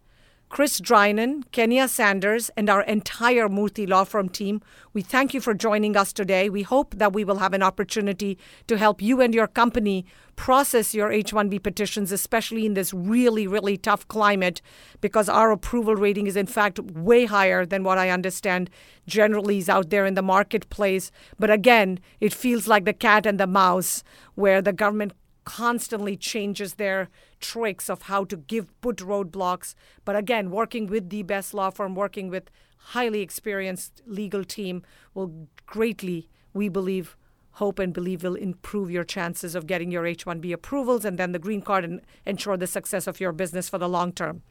Chris 0.49 0.81
Drynan, 0.81 1.45
Kenya 1.53 1.87
Sanders, 1.87 2.51
and 2.57 2.71
our 2.71 2.81
entire 2.83 3.49
Murthy 3.49 3.87
Law 3.87 4.05
Firm 4.05 4.31
team, 4.31 4.63
we 4.95 5.03
thank 5.03 5.35
you 5.35 5.43
for 5.43 5.53
joining 5.53 5.95
us 5.95 6.11
today. 6.11 6.49
We 6.49 6.63
hope 6.63 6.95
that 6.97 7.13
we 7.13 7.23
will 7.23 7.37
have 7.37 7.53
an 7.53 7.63
opportunity 7.63 8.39
to 8.67 8.79
help 8.79 9.03
you 9.03 9.21
and 9.21 9.35
your 9.35 9.47
company 9.47 10.07
process 10.37 10.95
your 10.95 11.13
H 11.13 11.33
1B 11.33 11.63
petitions, 11.63 12.13
especially 12.13 12.65
in 12.65 12.73
this 12.73 12.95
really, 12.95 13.47
really 13.47 13.77
tough 13.77 14.09
climate, 14.09 14.63
because 15.03 15.29
our 15.29 15.51
approval 15.51 15.95
rating 15.95 16.27
is, 16.27 16.37
in 16.37 16.47
fact, 16.47 16.81
way 16.81 17.27
higher 17.27 17.67
than 17.67 17.85
what 17.85 17.99
I 17.99 18.09
understand 18.09 18.71
generally 19.07 19.59
is 19.59 19.69
out 19.69 19.91
there 19.91 20.07
in 20.07 20.15
the 20.15 20.23
marketplace. 20.23 21.11
But 21.39 21.51
again, 21.51 22.01
it 22.21 22.33
feels 22.33 22.67
like 22.67 22.87
the 22.87 22.95
cat 22.95 23.27
and 23.27 23.39
the 23.39 23.47
mouse, 23.47 24.03
where 24.35 24.63
the 24.63 24.73
government 24.73 25.13
constantly 25.49 26.15
changes 26.15 26.75
their 26.75 27.09
tricks 27.41 27.89
of 27.89 28.03
how 28.03 28.23
to 28.23 28.37
give 28.37 28.67
put 28.83 28.99
roadblocks. 28.99 29.75
But 30.05 30.15
again, 30.15 30.51
working 30.51 30.87
with 30.89 31.09
the 31.09 31.23
best 31.23 31.55
law 31.55 31.71
firm, 31.71 31.95
working 31.95 32.29
with 32.29 32.51
highly 32.77 33.23
experienced 33.23 34.03
legal 34.07 34.45
team 34.45 34.83
will 35.15 35.49
greatly, 35.65 36.29
we 36.53 36.69
believe, 36.69 37.17
hope 37.53 37.79
and 37.79 37.95
believe 37.95 38.23
will 38.23 38.35
improve 38.35 38.91
your 38.91 39.05
chances 39.05 39.55
of 39.55 39.67
getting 39.67 39.91
your 39.91 40.05
H-1B 40.05 40.53
approvals 40.53 41.07
and 41.07 41.19
then 41.19 41.33
the 41.33 41.39
green 41.39 41.63
card 41.63 41.83
and 41.83 42.03
ensure 42.27 42.59
the 42.59 42.67
success 42.67 43.07
of 43.07 43.19
your 43.19 43.33
business 43.33 43.71
for 43.71 43.79
the 43.79 43.89
long 43.89 44.13
term. 44.13 44.43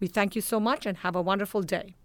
We 0.00 0.06
thank 0.06 0.34
you 0.34 0.40
so 0.40 0.58
much 0.58 0.86
and 0.86 0.96
have 0.98 1.14
a 1.14 1.20
wonderful 1.20 1.60
day. 1.60 1.96